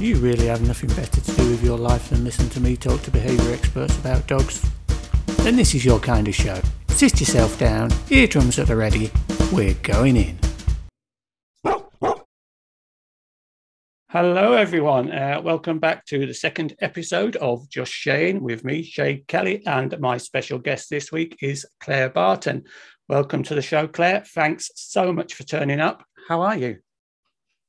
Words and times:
Do 0.00 0.06
you 0.06 0.16
really 0.16 0.46
have 0.46 0.66
nothing 0.66 0.88
better 0.94 1.20
to 1.20 1.32
do 1.32 1.50
with 1.50 1.62
your 1.62 1.76
life 1.76 2.08
than 2.08 2.24
listen 2.24 2.48
to 2.48 2.60
me 2.60 2.74
talk 2.74 3.02
to 3.02 3.10
behaviour 3.10 3.52
experts 3.52 3.98
about 3.98 4.26
dogs? 4.26 4.66
Then 5.44 5.56
this 5.56 5.74
is 5.74 5.84
your 5.84 6.00
kind 6.00 6.26
of 6.26 6.34
show. 6.34 6.58
Sit 6.88 7.20
yourself 7.20 7.58
down, 7.58 7.90
eardrums 8.08 8.58
at 8.58 8.68
the 8.68 8.76
ready, 8.76 9.10
we're 9.52 9.74
going 9.82 10.16
in. 10.16 10.38
Hello, 14.08 14.54
everyone. 14.54 15.12
Uh, 15.12 15.42
welcome 15.44 15.78
back 15.78 16.06
to 16.06 16.24
the 16.24 16.32
second 16.32 16.74
episode 16.80 17.36
of 17.36 17.68
Just 17.68 17.92
Shane 17.92 18.42
with 18.42 18.64
me, 18.64 18.82
Shay 18.82 19.22
Kelly, 19.28 19.62
and 19.66 20.00
my 20.00 20.16
special 20.16 20.58
guest 20.58 20.88
this 20.88 21.12
week 21.12 21.36
is 21.42 21.66
Clare 21.78 22.08
Barton. 22.08 22.64
Welcome 23.06 23.42
to 23.42 23.54
the 23.54 23.60
show, 23.60 23.86
Clare. 23.86 24.24
Thanks 24.26 24.70
so 24.76 25.12
much 25.12 25.34
for 25.34 25.42
turning 25.42 25.78
up. 25.78 26.02
How 26.26 26.40
are 26.40 26.56
you? 26.56 26.78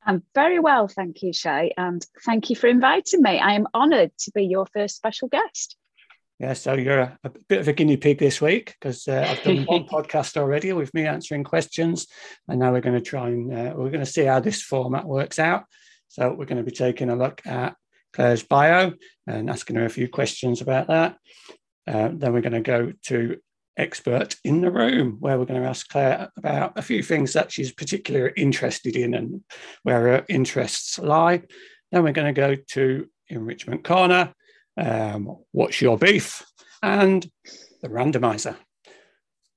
I'm 0.04 0.24
very 0.34 0.60
well, 0.60 0.88
thank 0.88 1.22
you, 1.22 1.32
Shay, 1.32 1.74
and 1.78 2.06
thank 2.26 2.50
you 2.50 2.56
for 2.56 2.68
inviting 2.68 3.22
me. 3.22 3.40
I 3.40 3.54
am 3.54 3.68
honoured 3.74 4.12
to 4.20 4.32
be 4.32 4.46
your 4.46 4.66
first 4.74 4.96
special 4.96 5.28
guest. 5.28 5.76
Yeah, 6.40 6.54
so 6.54 6.74
you're 6.74 7.00
a, 7.00 7.20
a 7.24 7.30
bit 7.48 7.60
of 7.60 7.68
a 7.68 7.74
guinea 7.74 7.98
pig 7.98 8.18
this 8.18 8.42
week 8.42 8.76
because 8.80 9.08
uh, 9.08 9.28
I've 9.30 9.44
done 9.44 9.64
one 9.66 9.84
podcast 9.88 10.38
already 10.38 10.74
with 10.74 10.92
me 10.96 11.06
answering 11.06 11.44
questions, 11.44 12.08
and 12.48 12.60
now 12.60 12.72
we're 12.72 12.82
going 12.82 12.98
to 12.98 13.10
try 13.10 13.28
and 13.28 13.54
uh, 13.54 13.74
we're 13.76 13.92
going 13.92 14.00
to 14.00 14.08
see 14.08 14.26
how 14.26 14.40
this 14.40 14.62
format 14.64 15.06
works 15.06 15.38
out. 15.38 15.66
So 16.08 16.34
we're 16.34 16.46
going 16.46 16.58
to 16.58 16.64
be 16.64 16.76
taking 16.76 17.10
a 17.10 17.16
look 17.16 17.46
at 17.46 17.76
Clare's 18.14 18.42
bio 18.42 18.94
and 19.28 19.52
asking 19.52 19.76
her 19.76 19.86
a 19.86 19.90
few 19.90 20.10
questions 20.10 20.62
about 20.62 20.88
that. 20.88 21.18
Uh, 21.88 22.10
then 22.14 22.34
we're 22.34 22.42
going 22.42 22.54
to 22.54 22.62
go 22.62 22.92
to 23.04 23.38
expert 23.78 24.36
in 24.44 24.62
the 24.62 24.72
room, 24.72 25.18
where 25.20 25.38
we're 25.38 25.46
going 25.46 25.62
to 25.62 25.68
ask 25.68 25.88
Clare 25.90 26.30
about 26.38 26.78
a 26.78 26.82
few 26.82 27.04
things 27.04 27.34
that 27.34 27.52
she's 27.52 27.72
particularly 27.72 28.34
interested 28.38 28.96
in 28.96 29.14
and 29.14 29.44
where 29.84 30.02
her 30.02 30.26
interests 30.30 31.00
lie. 31.00 31.42
Then 31.92 32.04
we're 32.04 32.12
going 32.12 32.34
to 32.34 32.42
go 32.42 32.56
to 32.56 33.08
enrichment 33.28 33.84
corner, 33.84 34.34
um, 34.78 35.38
what's 35.52 35.82
your 35.82 35.98
beef, 35.98 36.44
and 36.82 37.26
the 37.82 37.90
randomizer 37.90 38.56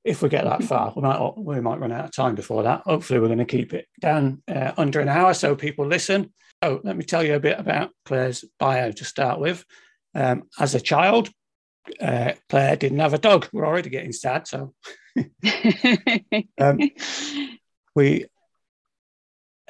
if 0.05 0.21
we 0.21 0.29
get 0.29 0.45
that 0.45 0.63
far, 0.65 0.93
we 0.95 1.03
might 1.03 1.39
we 1.39 1.61
might 1.61 1.81
run 1.81 1.93
out 1.93 2.05
of 2.05 2.15
time 2.15 2.35
before 2.35 2.63
that. 2.63 2.83
Hopefully, 2.85 3.19
we're 3.19 3.27
going 3.27 3.39
to 3.39 3.45
keep 3.45 3.73
it 3.73 3.87
down 4.01 4.43
uh, 4.49 4.73
under 4.77 5.01
an 5.01 5.09
hour 5.09 5.35
so 5.35 5.57
people 5.57 5.87
listen. 5.87 6.33
So, 6.63 6.81
let 6.85 6.97
me 6.97 7.05
tell 7.05 7.25
you 7.25 7.35
a 7.35 7.41
bit 7.41 7.59
about 7.59 7.91
Clare's 8.05 8.45
bio 8.59 8.93
to 8.93 9.05
start 9.05 9.41
with. 9.41 9.65
Um, 10.15 10.45
as 10.61 10.75
a 10.75 10.81
child, 10.81 11.31
uh, 12.01 12.33
Clare 12.49 12.77
didn't 12.77 12.99
have 12.99 13.15
a 13.15 13.19
dog. 13.19 13.49
We're 13.53 13.67
already 13.67 13.91
getting 13.91 14.13
sad. 14.13 14.47
So, 14.47 14.75
um, 16.61 16.79
we 17.95 18.27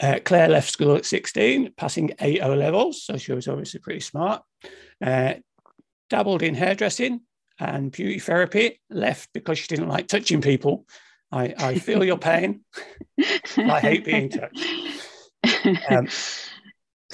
uh, 0.00 0.18
Clare 0.24 0.48
left 0.48 0.70
school 0.70 0.96
at 0.96 1.06
16, 1.06 1.72
passing 1.76 2.12
eight 2.20 2.40
O 2.42 2.54
levels. 2.54 3.04
So, 3.04 3.16
she 3.16 3.32
was 3.32 3.48
obviously 3.48 3.80
pretty 3.80 4.00
smart. 4.00 4.42
Uh, 5.04 5.34
dabbled 6.10 6.42
in 6.42 6.54
hairdressing, 6.54 7.20
and 7.58 7.92
beauty 7.92 8.18
therapy 8.18 8.80
left 8.90 9.30
because 9.32 9.58
she 9.58 9.68
didn't 9.68 9.88
like 9.88 10.08
touching 10.08 10.40
people. 10.40 10.86
I, 11.30 11.54
I 11.58 11.78
feel 11.78 12.04
your 12.04 12.18
pain. 12.18 12.60
I 13.56 13.80
hate 13.80 14.04
being 14.04 14.30
touched. 14.30 14.66
Um, 15.90 16.08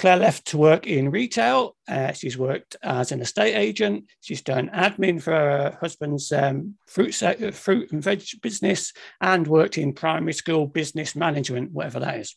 Clare 0.01 0.17
left 0.17 0.47
to 0.47 0.57
work 0.57 0.87
in 0.87 1.11
retail. 1.11 1.75
Uh, 1.87 2.11
she's 2.11 2.35
worked 2.35 2.75
as 2.81 3.11
an 3.11 3.21
estate 3.21 3.53
agent. 3.53 4.05
She's 4.21 4.41
done 4.41 4.67
admin 4.69 5.21
for 5.21 5.29
her 5.29 5.77
husband's 5.79 6.31
um, 6.31 6.73
fruit, 6.87 7.13
fruit 7.53 7.91
and 7.91 8.01
veg 8.01 8.23
business 8.41 8.93
and 9.21 9.45
worked 9.45 9.77
in 9.77 9.93
primary 9.93 10.33
school 10.33 10.65
business 10.65 11.15
management, 11.15 11.71
whatever 11.71 11.99
that 11.99 12.17
is. 12.17 12.35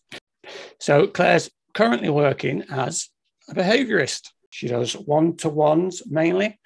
So 0.78 1.06
Clare's 1.06 1.50
currently 1.72 2.10
working 2.10 2.64
as 2.68 3.08
a 3.48 3.54
behaviorist. 3.54 4.28
She 4.50 4.68
does 4.68 4.92
one 4.92 5.34
to 5.38 5.48
ones 5.48 6.02
mainly. 6.04 6.60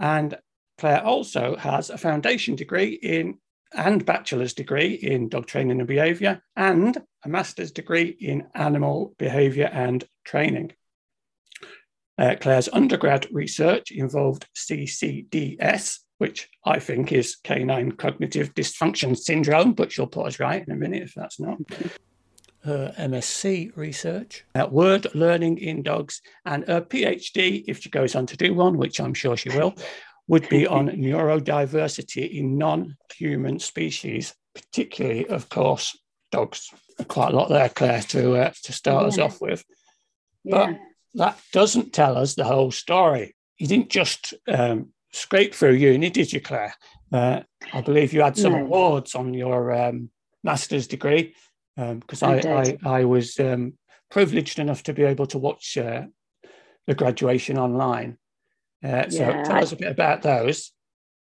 And 0.00 0.36
Clare 0.78 1.04
also 1.04 1.54
has 1.58 1.90
a 1.90 1.96
foundation 1.96 2.56
degree 2.56 2.94
in 2.94 3.38
and 3.74 4.04
bachelor's 4.04 4.54
degree 4.54 4.94
in 4.94 5.28
dog 5.28 5.46
training 5.46 5.78
and 5.78 5.88
behavior 5.88 6.42
and 6.56 6.98
a 7.24 7.28
master's 7.28 7.70
degree 7.70 8.16
in 8.20 8.46
animal 8.54 9.14
behavior 9.18 9.70
and 9.72 10.04
training. 10.24 10.72
Uh, 12.18 12.36
Clare's 12.38 12.68
undergrad 12.72 13.26
research 13.30 13.90
involved 13.90 14.46
CCDS, 14.54 16.00
which 16.18 16.50
I 16.66 16.78
think 16.78 17.12
is 17.12 17.36
canine 17.36 17.92
cognitive 17.92 18.54
dysfunction 18.54 19.16
syndrome, 19.16 19.72
but 19.72 19.90
she'll 19.90 20.06
put 20.06 20.26
us 20.26 20.40
right 20.40 20.62
in 20.66 20.72
a 20.72 20.76
minute 20.76 21.02
if 21.02 21.14
that's 21.14 21.40
not. 21.40 21.58
Her 22.62 22.92
MSc 22.98 23.74
research 23.74 24.44
at 24.54 24.70
word 24.70 25.06
learning 25.14 25.56
in 25.56 25.82
dogs 25.82 26.20
and 26.44 26.62
her 26.66 26.82
PhD, 26.82 27.64
if 27.66 27.80
she 27.80 27.88
goes 27.88 28.14
on 28.14 28.26
to 28.26 28.36
do 28.36 28.52
one, 28.52 28.76
which 28.76 29.00
I'm 29.00 29.14
sure 29.14 29.34
she 29.34 29.48
will, 29.48 29.74
would 30.30 30.48
be 30.48 30.64
on 30.64 30.86
neurodiversity 30.90 32.38
in 32.38 32.56
non 32.56 32.96
human 33.16 33.58
species, 33.58 34.32
particularly, 34.54 35.26
of 35.26 35.48
course, 35.48 35.98
dogs. 36.30 36.70
Quite 37.08 37.32
a 37.32 37.36
lot 37.36 37.48
there, 37.48 37.68
Clare, 37.68 38.02
to, 38.02 38.36
uh, 38.36 38.52
to 38.62 38.72
start 38.72 39.02
yeah. 39.02 39.08
us 39.08 39.18
off 39.18 39.40
with. 39.40 39.64
But 40.44 40.70
yeah. 40.70 40.76
that 41.14 41.40
doesn't 41.52 41.92
tell 41.92 42.16
us 42.16 42.34
the 42.34 42.44
whole 42.44 42.70
story. 42.70 43.34
You 43.58 43.66
didn't 43.66 43.90
just 43.90 44.32
um, 44.46 44.90
scrape 45.12 45.52
through 45.52 45.72
uni, 45.72 46.10
did 46.10 46.32
you, 46.32 46.40
Clare? 46.40 46.74
Uh, 47.12 47.40
I 47.72 47.80
believe 47.80 48.12
you 48.12 48.22
had 48.22 48.36
some 48.36 48.52
no. 48.52 48.60
awards 48.60 49.16
on 49.16 49.34
your 49.34 49.72
um, 49.72 50.10
master's 50.44 50.86
degree 50.86 51.34
because 51.74 52.22
um, 52.22 52.30
I, 52.30 52.40
I, 52.40 52.60
I, 52.60 53.00
I, 53.00 53.04
was 53.04 53.36
um, 53.40 53.72
privileged 54.12 54.60
enough 54.60 54.84
to 54.84 54.92
be 54.92 55.02
able 55.02 55.26
to 55.26 55.38
watch 55.38 55.76
uh, 55.76 56.02
the 56.86 56.94
graduation 56.94 57.58
online. 57.58 58.16
Uh, 58.82 59.08
so 59.08 59.18
yeah, 59.22 59.42
tell 59.42 59.58
us 59.58 59.72
a 59.72 59.76
bit 59.76 59.90
about 59.90 60.22
those. 60.22 60.72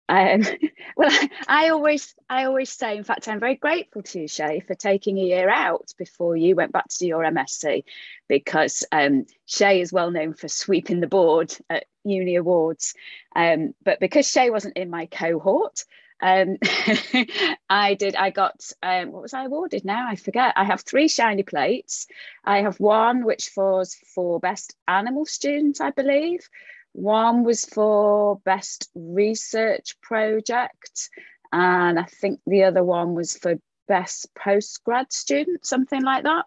Um, 0.09 0.43
well, 0.97 1.11
I 1.49 1.71
always, 1.71 2.15
I 2.29 2.45
always 2.45 2.71
say, 2.71 2.97
in 2.97 3.05
fact, 3.05 3.29
I'm 3.29 3.41
very 3.41 3.57
grateful 3.57 4.03
to 4.03 4.21
you, 4.21 4.29
Shay, 4.29 4.61
for 4.61 4.75
taking 4.75 5.19
a 5.19 5.23
year 5.23 5.49
out 5.49 5.93
before 5.99 6.37
you 6.37 6.55
went 6.55 6.73
back 6.73 6.89
to 6.89 6.99
do 6.99 7.07
your 7.07 7.23
MSc, 7.23 7.85
because 8.29 8.85
um, 8.93 9.27
Shay 9.47 9.81
is 9.81 9.93
well 9.93 10.11
known 10.11 10.35
for 10.35 10.49
sweeping 10.49 11.01
the 11.01 11.07
board 11.07 11.57
at 11.69 11.87
uni 12.05 12.37
awards. 12.37 12.95
Um, 13.35 13.75
but 13.85 14.01
because 14.01 14.29
Shay 14.31 14.51
wasn't 14.51 14.77
in 14.77 14.91
my 14.91 15.07
cohort, 15.07 15.85
um, 16.21 16.57
I 17.69 17.95
did. 17.95 18.17
I 18.17 18.31
got 18.31 18.71
um, 18.83 19.13
what 19.13 19.23
was 19.23 19.35
I 19.35 19.45
awarded? 19.45 19.85
Now 19.85 20.09
I 20.09 20.17
forget. 20.17 20.55
I 20.57 20.65
have 20.65 20.81
three 20.81 21.09
shiny 21.09 21.43
plates. 21.43 22.07
I 22.45 22.63
have 22.63 22.81
one 22.81 23.25
which 23.25 23.51
was 23.57 23.97
for 24.15 24.41
best 24.41 24.75
animal 24.89 25.27
student, 25.27 25.81
I 25.81 25.91
believe. 25.91 26.49
One 26.97 27.45
was 27.45 27.67
for 27.67 28.41
best 28.47 28.89
research 28.95 30.01
project, 30.01 31.11
and 31.53 31.99
I 31.99 32.05
think 32.05 32.41
the 32.47 32.65
other 32.65 32.83
one 32.83 33.15
was 33.15 33.37
for 33.37 33.57
best 33.87 34.35
postgrad 34.35 35.13
student, 35.13 35.67
something 35.67 36.03
like 36.03 36.25
that. 36.25 36.47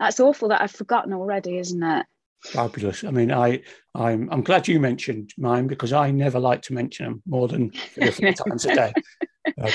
That's 0.00 0.20
awful 0.20 0.48
that 0.48 0.62
I've 0.62 0.70
forgotten 0.70 1.12
already, 1.12 1.58
isn't 1.58 1.82
it? 1.82 2.06
Fabulous. 2.44 3.04
I 3.04 3.10
mean, 3.10 3.30
I 3.30 3.60
I'm 3.94 4.30
I'm 4.32 4.42
glad 4.42 4.68
you 4.68 4.80
mentioned 4.80 5.34
mine 5.36 5.66
because 5.66 5.92
I 5.92 6.12
never 6.12 6.40
like 6.40 6.62
to 6.62 6.72
mention 6.72 7.04
them 7.04 7.22
more 7.26 7.46
than 7.46 7.70
three 7.70 8.08
or 8.08 8.12
four 8.12 8.32
times 8.32 8.64
a 8.64 8.74
day. 8.74 8.92
Uh, 9.58 9.70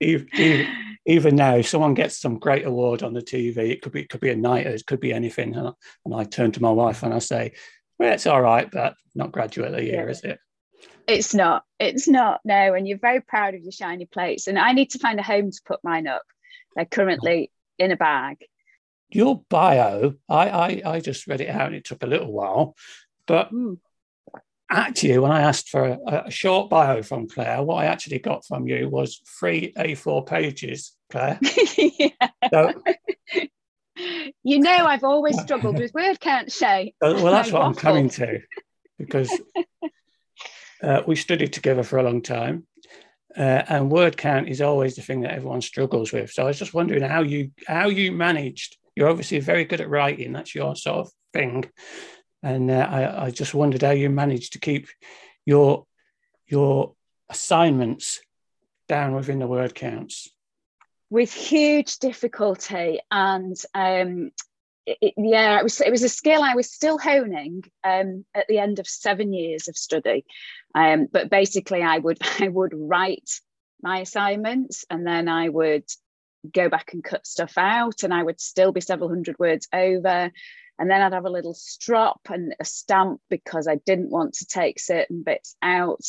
even, 0.00 0.28
even, 0.34 0.66
even, 1.06 1.36
now, 1.36 1.54
if 1.54 1.68
someone 1.68 1.94
gets 1.94 2.18
some 2.18 2.40
great 2.40 2.66
award 2.66 3.04
on 3.04 3.14
the 3.14 3.22
TV, 3.22 3.56
it 3.70 3.82
could 3.82 3.92
be 3.92 4.00
it 4.00 4.08
could 4.08 4.20
be 4.20 4.30
a 4.30 4.36
night, 4.36 4.66
it 4.66 4.84
could 4.84 4.98
be 4.98 5.12
anything, 5.12 5.54
and 5.54 5.68
I, 5.68 5.72
and 6.04 6.12
I 6.12 6.24
turn 6.24 6.50
to 6.52 6.60
my 6.60 6.72
wife 6.72 7.04
and 7.04 7.14
I 7.14 7.20
say, 7.20 7.52
well, 7.98 8.12
it's 8.12 8.26
all 8.26 8.42
right, 8.42 8.70
but 8.70 8.94
not 9.14 9.32
graduate 9.32 9.70
of 9.70 9.76
the 9.76 9.84
year, 9.84 10.04
yeah. 10.04 10.10
is 10.10 10.22
it? 10.22 10.38
It's 11.06 11.34
not. 11.34 11.64
It's 11.78 12.08
not. 12.08 12.40
No, 12.44 12.74
and 12.74 12.88
you're 12.88 12.98
very 12.98 13.20
proud 13.20 13.54
of 13.54 13.62
your 13.62 13.72
shiny 13.72 14.06
plates. 14.06 14.46
And 14.46 14.58
I 14.58 14.72
need 14.72 14.90
to 14.90 14.98
find 14.98 15.20
a 15.20 15.22
home 15.22 15.50
to 15.50 15.60
put 15.64 15.84
mine 15.84 16.06
up. 16.06 16.22
They're 16.74 16.86
currently 16.86 17.50
in 17.78 17.92
a 17.92 17.96
bag. 17.96 18.38
Your 19.10 19.42
bio, 19.48 20.14
I 20.28 20.48
I, 20.48 20.82
I 20.84 21.00
just 21.00 21.26
read 21.26 21.40
it 21.40 21.48
out 21.48 21.66
and 21.66 21.76
it 21.76 21.84
took 21.84 22.02
a 22.02 22.06
little 22.06 22.32
while, 22.32 22.74
but 23.26 23.52
mm. 23.52 23.78
actually, 24.70 25.18
when 25.18 25.30
I 25.30 25.42
asked 25.42 25.68
for 25.68 25.84
a, 25.84 26.24
a 26.26 26.30
short 26.30 26.70
bio 26.70 27.02
from 27.02 27.28
Clare, 27.28 27.62
what 27.62 27.76
I 27.76 27.86
actually 27.86 28.18
got 28.18 28.44
from 28.44 28.66
you 28.66 28.88
was 28.88 29.20
three 29.38 29.72
A4 29.76 30.26
pages, 30.26 30.96
Clare. 31.10 31.38
yeah. 31.76 32.08
So 32.50 32.72
you 33.96 34.58
know, 34.58 34.86
I've 34.86 35.04
always 35.04 35.40
struggled 35.40 35.78
with 35.78 35.94
word 35.94 36.20
count, 36.20 36.50
Shay. 36.50 36.94
Well, 37.00 37.32
that's 37.32 37.52
what 37.52 37.62
I'm 37.62 37.74
coming 37.74 38.08
to, 38.10 38.40
because 38.98 39.32
uh, 40.82 41.02
we 41.06 41.16
studied 41.16 41.52
together 41.52 41.82
for 41.82 41.98
a 41.98 42.02
long 42.02 42.22
time, 42.22 42.66
uh, 43.36 43.62
and 43.68 43.90
word 43.90 44.16
count 44.16 44.48
is 44.48 44.60
always 44.60 44.96
the 44.96 45.02
thing 45.02 45.20
that 45.22 45.32
everyone 45.32 45.60
struggles 45.60 46.12
with. 46.12 46.30
So 46.30 46.44
I 46.44 46.46
was 46.46 46.58
just 46.58 46.74
wondering 46.74 47.02
how 47.02 47.22
you 47.22 47.50
how 47.66 47.88
you 47.88 48.12
managed. 48.12 48.76
You're 48.96 49.08
obviously 49.08 49.40
very 49.40 49.64
good 49.64 49.80
at 49.80 49.90
writing. 49.90 50.32
That's 50.32 50.54
your 50.54 50.76
sort 50.76 51.06
of 51.06 51.12
thing, 51.32 51.64
and 52.42 52.70
uh, 52.70 52.88
I, 52.90 53.26
I 53.26 53.30
just 53.30 53.54
wondered 53.54 53.82
how 53.82 53.90
you 53.90 54.10
managed 54.10 54.54
to 54.54 54.60
keep 54.60 54.88
your 55.46 55.86
your 56.46 56.94
assignments 57.28 58.20
down 58.88 59.14
within 59.14 59.38
the 59.38 59.46
word 59.46 59.74
counts 59.74 60.33
with 61.14 61.32
huge 61.32 62.00
difficulty 62.00 62.98
and 63.08 63.54
um, 63.72 64.32
it, 64.84 65.14
yeah, 65.16 65.60
it 65.60 65.62
was 65.62 65.80
it 65.80 65.92
was 65.92 66.02
a 66.02 66.08
skill 66.08 66.42
I 66.42 66.56
was 66.56 66.72
still 66.72 66.98
honing 66.98 67.62
um, 67.84 68.24
at 68.34 68.48
the 68.48 68.58
end 68.58 68.80
of 68.80 68.88
seven 68.88 69.32
years 69.32 69.68
of 69.68 69.76
study. 69.76 70.24
Um, 70.74 71.06
but 71.10 71.30
basically, 71.30 71.84
I 71.84 71.98
would 71.98 72.18
I 72.40 72.48
would 72.48 72.72
write 72.74 73.30
my 73.80 74.00
assignments 74.00 74.84
and 74.90 75.06
then 75.06 75.28
I 75.28 75.48
would 75.48 75.84
go 76.52 76.68
back 76.68 76.92
and 76.94 77.04
cut 77.04 77.28
stuff 77.28 77.56
out, 77.58 78.02
and 78.02 78.12
I 78.12 78.24
would 78.24 78.40
still 78.40 78.72
be 78.72 78.80
several 78.80 79.08
hundred 79.08 79.38
words 79.38 79.68
over. 79.72 80.32
And 80.80 80.90
then 80.90 81.00
I'd 81.00 81.12
have 81.12 81.26
a 81.26 81.30
little 81.30 81.54
strop 81.54 82.22
and 82.28 82.56
a 82.58 82.64
stamp 82.64 83.20
because 83.30 83.68
I 83.68 83.76
didn't 83.76 84.10
want 84.10 84.34
to 84.34 84.46
take 84.46 84.80
certain 84.80 85.22
bits 85.22 85.54
out. 85.62 86.02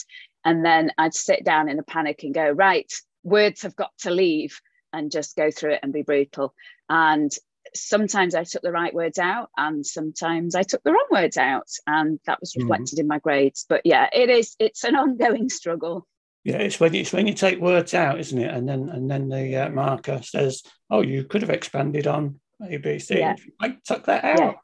And 0.43 0.65
then 0.65 0.91
I'd 0.97 1.13
sit 1.13 1.45
down 1.45 1.69
in 1.69 1.77
a 1.77 1.83
panic 1.83 2.23
and 2.23 2.33
go, 2.33 2.49
right, 2.49 2.91
words 3.23 3.61
have 3.61 3.75
got 3.75 3.91
to 3.99 4.09
leave 4.09 4.59
and 4.95 5.11
just 5.11 5.35
go 5.35 5.51
through 5.51 5.73
it 5.73 5.79
and 5.83 5.93
be 5.93 6.01
brutal. 6.01 6.53
And 6.89 7.31
sometimes 7.73 8.35
I 8.35 8.43
took 8.43 8.61
the 8.61 8.71
right 8.71 8.93
words 8.93 9.19
out 9.19 9.49
and 9.57 9.85
sometimes 9.85 10.55
I 10.55 10.63
took 10.63 10.83
the 10.83 10.91
wrong 10.91 11.07
words 11.11 11.37
out. 11.37 11.69
And 11.85 12.19
that 12.25 12.39
was 12.39 12.53
mm-hmm. 12.53 12.63
reflected 12.63 12.97
mm. 12.97 13.01
in 13.01 13.07
my 13.07 13.19
grades. 13.19 13.65
But 13.67 13.81
yeah, 13.85 14.09
it 14.11 14.29
is, 14.29 14.55
it's 14.59 14.83
an 14.83 14.95
ongoing 14.95 15.49
struggle. 15.49 16.07
Yeah, 16.45 16.57
it's 16.57 16.79
when 16.79 16.93
it's 16.93 17.11
when 17.11 17.25
you 17.25 17.33
take 17.33 17.59
words 17.59 17.95
out, 17.95 18.19
isn't 18.19 18.37
it? 18.37 18.53
And 18.53 18.69
then 18.69 18.87
and 18.89 19.09
then 19.09 19.29
the 19.29 19.55
uh, 19.55 19.69
marker 19.69 20.21
says, 20.21 20.61
"Oh, 20.91 21.01
you 21.01 21.23
could 21.23 21.41
have 21.41 21.49
expanded 21.49 22.05
on 22.05 22.39
ABC. 22.61 23.17
Yeah. 23.17 23.35
I 23.59 23.77
took 23.83 24.05
that 24.05 24.23
out." 24.23 24.57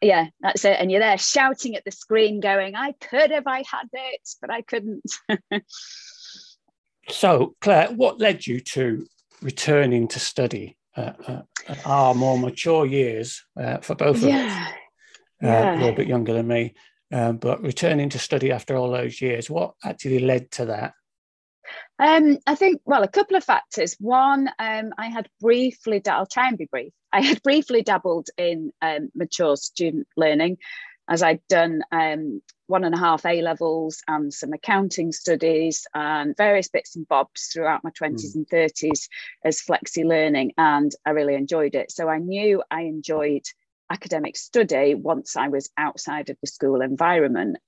Yeah. 0.00 0.22
yeah, 0.22 0.26
that's 0.40 0.64
it. 0.64 0.78
And 0.80 0.90
you're 0.90 1.00
there 1.00 1.18
shouting 1.18 1.76
at 1.76 1.84
the 1.84 1.90
screen, 1.90 2.40
going, 2.40 2.76
"I 2.76 2.92
could 2.92 3.30
have, 3.30 3.46
I 3.46 3.58
had 3.58 3.88
it, 3.92 4.26
but 4.40 4.50
I 4.50 4.62
couldn't." 4.62 5.04
so, 7.10 7.56
Clare, 7.60 7.88
what 7.88 8.18
led 8.18 8.46
you 8.46 8.60
to 8.60 9.06
returning 9.42 10.08
to 10.08 10.18
study 10.20 10.76
uh, 10.96 11.12
uh, 11.26 11.42
at 11.68 11.86
our 11.86 12.14
more 12.14 12.38
mature 12.38 12.86
years 12.86 13.42
uh, 13.60 13.78
for 13.78 13.94
both 13.94 14.16
of 14.16 14.28
yeah. 14.28 14.46
us? 14.46 14.72
Uh, 15.42 15.46
yeah. 15.46 15.74
A 15.74 15.78
little 15.78 15.94
bit 15.94 16.08
younger 16.08 16.32
than 16.32 16.46
me, 16.46 16.74
um, 17.12 17.38
but 17.38 17.62
returning 17.62 18.08
to 18.10 18.18
study 18.18 18.52
after 18.52 18.76
all 18.76 18.90
those 18.90 19.20
years, 19.20 19.50
what 19.50 19.74
actually 19.84 20.20
led 20.20 20.50
to 20.52 20.66
that? 20.66 20.94
Um, 21.98 22.38
I 22.46 22.54
think, 22.54 22.80
well, 22.84 23.02
a 23.02 23.08
couple 23.08 23.36
of 23.36 23.44
factors. 23.44 23.96
One, 24.00 24.48
um, 24.58 24.92
I 24.98 25.06
had 25.06 25.28
briefly, 25.40 26.02
I'll 26.06 26.26
try 26.26 26.48
and 26.48 26.58
be 26.58 26.66
brief. 26.66 26.92
I 27.12 27.20
had 27.20 27.42
briefly 27.42 27.82
dabbled 27.82 28.28
in 28.36 28.72
um, 28.80 29.10
mature 29.14 29.56
student 29.56 30.06
learning 30.16 30.58
as 31.08 31.22
I'd 31.22 31.46
done 31.48 31.82
um, 31.90 32.42
one 32.66 32.84
and 32.84 32.94
a 32.94 32.98
half 32.98 33.26
A 33.26 33.42
levels 33.42 34.02
and 34.08 34.32
some 34.32 34.52
accounting 34.52 35.12
studies 35.12 35.86
and 35.94 36.36
various 36.36 36.68
bits 36.68 36.96
and 36.96 37.06
bobs 37.06 37.50
throughout 37.52 37.84
my 37.84 37.90
20s 37.90 38.14
mm. 38.14 38.34
and 38.36 38.48
30s 38.48 39.08
as 39.44 39.60
flexi 39.60 40.04
learning. 40.04 40.52
And 40.56 40.92
I 41.04 41.10
really 41.10 41.34
enjoyed 41.34 41.74
it. 41.74 41.90
So 41.92 42.08
I 42.08 42.18
knew 42.18 42.62
I 42.70 42.82
enjoyed 42.82 43.42
academic 43.90 44.36
study 44.36 44.94
once 44.94 45.36
I 45.36 45.48
was 45.48 45.70
outside 45.76 46.30
of 46.30 46.38
the 46.40 46.46
school 46.46 46.80
environment. 46.80 47.58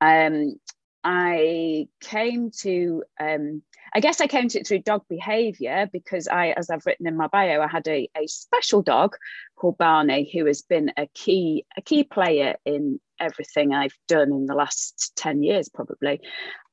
Um, 0.00 0.56
I 1.02 1.88
came 2.00 2.50
to, 2.60 3.04
um, 3.18 3.62
I 3.94 4.00
guess 4.00 4.20
I 4.20 4.26
came 4.26 4.48
to 4.48 4.60
it 4.60 4.66
through 4.66 4.80
dog 4.80 5.02
behavior 5.08 5.88
because 5.92 6.28
I, 6.28 6.50
as 6.50 6.70
I've 6.70 6.84
written 6.84 7.06
in 7.06 7.16
my 7.16 7.26
bio, 7.28 7.60
I 7.62 7.68
had 7.68 7.88
a, 7.88 8.08
a 8.16 8.26
special 8.26 8.82
dog 8.82 9.16
called 9.56 9.78
Barney 9.78 10.30
who 10.32 10.46
has 10.46 10.62
been 10.62 10.92
a 10.96 11.06
key, 11.14 11.64
a 11.76 11.82
key 11.82 12.04
player 12.04 12.56
in 12.64 13.00
everything 13.18 13.72
I've 13.74 13.96
done 14.08 14.32
in 14.32 14.46
the 14.46 14.54
last 14.54 15.12
10 15.16 15.42
years, 15.42 15.68
probably. 15.68 16.20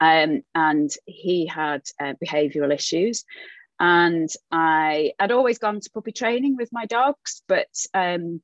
Um, 0.02 0.42
and 0.54 0.90
he 1.06 1.46
had 1.46 1.84
uh, 2.02 2.14
behavioral 2.24 2.74
issues. 2.74 3.24
And 3.80 4.30
I 4.52 5.12
had 5.20 5.32
always 5.32 5.60
gone 5.60 5.80
to 5.80 5.90
puppy 5.92 6.12
training 6.12 6.56
with 6.58 6.70
my 6.72 6.86
dogs, 6.86 7.44
but 7.48 7.68
um, 7.94 8.42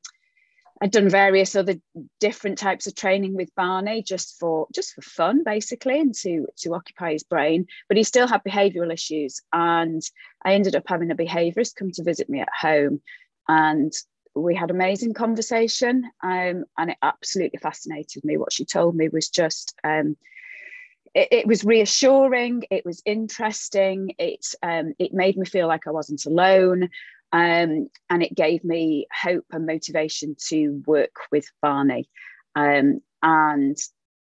I'd 0.81 0.91
done 0.91 1.09
various 1.09 1.55
other 1.55 1.75
different 2.19 2.57
types 2.57 2.87
of 2.87 2.95
training 2.95 3.35
with 3.35 3.55
Barney 3.55 4.03
just 4.03 4.37
for 4.39 4.67
just 4.73 4.93
for 4.93 5.01
fun, 5.01 5.43
basically, 5.43 5.99
and 5.99 6.13
to 6.15 6.47
to 6.57 6.73
occupy 6.73 7.13
his 7.13 7.23
brain. 7.23 7.67
But 7.87 7.97
he 7.97 8.03
still 8.03 8.27
had 8.27 8.43
behavioural 8.43 8.93
issues, 8.93 9.41
and 9.51 10.01
I 10.43 10.53
ended 10.53 10.75
up 10.75 10.83
having 10.87 11.11
a 11.11 11.15
behaviourist 11.15 11.75
come 11.75 11.91
to 11.91 12.03
visit 12.03 12.29
me 12.29 12.41
at 12.41 12.49
home, 12.59 13.01
and 13.47 13.93
we 14.35 14.55
had 14.55 14.71
an 14.71 14.75
amazing 14.75 15.13
conversation. 15.13 16.09
Um, 16.23 16.65
and 16.77 16.89
it 16.89 16.97
absolutely 17.01 17.59
fascinated 17.59 18.25
me. 18.25 18.37
What 18.37 18.53
she 18.53 18.65
told 18.65 18.95
me 18.95 19.09
was 19.09 19.29
just. 19.29 19.75
Um, 19.83 20.17
it, 21.15 21.27
it, 21.31 21.47
was 21.47 21.63
reassuring. 21.63 22.63
It 22.71 22.85
was 22.85 23.03
interesting. 23.05 24.15
It 24.17 24.47
um, 24.63 24.95
it 24.97 25.13
made 25.13 25.37
me 25.37 25.45
feel 25.45 25.67
like 25.67 25.85
I 25.85 25.91
wasn't 25.91 26.25
alone. 26.25 26.89
Um, 27.33 27.89
and 28.11 28.21
it 28.21 28.35
gave 28.35 28.63
me 28.63 29.07
hope 29.11 29.45
and 29.51 29.65
motivation 29.65 30.35
to 30.49 30.83
work 30.85 31.15
with 31.31 31.45
Barney. 31.63 32.07
Um, 32.55 33.01
and 33.23 33.75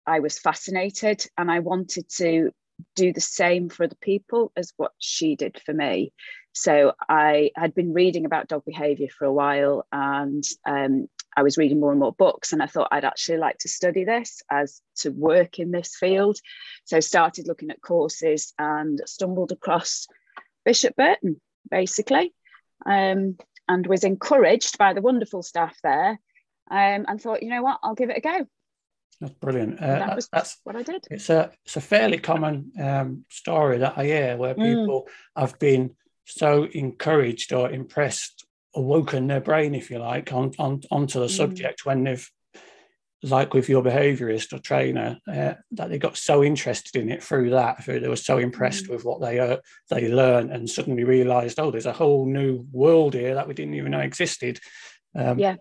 I 0.07 0.21
was 0.21 0.39
fascinated 0.39 1.25
and 1.39 1.51
I 1.51 1.61
wanted 1.61 2.11
to 2.17 2.51
do 2.97 3.13
the 3.13 3.21
same 3.21 3.71
for 3.71 3.85
other 3.85 3.97
people 4.01 4.53
as 4.55 4.73
what 4.77 4.93
she 4.99 5.35
did 5.35 5.61
for 5.65 5.73
me. 5.73 6.13
So 6.53 6.93
I 7.09 7.53
had 7.57 7.75
been 7.75 7.95
reading 7.95 8.27
about 8.27 8.49
dog 8.49 8.65
behaviour 8.67 9.09
for 9.09 9.25
a 9.25 9.33
while 9.33 9.87
and 9.93 10.45
um, 10.67 11.07
I 11.35 11.43
was 11.43 11.57
reading 11.57 11.81
more 11.81 11.93
and 11.93 12.01
more 12.01 12.13
books 12.13 12.53
and 12.53 12.63
I 12.63 12.67
thought 12.67 12.89
I'd 12.91 13.05
actually 13.05 13.39
like 13.39 13.59
to 13.59 13.69
study 13.69 14.05
this 14.05 14.43
as 14.51 14.83
to 14.97 15.11
work 15.11 15.59
in 15.59 15.71
this 15.71 15.97
field. 15.97 16.39
So 16.85 17.01
started 17.01 17.47
looking 17.47 17.71
at 17.71 17.81
courses 17.81 18.53
and 18.59 19.01
stumbled 19.07 19.53
across 19.53 20.07
Bishop 20.67 20.97
Burton 20.97 21.41
basically 21.71 22.35
um, 22.87 23.37
and 23.69 23.87
was 23.87 24.05
encouraged 24.05 24.79
by 24.79 24.93
the 24.93 25.01
wonderful 25.01 25.43
staff 25.43 25.77
there 25.83 26.19
um, 26.71 27.05
and 27.09 27.21
thought, 27.21 27.43
you 27.43 27.51
know 27.51 27.63
what, 27.63 27.79
I'll 27.83 27.95
give 27.95 28.11
it 28.11 28.19
a 28.19 28.21
go. 28.21 28.47
That's 29.21 29.35
brilliant. 29.35 29.81
Uh, 29.81 29.99
that 29.99 30.17
was 30.17 30.29
that's 30.33 30.59
what 30.65 30.77
I 30.77 30.83
did. 30.83 31.07
It's 31.11 31.29
a 31.29 31.51
it's 31.67 31.77
a 31.77 31.81
fairly 31.81 32.19
common 32.19 32.73
um, 32.81 33.25
story 33.29 33.79
that 33.79 33.99
I 33.99 34.05
hear 34.05 34.37
where 34.37 34.55
mm. 34.55 34.65
people 34.65 35.03
mm. 35.03 35.41
have 35.41 35.59
been 35.59 35.95
so 36.25 36.65
encouraged 36.73 37.53
or 37.53 37.71
impressed, 37.71 38.47
awoken 38.75 39.27
their 39.27 39.41
brain, 39.41 39.75
if 39.75 39.91
you 39.91 39.99
like, 39.99 40.33
on, 40.33 40.53
on 40.59 40.83
onto 40.91 41.21
the 41.21 41.27
mm. 41.27 41.37
subject 41.37 41.85
when 41.85 42.05
they've 42.05 42.31
like 43.23 43.53
with 43.53 43.69
your 43.69 43.83
behaviorist 43.83 44.53
or 44.53 44.59
trainer, 44.59 45.19
uh, 45.29 45.55
that 45.73 45.91
they 45.91 45.99
got 45.99 46.17
so 46.17 46.43
interested 46.43 47.01
in 47.01 47.11
it 47.11 47.23
through 47.23 47.51
that, 47.51 47.85
through 47.85 48.01
they 48.01 48.09
were 48.09 48.17
so 48.17 48.39
impressed 48.39 48.87
mm 48.87 48.91
with 48.91 49.05
what 49.05 49.21
they 49.21 49.39
uh, 49.39 49.57
they 49.91 50.09
learned, 50.09 50.51
and 50.51 50.69
suddenly 50.69 51.05
realised, 51.05 51.61
oh, 51.61 51.71
there's 51.71 51.87
a 51.87 51.93
whole 51.93 52.27
new 52.27 52.67
world 52.73 53.15
here 53.15 53.35
that 53.35 53.47
we 53.47 53.55
didn't 53.55 53.75
even 53.75 53.93
know 53.93 54.01
existed. 54.01 54.59
Um, 55.15 55.39
yeah, 55.39 55.57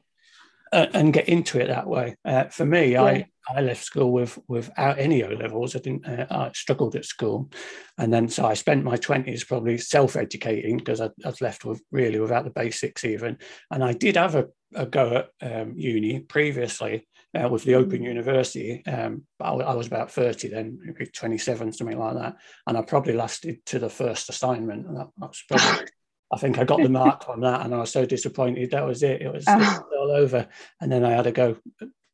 uh, 0.72 0.88
and 0.94 1.14
get 1.14 1.28
into 1.28 1.60
it 1.60 1.68
that 1.68 1.88
way. 1.88 2.16
Uh, 2.26 2.46
for 2.46 2.66
me, 2.66 2.94
yeah. 2.94 3.04
I 3.04 3.26
I 3.48 3.62
left 3.62 3.84
school 3.84 4.12
with 4.12 4.38
without 4.48 5.00
any 5.00 5.24
O 5.24 5.30
levels. 5.30 5.76
I 5.76 5.80
didn't. 5.80 6.06
Uh, 6.06 6.28
I 6.30 6.52
struggled 6.54 6.96
at 6.96 7.06
school, 7.06 7.50
and 7.98 8.14
then 8.14 8.30
so 8.30 8.46
I 8.46 8.54
spent 8.54 8.84
my 8.84 8.96
twenties 8.96 9.44
probably 9.44 9.78
self 9.78 10.16
educating 10.16 10.78
because 10.78 11.02
I, 11.02 11.06
I 11.26 11.30
was 11.30 11.42
left 11.42 11.66
with 11.66 11.82
really 11.92 12.20
without 12.20 12.46
the 12.46 12.52
basics 12.52 13.04
even. 13.04 13.38
And 13.72 13.84
I 13.84 13.94
did 13.94 14.16
have 14.18 14.36
a, 14.36 14.48
a 14.76 14.86
go 14.86 15.28
at 15.42 15.52
um, 15.52 15.74
uni 15.76 16.20
previously 16.20 17.08
uh, 17.38 17.48
with 17.48 17.64
the 17.64 17.76
Open. 17.76 18.04
University. 18.04 18.86
Um, 18.86 19.24
I, 19.40 19.52
I, 19.52 19.76
was 19.76 19.88
about 19.88 20.12
30 20.12 20.50
then, 20.50 20.80
maybe 20.84 21.06
27, 21.06 21.74
something 21.74 21.98
like 21.98 22.16
that. 22.16 22.38
And 22.66 22.78
I 22.78 22.82
probably 22.82 23.14
lasted 23.14 23.66
to 23.68 23.80
the 23.80 23.90
first 23.90 24.30
assignment. 24.30 24.88
And 24.88 24.98
that, 24.98 25.10
that's 25.18 25.44
probably, 25.44 25.88
I 26.32 26.38
think 26.38 26.58
I 26.58 26.64
got 26.64 26.82
the 26.82 26.90
mark 26.90 27.30
on 27.30 27.42
that 27.42 27.66
and 27.66 27.74
I 27.74 27.80
was 27.80 27.92
so 27.92 28.06
disappointed. 28.06 28.72
That 28.72 28.86
was 28.86 29.04
it. 29.04 29.22
It 29.22 29.32
was, 29.32 29.46
oh. 29.48 29.80
all 30.00 30.12
over. 30.12 30.48
And 30.82 30.92
then 30.92 31.04
I 31.04 31.12
had 31.12 31.24
to 31.24 31.32
go 31.32 31.58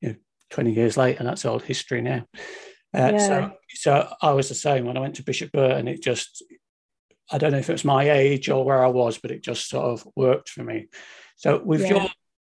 you 0.02 0.10
know, 0.10 0.16
20 0.50 0.74
years 0.74 0.98
later, 0.98 1.20
and 1.20 1.28
that's 1.28 1.46
old 1.46 1.64
history 1.64 2.02
now. 2.02 2.26
Uh, 2.94 3.12
yeah. 3.14 3.18
So, 3.18 3.52
so 3.70 4.10
I 4.22 4.32
was 4.32 4.50
the 4.50 4.56
same 4.56 4.86
when 4.86 4.98
I 4.98 5.02
went 5.02 5.16
to 5.16 5.24
Bishop 5.24 5.52
Burton. 5.52 5.88
It 5.88 6.02
just, 6.02 6.44
I 7.32 7.38
don't 7.38 7.52
know 7.52 7.58
if 7.58 7.70
it 7.70 7.74
was 7.74 7.86
my 7.86 8.10
age 8.10 8.50
or 8.50 8.64
where 8.66 8.84
I 8.84 8.88
was, 8.88 9.18
but 9.18 9.32
it 9.32 9.44
just 9.44 9.70
sort 9.70 9.86
of 9.86 10.08
worked 10.16 10.50
for 10.50 10.64
me. 10.64 10.88
So, 11.36 11.62
with 11.62 11.82
yeah. 11.82 11.90
your 11.90 12.08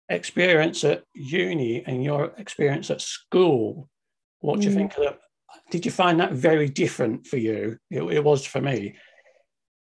experience 0.09 0.85
at 0.85 1.05
uni 1.15 1.85
and 1.85 2.03
your 2.03 2.33
experience 2.39 2.91
at 2.91 3.01
school, 3.01 3.89
what 4.41 4.61
do 4.61 4.69
you 4.69 4.73
mm. 4.73 4.77
think 4.77 4.97
of 4.97 5.05
that? 5.05 5.19
Did 5.71 5.85
you 5.85 5.91
find 5.91 6.21
that 6.21 6.33
very 6.33 6.69
different 6.69 7.27
for 7.27 7.39
you? 7.39 7.79
It, 7.91 8.03
it, 8.03 8.25
was 8.25 8.45
for 8.45 8.61
me. 8.61 8.97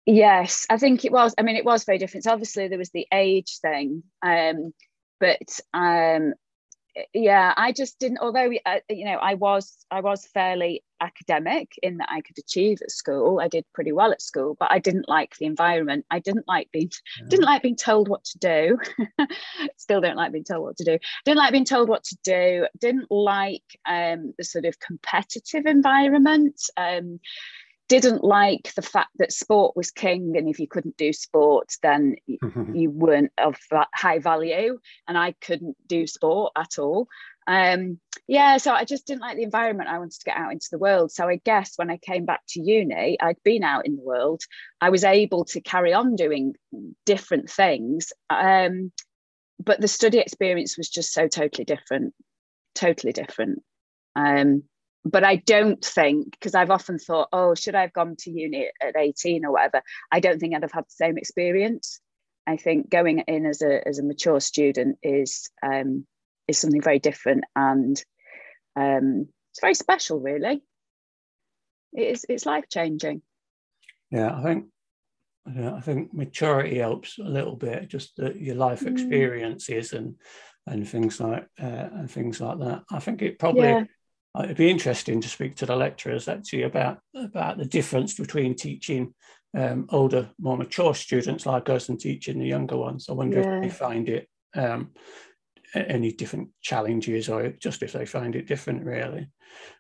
Yes, 0.06 0.66
I 0.70 0.78
think 0.78 1.06
it 1.06 1.12
was. 1.12 1.34
I 1.38 1.42
mean, 1.42 1.56
it 1.56 1.66
was 1.66 1.86
very 1.86 1.98
different. 1.98 2.26
So 2.26 2.32
obviously, 2.32 2.68
there 2.68 2.78
was 2.78 2.92
the 2.92 3.08
age 3.12 3.60
thing, 3.62 4.04
um, 4.22 4.74
but 5.20 5.60
um, 5.74 6.34
yeah 7.14 7.54
i 7.58 7.72
just 7.72 8.00
didn't 8.00 8.20
although 8.22 8.52
uh, 8.66 8.80
you 8.90 9.06
know 9.06 9.18
i 9.18 9.34
was 9.34 9.86
i 9.90 10.00
was 10.00 10.26
fairly 10.28 10.84
academic 11.04 11.74
in 11.82 11.98
that 11.98 12.10
i 12.10 12.22
could 12.22 12.38
achieve 12.38 12.80
at 12.82 12.92
school. 12.92 13.40
I 13.40 13.48
did 13.48 13.66
pretty 13.74 13.92
well 13.92 14.12
at 14.12 14.22
school 14.22 14.56
but 14.60 14.72
i 14.72 14.80
didn't 14.80 15.10
like 15.10 15.36
the 15.38 15.46
environment. 15.46 16.06
I 16.10 16.20
didn't 16.20 16.48
like 16.48 16.70
being 16.72 16.92
yeah. 17.20 17.28
didn't 17.30 17.46
like 17.46 17.62
being 17.62 17.76
told 17.76 18.08
what 18.08 18.24
to 18.26 18.38
do. 18.40 18.78
Still 19.78 20.02
don't 20.02 20.16
like 20.16 20.32
being 20.32 20.44
told 20.44 20.64
what 20.64 20.78
to 20.78 20.84
do. 20.84 20.98
Didn't 21.26 21.38
like 21.38 21.52
being 21.52 21.66
told 21.66 21.90
what 21.90 22.04
to 22.06 22.18
do. 22.24 22.68
Didn't 22.80 23.10
like 23.10 23.64
um, 23.86 24.34
the 24.38 24.44
sort 24.44 24.66
of 24.66 24.80
competitive 24.80 25.66
environment. 25.66 26.60
Um, 26.78 27.20
didn't 27.90 28.24
like 28.24 28.74
the 28.76 28.82
fact 28.82 29.10
that 29.18 29.34
sport 29.34 29.76
was 29.76 29.92
king 29.92 30.36
and 30.38 30.48
if 30.48 30.58
you 30.58 30.68
couldn't 30.68 30.96
do 30.96 31.12
sport 31.12 31.70
then 31.82 32.16
you 32.74 32.90
weren't 32.90 33.32
of 33.38 33.58
high 33.94 34.20
value. 34.20 34.80
And 35.08 35.18
i 35.18 35.34
couldn't 35.34 35.76
do 35.88 36.08
sport 36.08 36.54
at 36.56 36.80
all 36.80 37.08
um, 37.48 38.00
yeah 38.28 38.58
so 38.58 38.74
i 38.74 38.86
just 38.86 39.06
didn't 39.06 39.22
like 39.22 39.36
the 39.36 39.44
environment 39.44 39.90
i 39.90 39.98
wanted 39.98 40.18
to 40.18 40.26
get 40.26 40.38
out 40.38 40.52
into 40.52 40.68
the 40.72 40.78
world 40.78 41.12
so 41.12 41.28
i 41.28 41.36
guess 41.44 41.74
when 41.76 41.90
i 41.90 41.98
came 41.98 42.26
back 42.26 42.42
to 42.48 42.62
uni 42.62 43.18
i'd 43.22 43.42
been 43.44 43.64
out 43.64 43.86
in 43.86 43.96
the 43.96 44.02
world 44.02 44.42
i 44.80 44.90
was 44.90 45.04
able 45.04 45.44
to 45.44 45.60
carry 45.60 45.94
on 45.94 46.16
doing 46.16 46.54
different 47.06 47.50
things 47.50 48.14
um, 48.30 48.92
but 49.64 49.82
the 49.82 49.88
study 49.88 50.20
experience 50.20 50.78
was 50.78 50.90
just 50.90 51.14
so 51.14 51.28
totally 51.28 51.66
different 51.66 52.14
totally 52.76 53.12
different 53.12 53.62
um, 54.16 54.64
but 55.06 55.24
I 55.24 55.36
don't 55.36 55.84
think 55.84 56.32
because 56.32 56.56
I've 56.56 56.72
often 56.72 56.98
thought, 56.98 57.30
oh, 57.34 57.56
should 57.56 57.76
I 57.76 57.82
have 57.82 57.94
gone 57.94 58.16
to 58.20 58.32
uni 58.32 58.70
at 58.82 58.96
18 58.96 59.46
or 59.46 59.52
whatever? 59.52 59.82
I 60.12 60.20
don't 60.20 60.40
think 60.40 60.56
I'd 60.56 60.62
have 60.62 60.72
had 60.72 60.86
the 60.86 60.92
same 60.92 61.18
experience. 61.18 62.00
I 62.48 62.58
think 62.58 62.90
going 62.90 63.20
in 63.20 63.46
as 63.46 63.62
a 63.62 63.86
as 63.88 64.00
a 64.00 64.04
mature 64.04 64.40
student 64.40 64.98
is 65.02 65.50
um, 65.66 66.06
is 66.48 66.58
something 66.60 66.82
very 66.82 67.00
different 67.00 67.44
and 67.56 68.04
um, 68.76 69.28
it's 69.54 69.62
very 69.62 69.76
special, 69.76 70.20
really. 70.20 70.64
It 71.94 72.08
is 72.08 72.26
it's 72.28 72.46
life 72.46 72.66
changing. 72.70 73.22
Yeah, 74.10 74.36
I 74.36 74.42
think 74.42 74.66
yeah, 75.54 75.76
I 75.76 75.82
think 75.82 76.14
maturity 76.14 76.80
helps 76.80 77.20
a 77.20 77.24
little 77.24 77.56
bit, 77.56 77.88
just 77.88 78.16
the, 78.16 78.34
your 78.36 78.56
life 78.56 78.82
mm. 78.82 78.92
experiences 78.92 79.92
mm. 79.92 79.98
and 79.98 80.16
and 80.66 80.88
things 80.88 81.20
like 81.20 81.46
uh, 81.62 81.90
and 81.94 82.10
things 82.10 82.42
like 82.42 82.58
that. 82.60 82.84
I 82.92 83.00
think 83.00 83.22
it 83.22 83.38
probably 83.38 83.68
yeah. 83.68 83.84
it'd 84.44 84.58
be 84.58 84.72
interesting 84.72 85.22
to 85.22 85.30
speak 85.30 85.56
to 85.58 85.68
the 85.68 85.76
lecturers 85.76 86.28
actually 86.28 86.64
about 86.64 86.98
about 87.14 87.60
the 87.60 87.66
difference 87.66 88.16
between 88.16 88.56
teaching 88.56 89.14
um, 89.56 89.86
older, 89.90 90.32
more 90.40 90.58
mature 90.58 90.96
students 90.96 91.46
like 91.46 91.70
us 91.70 91.90
and 91.90 92.00
teaching 92.00 92.40
the 92.40 92.48
younger 92.48 92.78
ones. 92.78 93.06
I 93.08 93.14
wonder 93.14 93.40
yeah. 93.40 93.58
if 93.58 93.62
they 93.62 93.70
find 93.70 94.10
it 94.10 94.28
um, 94.56 94.94
any 95.76 96.12
different 96.12 96.50
challenges 96.62 97.30
or 97.30 97.50
just 97.50 97.82
if 97.82 97.94
they 97.94 98.06
find 98.06 98.36
it 98.36 98.48
different 98.48 98.86
really. 98.86 99.28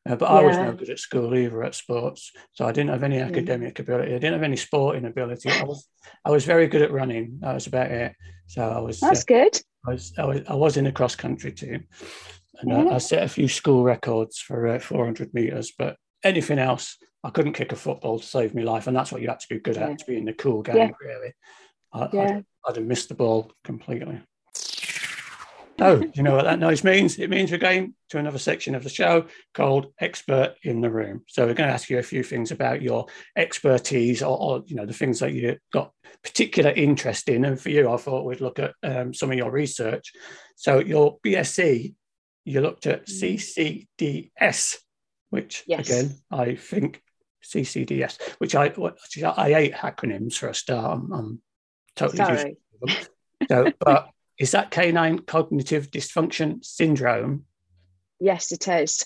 Uh, 0.07 0.15
but 0.15 0.29
yeah. 0.29 0.37
i 0.37 0.43
was 0.43 0.57
no 0.57 0.71
good 0.73 0.89
at 0.89 0.99
school 0.99 1.35
either 1.35 1.63
at 1.63 1.73
sports 1.73 2.31
so 2.51 2.65
i 2.65 2.71
didn't 2.71 2.91
have 2.91 3.03
any 3.03 3.19
academic 3.19 3.79
ability. 3.79 4.11
I 4.13 4.19
didn't 4.19 4.33
have 4.33 4.43
any 4.43 4.55
sporting 4.55 5.05
ability. 5.05 5.49
I 5.49 5.63
was 5.63 5.87
i 6.25 6.31
was 6.31 6.45
very 6.45 6.67
good 6.67 6.81
at 6.81 6.91
running. 6.91 7.39
That 7.41 7.53
was 7.53 7.67
about 7.67 7.91
it. 7.91 8.15
So 8.47 8.67
i 8.67 8.79
was 8.79 8.99
that's 8.99 9.21
uh, 9.21 9.25
good. 9.27 9.61
I 9.87 9.91
was, 9.91 10.13
I 10.17 10.25
was 10.25 10.41
i 10.47 10.55
was 10.55 10.77
in 10.77 10.87
a 10.87 10.91
cross 10.91 11.15
country 11.15 11.51
team. 11.51 11.87
And 12.59 12.69
yeah. 12.69 12.91
I, 12.91 12.95
I, 12.95 12.97
set 12.99 13.23
a 13.23 13.27
few 13.27 13.47
school 13.47 13.83
records 13.83 14.37
for 14.37 14.67
uh, 14.67 14.79
400 14.79 15.33
meters 15.33 15.73
but 15.77 15.97
anything 16.23 16.59
else 16.59 16.97
i 17.23 17.29
couldn't 17.29 17.53
kick 17.53 17.71
a 17.71 17.75
football 17.75 18.19
to 18.19 18.25
save 18.25 18.53
my 18.53 18.61
life 18.61 18.87
and 18.87 18.95
that's 18.95 19.11
what 19.11 19.21
you 19.21 19.27
had 19.27 19.39
to 19.39 19.47
be 19.49 19.59
good 19.59 19.77
at 19.77 19.99
to 19.99 20.05
be 20.05 20.17
in 20.17 20.25
the 20.25 20.33
cool 20.33 20.61
gang 20.61 20.93
really. 21.01 21.33
I, 21.93 22.09
yeah. 22.13 22.21
I'd, 22.23 22.45
I'd 22.67 22.75
have 22.77 22.85
missed 22.85 23.09
the 23.09 23.15
ball 23.15 23.51
completely 23.63 24.21
Oh, 25.79 26.03
you 26.13 26.21
know 26.21 26.35
what 26.35 26.45
that 26.45 26.59
noise 26.59 26.83
means? 26.83 27.17
It 27.17 27.29
means 27.29 27.51
we're 27.51 27.57
going 27.57 27.95
to 28.09 28.19
another 28.19 28.37
section 28.37 28.75
of 28.75 28.83
the 28.83 28.89
show 28.89 29.25
called 29.53 29.87
Expert 29.99 30.55
in 30.63 30.81
the 30.81 30.89
Room. 30.89 31.23
So 31.27 31.45
we're 31.45 31.55
going 31.55 31.67
to 31.67 31.73
ask 31.73 31.89
you 31.89 31.97
a 31.97 32.03
few 32.03 32.21
things 32.23 32.51
about 32.51 32.81
your 32.81 33.07
expertise 33.35 34.21
or, 34.21 34.37
or 34.39 34.63
you 34.67 34.75
know, 34.75 34.85
the 34.85 34.93
things 34.93 35.19
that 35.19 35.33
you've 35.33 35.57
got 35.71 35.91
particular 36.23 36.69
interest 36.69 37.27
in. 37.27 37.43
And 37.43 37.59
for 37.59 37.69
you, 37.69 37.91
I 37.91 37.97
thought 37.97 38.25
we'd 38.25 38.41
look 38.41 38.59
at 38.59 38.73
um, 38.83 39.13
some 39.13 39.31
of 39.31 39.37
your 39.37 39.51
research. 39.51 40.11
So 40.55 40.79
your 40.79 41.17
BSc, 41.25 41.95
you 42.45 42.61
looked 42.61 42.85
at. 42.85 43.07
CCDS, 43.07 44.77
which 45.31 45.63
yes. 45.65 45.89
again, 45.89 46.15
I 46.29 46.55
think 46.55 47.01
CCDS, 47.43 48.21
which 48.37 48.55
I, 48.55 48.71
I 49.35 49.51
hate 49.51 49.73
acronyms 49.73 50.35
for 50.35 50.49
a 50.49 50.55
start. 50.55 50.99
I'm, 50.99 51.11
I'm 51.11 51.41
totally 51.95 52.17
Sorry. 52.17 52.57
So, 53.49 53.71
but 53.79 54.09
is 54.39 54.51
that 54.51 54.71
canine 54.71 55.19
cognitive 55.19 55.91
dysfunction 55.91 56.63
syndrome? 56.63 57.45
Yes, 58.19 58.51
it 58.51 58.67
is. 58.67 59.05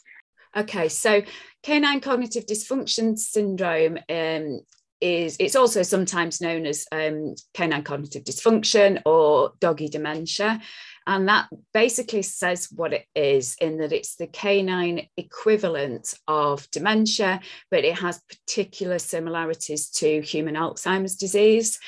Okay, 0.55 0.89
so 0.89 1.21
canine 1.63 1.99
cognitive 1.99 2.45
dysfunction 2.45 3.17
syndrome 3.17 3.97
um, 4.09 4.61
is 4.99 5.37
it's 5.39 5.55
also 5.55 5.83
sometimes 5.83 6.41
known 6.41 6.65
as 6.65 6.87
um, 6.91 7.35
canine 7.53 7.83
cognitive 7.83 8.23
dysfunction 8.23 9.01
or 9.05 9.53
doggy 9.59 9.89
dementia. 9.89 10.61
And 11.05 11.29
that 11.29 11.47
basically 11.73 12.21
says 12.21 12.67
what 12.75 12.93
it 12.93 13.05
is 13.15 13.55
in 13.61 13.77
that 13.77 13.93
it's 13.93 14.15
the 14.15 14.27
canine 14.27 15.07
equivalent 15.15 16.13
of 16.27 16.69
dementia, 16.71 17.39
but 17.71 17.85
it 17.85 17.97
has 17.99 18.21
particular 18.27 18.99
similarities 18.99 19.89
to 19.91 20.21
human 20.21 20.55
Alzheimer's 20.55 21.15
disease. 21.15 21.79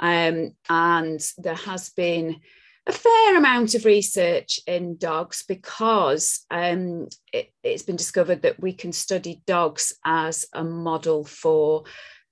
Um, 0.00 0.52
and 0.68 1.20
there 1.38 1.54
has 1.54 1.90
been 1.90 2.40
a 2.86 2.92
fair 2.92 3.36
amount 3.36 3.74
of 3.74 3.84
research 3.84 4.60
in 4.66 4.96
dogs 4.96 5.44
because 5.46 6.44
um, 6.50 7.08
it, 7.32 7.52
has 7.64 7.82
been 7.82 7.96
discovered 7.96 8.42
that 8.42 8.60
we 8.60 8.72
can 8.72 8.92
study 8.92 9.40
dogs 9.46 9.92
as 10.04 10.46
a 10.52 10.64
model 10.64 11.24
for 11.24 11.84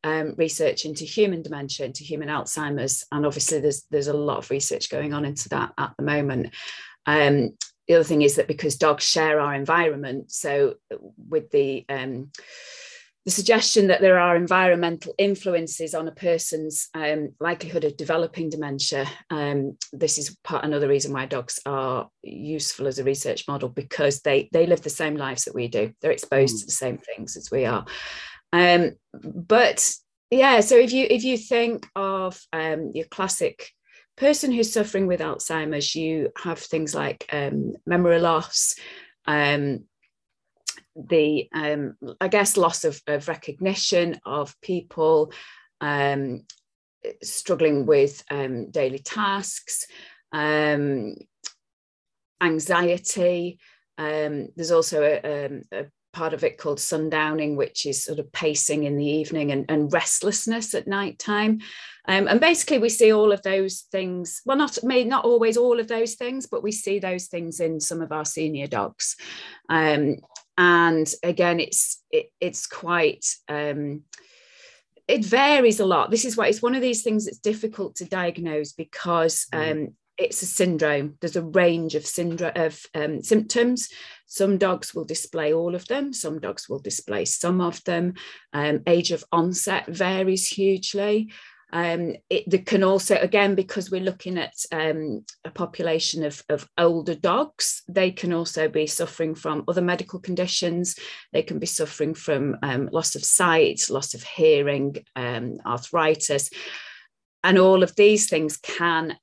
um, 0.02 0.34
research 0.36 0.84
into 0.84 1.04
human 1.04 1.42
dementia, 1.42 1.86
into 1.86 2.02
human 2.02 2.28
Alzheimer's, 2.28 3.04
and 3.12 3.26
obviously 3.26 3.60
there's 3.60 3.84
there's 3.90 4.08
a 4.08 4.14
lot 4.14 4.38
of 4.38 4.50
research 4.50 4.90
going 4.90 5.12
on 5.12 5.24
into 5.24 5.48
that 5.50 5.72
at 5.78 5.92
the 5.96 6.04
moment. 6.04 6.54
Um, 7.06 7.50
the 7.86 7.94
other 7.94 8.04
thing 8.04 8.22
is 8.22 8.36
that 8.36 8.48
because 8.48 8.76
dogs 8.76 9.04
share 9.04 9.40
our 9.40 9.54
environment, 9.54 10.32
so 10.32 10.74
with 11.28 11.50
the 11.50 11.84
um, 11.88 12.30
the 13.26 13.30
suggestion 13.30 13.88
that 13.88 14.00
there 14.00 14.18
are 14.18 14.34
environmental 14.34 15.14
influences 15.18 15.94
on 15.94 16.08
a 16.08 16.12
person's 16.12 16.88
um, 16.94 17.30
likelihood 17.38 17.84
of 17.84 17.96
developing 17.96 18.48
dementia. 18.48 19.06
Um, 19.28 19.76
this 19.92 20.16
is 20.16 20.36
part 20.42 20.64
another 20.64 20.88
reason 20.88 21.12
why 21.12 21.26
dogs 21.26 21.60
are 21.66 22.08
useful 22.22 22.86
as 22.86 22.98
a 22.98 23.04
research 23.04 23.46
model 23.46 23.68
because 23.68 24.20
they 24.20 24.48
they 24.52 24.66
live 24.66 24.80
the 24.80 24.90
same 24.90 25.16
lives 25.16 25.44
that 25.44 25.54
we 25.54 25.68
do. 25.68 25.92
They're 26.00 26.10
exposed 26.10 26.56
mm. 26.56 26.60
to 26.60 26.66
the 26.66 26.72
same 26.72 26.98
things 26.98 27.36
as 27.36 27.50
we 27.50 27.66
are. 27.66 27.84
Um, 28.52 28.92
but 29.12 29.90
yeah, 30.30 30.60
so 30.60 30.76
if 30.76 30.92
you 30.92 31.06
if 31.10 31.22
you 31.22 31.36
think 31.36 31.86
of 31.94 32.40
um, 32.54 32.90
your 32.94 33.06
classic 33.06 33.68
person 34.16 34.50
who's 34.50 34.72
suffering 34.72 35.06
with 35.06 35.20
Alzheimer's, 35.20 35.94
you 35.94 36.30
have 36.42 36.58
things 36.58 36.94
like 36.94 37.26
um, 37.32 37.74
memory 37.86 38.18
loss. 38.18 38.76
Um, 39.26 39.84
the 41.08 41.48
um, 41.54 41.96
I 42.20 42.28
guess 42.28 42.56
loss 42.56 42.84
of, 42.84 43.00
of 43.06 43.28
recognition 43.28 44.20
of 44.24 44.58
people 44.60 45.32
um, 45.80 46.42
struggling 47.22 47.86
with 47.86 48.22
um, 48.30 48.70
daily 48.70 48.98
tasks, 48.98 49.86
um, 50.32 51.14
anxiety. 52.40 53.58
Um, 53.98 54.48
there's 54.56 54.70
also 54.70 55.02
a, 55.02 55.46
um, 55.46 55.62
a, 55.72 55.86
part 56.12 56.34
of 56.34 56.42
it 56.42 56.58
called 56.58 56.78
sundowning, 56.78 57.54
which 57.54 57.86
is 57.86 58.02
sort 58.02 58.18
of 58.18 58.32
pacing 58.32 58.82
in 58.82 58.96
the 58.96 59.06
evening 59.06 59.52
and, 59.52 59.64
and 59.68 59.92
restlessness 59.92 60.74
at 60.74 60.88
night 60.88 61.20
time. 61.20 61.60
and 62.06 62.40
basically, 62.40 62.78
we 62.78 62.88
see 62.88 63.12
all 63.12 63.30
of 63.30 63.42
those 63.42 63.82
things. 63.92 64.42
Well, 64.44 64.56
not 64.56 64.76
maybe 64.82 65.08
not 65.08 65.24
always 65.24 65.56
all 65.56 65.78
of 65.78 65.86
those 65.86 66.14
things, 66.14 66.48
but 66.48 66.64
we 66.64 66.72
see 66.72 66.98
those 66.98 67.26
things 67.26 67.60
in 67.60 67.78
some 67.78 68.02
of 68.02 68.10
our 68.10 68.24
senior 68.24 68.66
dogs. 68.66 69.14
And 70.60 71.10
again 71.22 71.58
it's 71.58 72.02
it, 72.10 72.26
it's 72.38 72.66
quite 72.66 73.24
um, 73.48 74.02
it 75.08 75.24
varies 75.24 75.80
a 75.80 75.86
lot. 75.86 76.10
This 76.10 76.26
is 76.26 76.36
why 76.36 76.48
it's 76.48 76.60
one 76.60 76.74
of 76.74 76.82
these 76.82 77.02
things 77.02 77.24
that's 77.24 77.38
difficult 77.38 77.96
to 77.96 78.04
diagnose 78.04 78.72
because 78.72 79.46
mm. 79.54 79.70
um, 79.70 79.94
it's 80.18 80.42
a 80.42 80.46
syndrome. 80.46 81.16
There's 81.20 81.36
a 81.36 81.42
range 81.42 81.94
of 81.94 82.04
syndrome 82.04 82.52
of 82.54 82.84
um, 82.94 83.22
symptoms. 83.22 83.88
Some 84.26 84.58
dogs 84.58 84.94
will 84.94 85.06
display 85.06 85.54
all 85.54 85.74
of 85.74 85.86
them. 85.86 86.12
Some 86.12 86.40
dogs 86.40 86.68
will 86.68 86.78
display 86.78 87.24
some 87.24 87.62
of 87.62 87.82
them. 87.84 88.14
Um, 88.52 88.82
age 88.86 89.12
of 89.12 89.24
onset 89.32 89.86
varies 89.86 90.46
hugely 90.46 91.32
um, 91.72 92.14
it 92.28 92.66
can 92.66 92.82
also, 92.82 93.16
again, 93.16 93.54
because 93.54 93.90
we're 93.90 94.00
looking 94.00 94.38
at 94.38 94.54
um, 94.72 95.24
a 95.44 95.50
population 95.50 96.24
of, 96.24 96.42
of 96.48 96.68
older 96.76 97.14
dogs, 97.14 97.82
they 97.88 98.10
can 98.10 98.32
also 98.32 98.68
be 98.68 98.86
suffering 98.86 99.34
from 99.34 99.64
other 99.68 99.82
medical 99.82 100.18
conditions. 100.18 100.96
They 101.32 101.42
can 101.42 101.58
be 101.58 101.66
suffering 101.66 102.14
from 102.14 102.56
um, 102.62 102.88
loss 102.92 103.14
of 103.14 103.24
sight, 103.24 103.82
loss 103.88 104.14
of 104.14 104.22
hearing, 104.22 104.96
um, 105.14 105.58
arthritis. 105.64 106.50
And 107.44 107.58
all 107.58 107.82
of 107.82 107.94
these 107.94 108.28
things 108.28 108.56
can 108.56 109.16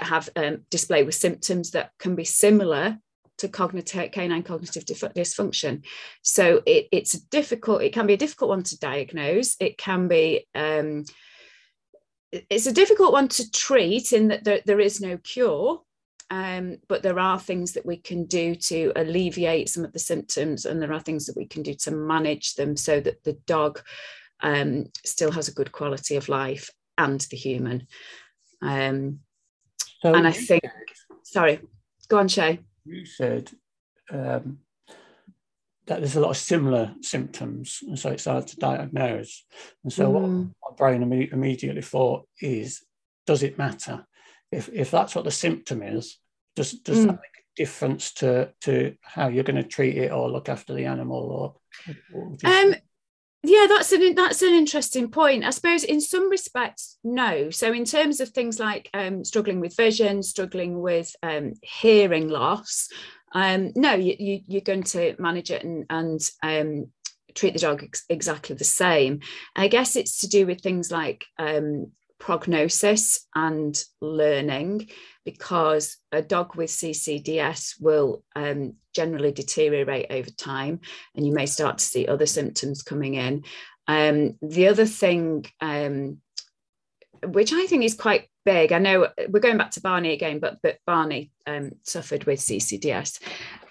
have 0.00 0.28
um, 0.34 0.64
display 0.70 1.04
with 1.04 1.14
symptoms 1.14 1.70
that 1.70 1.92
can 1.98 2.16
be 2.16 2.24
similar 2.24 2.98
to 3.38 3.48
cognitive 3.48 4.12
canine 4.12 4.42
cognitive 4.42 4.84
dysfunction. 4.84 5.84
So 6.22 6.62
it, 6.66 6.88
it's 6.92 7.12
difficult. 7.12 7.82
It 7.82 7.92
can 7.92 8.06
be 8.06 8.14
a 8.14 8.18
difficult 8.18 8.50
one 8.50 8.62
to 8.64 8.78
diagnose. 8.78 9.56
It 9.60 9.78
can 9.78 10.08
be 10.08 10.46
um, 10.54 11.04
it's 12.50 12.66
a 12.66 12.72
difficult 12.72 13.12
one 13.12 13.28
to 13.28 13.50
treat 13.50 14.12
in 14.12 14.28
that 14.28 14.44
there, 14.44 14.60
there 14.66 14.80
is 14.80 15.00
no 15.00 15.16
cure. 15.18 15.80
um, 16.30 16.78
but 16.88 17.02
there 17.02 17.18
are 17.18 17.38
things 17.38 17.72
that 17.72 17.86
we 17.86 17.96
can 17.96 18.24
do 18.24 18.54
to 18.54 18.92
alleviate 18.96 19.68
some 19.68 19.84
of 19.84 19.92
the 19.92 19.98
symptoms, 19.98 20.64
and 20.64 20.80
there 20.80 20.92
are 20.92 21.00
things 21.00 21.26
that 21.26 21.36
we 21.36 21.46
can 21.46 21.62
do 21.62 21.74
to 21.74 21.90
manage 21.90 22.54
them 22.54 22.76
so 22.76 23.00
that 23.00 23.22
the 23.24 23.34
dog 23.46 23.82
um, 24.40 24.86
still 25.04 25.30
has 25.30 25.48
a 25.48 25.54
good 25.54 25.70
quality 25.70 26.16
of 26.16 26.28
life 26.28 26.70
and 26.98 27.20
the 27.30 27.36
human. 27.36 27.86
Um, 28.62 29.20
so 30.00 30.14
and 30.14 30.26
I 30.26 30.32
think, 30.32 30.64
sorry, 31.22 31.60
go 32.08 32.18
on, 32.18 32.28
Shay. 32.28 32.60
You 32.84 33.04
said 33.04 33.50
um, 34.10 34.58
that 35.86 36.00
there's 36.00 36.16
a 36.16 36.20
lot 36.20 36.30
of 36.30 36.36
similar 36.36 36.94
symptoms, 37.02 37.80
and 37.86 37.98
so 37.98 38.10
it's 38.10 38.24
hard 38.24 38.46
to 38.48 38.56
diagnose. 38.56 39.44
And 39.82 39.92
so, 39.92 40.12
mm. 40.12 40.52
what 40.60 40.72
my 40.72 40.76
brain 40.76 41.02
immediately 41.02 41.82
thought 41.82 42.26
is, 42.40 42.82
does 43.26 43.42
it 43.42 43.58
matter? 43.58 44.06
If 44.50 44.68
if 44.72 44.90
that's 44.90 45.14
what 45.14 45.24
the 45.24 45.30
symptom 45.30 45.82
is, 45.82 46.18
does 46.56 46.72
does 46.72 46.98
mm. 46.98 47.06
that 47.06 47.12
make 47.12 47.18
a 47.18 47.56
difference 47.56 48.12
to 48.14 48.52
to 48.62 48.96
how 49.02 49.28
you're 49.28 49.44
going 49.44 49.62
to 49.62 49.68
treat 49.68 49.96
it 49.96 50.12
or 50.12 50.30
look 50.30 50.48
after 50.48 50.74
the 50.74 50.86
animal 50.86 51.18
or? 51.18 51.94
or 52.14 52.36
um, 52.44 52.74
yeah, 53.46 53.66
that's 53.68 53.92
an 53.92 54.14
that's 54.14 54.40
an 54.40 54.54
interesting 54.54 55.10
point. 55.10 55.44
I 55.44 55.50
suppose 55.50 55.84
in 55.84 56.00
some 56.00 56.30
respects, 56.30 56.98
no. 57.04 57.50
So 57.50 57.72
in 57.72 57.84
terms 57.84 58.20
of 58.20 58.30
things 58.30 58.58
like 58.58 58.88
um, 58.94 59.22
struggling 59.22 59.60
with 59.60 59.76
vision, 59.76 60.22
struggling 60.22 60.80
with 60.80 61.14
um, 61.22 61.52
hearing 61.62 62.30
loss, 62.30 62.88
um, 63.34 63.72
no, 63.74 63.94
you, 63.94 64.14
you, 64.18 64.40
you're 64.46 64.60
going 64.60 64.84
to 64.84 65.16
manage 65.18 65.50
it 65.50 65.64
and, 65.64 65.84
and 65.90 66.20
um, 66.42 66.86
treat 67.34 67.52
the 67.52 67.58
dog 67.58 67.82
ex- 67.82 68.04
exactly 68.08 68.56
the 68.56 68.64
same. 68.64 69.20
I 69.56 69.68
guess 69.68 69.96
it's 69.96 70.20
to 70.20 70.28
do 70.28 70.46
with 70.46 70.60
things 70.60 70.90
like 70.90 71.24
um, 71.38 71.90
prognosis 72.18 73.26
and 73.34 73.78
learning, 74.00 74.88
because 75.24 75.96
a 76.12 76.22
dog 76.22 76.54
with 76.54 76.70
CCDS 76.70 77.74
will 77.80 78.22
um, 78.36 78.74
generally 78.94 79.32
deteriorate 79.32 80.06
over 80.10 80.30
time, 80.30 80.80
and 81.14 81.26
you 81.26 81.32
may 81.32 81.46
start 81.46 81.78
to 81.78 81.84
see 81.84 82.06
other 82.06 82.26
symptoms 82.26 82.82
coming 82.82 83.14
in. 83.14 83.44
Um, 83.88 84.38
the 84.40 84.68
other 84.68 84.86
thing, 84.86 85.44
um, 85.60 86.18
which 87.26 87.52
I 87.52 87.66
think 87.66 87.84
is 87.84 87.94
quite 87.94 88.28
big. 88.44 88.72
I 88.72 88.78
know 88.78 89.08
we're 89.28 89.40
going 89.40 89.58
back 89.58 89.72
to 89.72 89.80
Barney 89.80 90.12
again, 90.12 90.38
but 90.38 90.58
but 90.62 90.78
Barney 90.86 91.32
um, 91.46 91.72
suffered 91.82 92.24
with 92.24 92.40
CCDS, 92.40 93.20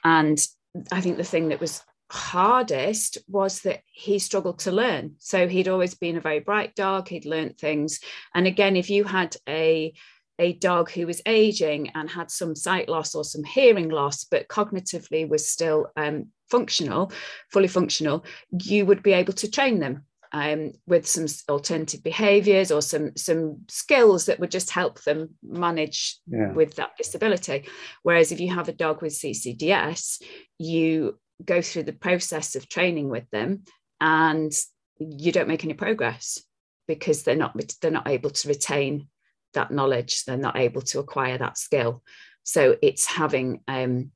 and 0.03 0.45
I 0.91 1.01
think 1.01 1.17
the 1.17 1.23
thing 1.23 1.49
that 1.49 1.61
was 1.61 1.81
hardest 2.11 3.17
was 3.27 3.61
that 3.61 3.81
he 3.85 4.19
struggled 4.19 4.59
to 4.59 4.71
learn. 4.71 5.15
So 5.19 5.47
he'd 5.47 5.67
always 5.67 5.95
been 5.95 6.17
a 6.17 6.21
very 6.21 6.39
bright 6.39 6.75
dog. 6.75 7.07
He'd 7.07 7.25
learned 7.25 7.57
things, 7.57 7.99
and 8.33 8.47
again, 8.47 8.75
if 8.75 8.89
you 8.89 9.03
had 9.03 9.35
a 9.47 9.93
a 10.39 10.53
dog 10.53 10.89
who 10.89 11.05
was 11.05 11.21
aging 11.27 11.91
and 11.93 12.09
had 12.09 12.31
some 12.31 12.55
sight 12.55 12.89
loss 12.89 13.13
or 13.13 13.23
some 13.23 13.43
hearing 13.43 13.89
loss, 13.89 14.23
but 14.23 14.47
cognitively 14.47 15.29
was 15.29 15.47
still 15.47 15.91
um, 15.95 16.27
functional, 16.49 17.11
fully 17.51 17.67
functional, 17.67 18.25
you 18.63 18.85
would 18.85 19.03
be 19.03 19.13
able 19.13 19.33
to 19.33 19.49
train 19.49 19.79
them 19.79 20.03
um, 20.33 20.71
with 20.87 21.07
some 21.07 21.27
alternative 21.47 22.03
behaviors 22.03 22.71
or 22.71 22.81
some 22.81 23.15
some 23.15 23.59
skills 23.69 24.25
that 24.25 24.39
would 24.39 24.51
just 24.51 24.71
help 24.71 25.01
them 25.03 25.35
manage 25.43 26.17
yeah. 26.27 26.51
with 26.51 26.75
that 26.75 26.97
disability. 26.97 27.67
Whereas 28.01 28.31
if 28.31 28.39
you 28.39 28.53
have 28.53 28.67
a 28.67 28.73
dog 28.73 29.01
with 29.01 29.13
ccds 29.13 30.21
you 30.57 31.19
go 31.43 31.61
through 31.61 31.83
the 31.83 31.93
process 31.93 32.55
of 32.55 32.69
training 32.69 33.09
with 33.09 33.29
them 33.31 33.63
and 34.01 34.51
you 34.99 35.31
don't 35.31 35.47
make 35.47 35.63
any 35.63 35.73
progress 35.73 36.41
because 36.87 37.23
they're 37.23 37.35
not 37.35 37.59
they're 37.81 37.91
not 37.91 38.07
able 38.07 38.29
to 38.29 38.47
retain 38.47 39.07
that 39.53 39.71
knowledge. 39.71 40.25
They're 40.25 40.37
not 40.37 40.57
able 40.57 40.81
to 40.81 40.99
acquire 40.99 41.37
that 41.37 41.57
skill. 41.57 42.03
So 42.43 42.75
it's 42.81 43.05
having 43.05 43.61
um, 43.67 44.11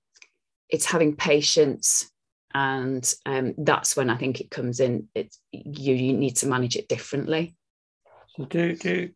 it's 0.69 0.85
having 0.85 1.15
patience 1.15 2.11
and 2.57 3.13
um, 3.27 3.53
that's 3.59 3.95
when 3.95 4.09
I 4.09 4.17
think 4.17 4.41
it 4.41 4.49
comes 4.49 4.79
in. 4.79 5.09
It's 5.13 5.39
you, 5.51 5.93
you 5.93 6.13
need 6.13 6.37
to 6.37 6.47
manage 6.47 6.75
it 6.75 6.89
differently. 6.89 7.55
So 8.35 8.45
do 8.45 8.75
do 8.75 9.11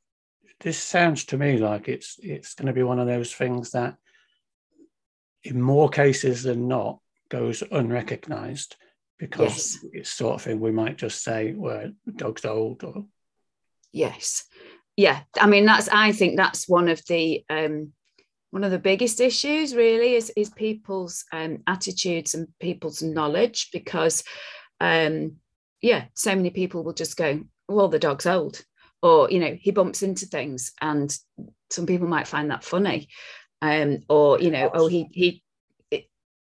this 0.59 0.77
sounds 0.77 1.25
to 1.25 1.37
me 1.39 1.57
like 1.57 1.87
it's 1.87 2.19
it's 2.21 2.53
going 2.53 2.67
to 2.67 2.73
be 2.73 2.83
one 2.83 2.99
of 2.99 3.07
those 3.07 3.33
things 3.33 3.71
that, 3.71 3.95
in 5.43 5.59
more 5.59 5.89
cases 5.89 6.43
than 6.43 6.67
not, 6.67 6.99
goes 7.29 7.63
unrecognised 7.71 8.75
because 9.17 9.79
yes. 9.83 9.91
it's 9.91 10.09
sort 10.11 10.35
of 10.35 10.43
thing 10.43 10.59
we 10.59 10.71
might 10.71 10.97
just 10.97 11.23
say, 11.23 11.53
well, 11.53 11.91
dog's 12.15 12.45
old 12.45 12.83
or. 12.83 13.05
Yes, 13.91 14.43
yeah. 14.95 15.21
I 15.39 15.47
mean, 15.47 15.65
that's 15.65 15.89
I 15.89 16.11
think 16.11 16.37
that's 16.37 16.69
one 16.69 16.89
of 16.89 17.03
the 17.07 17.43
um, 17.49 17.93
one 18.51 18.63
of 18.65 18.71
the 18.71 18.79
biggest 18.79 19.19
issues 19.19 19.75
really 19.75 20.15
is, 20.15 20.31
is 20.35 20.49
people's 20.49 21.25
um, 21.31 21.63
attitudes 21.67 22.35
and 22.35 22.47
people's 22.59 23.01
knowledge 23.01 23.69
because 23.71 24.23
um, 24.79 25.37
yeah 25.81 26.05
so 26.13 26.35
many 26.35 26.49
people 26.49 26.83
will 26.83 26.93
just 26.93 27.17
go 27.17 27.39
well 27.67 27.87
the 27.87 27.99
dog's 27.99 28.25
old 28.27 28.63
or 29.01 29.29
you 29.31 29.39
know 29.39 29.57
he 29.59 29.71
bumps 29.71 30.03
into 30.03 30.25
things 30.25 30.73
and 30.81 31.17
some 31.69 31.85
people 31.85 32.07
might 32.07 32.27
find 32.27 32.51
that 32.51 32.63
funny 32.63 33.07
um, 33.61 33.99
or 34.09 34.39
you 34.39 34.51
know 34.51 34.69
oh 34.73 34.87
he 34.87 35.07
he 35.11 35.43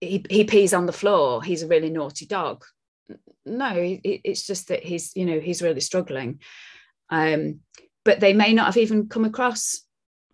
he, 0.02 0.26
he 0.30 0.44
pees 0.46 0.74
on 0.74 0.86
the 0.86 0.94
floor 0.94 1.44
he's 1.44 1.62
a 1.64 1.68
really 1.68 1.90
naughty 1.90 2.26
dog. 2.26 2.64
No 3.46 3.74
it, 3.76 4.02
it's 4.04 4.48
just 4.48 4.70
that 4.70 4.84
he's 4.84 5.16
you 5.16 5.26
know 5.26 5.40
he's 5.40 5.62
really 5.62 5.82
struggling 5.82 6.40
um, 7.10 7.60
but 8.06 8.20
they 8.20 8.34
may 8.34 8.54
not 8.54 8.68
have 8.68 8.78
even 8.78 9.10
come 9.10 9.26
across 9.26 9.82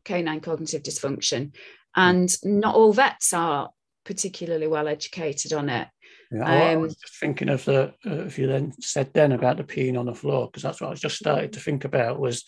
canine 0.06 0.40
cognitive 0.40 0.84
dysfunction. 0.84 1.54
And 1.96 2.34
not 2.44 2.76
all 2.76 2.94
vets 2.94 3.34
are 3.34 3.70
particularly 4.06 4.68
well 4.68 4.88
educated 4.88 5.54
on 5.54 5.70
it. 5.70 5.88
Yeah, 6.32 6.46
I 6.46 6.76
was 6.76 6.94
um, 6.94 6.98
just 7.02 7.20
thinking 7.20 7.50
of 7.50 7.64
the 7.66 7.94
uh, 8.06 8.26
if 8.26 8.40
you 8.40 8.48
then 8.48 8.74
said 8.82 9.14
then 9.14 9.32
about 9.32 9.58
the 9.58 9.64
peeing 9.64 9.98
on 9.98 10.06
the 10.06 10.16
floor 10.16 10.48
because 10.48 10.64
that's 10.64 10.82
what 10.82 10.88
I 10.88 10.92
was 10.92 11.00
just 11.00 11.18
started 11.18 11.54
to 11.54 11.60
think 11.60 11.86
about 11.86 12.20
was 12.20 12.44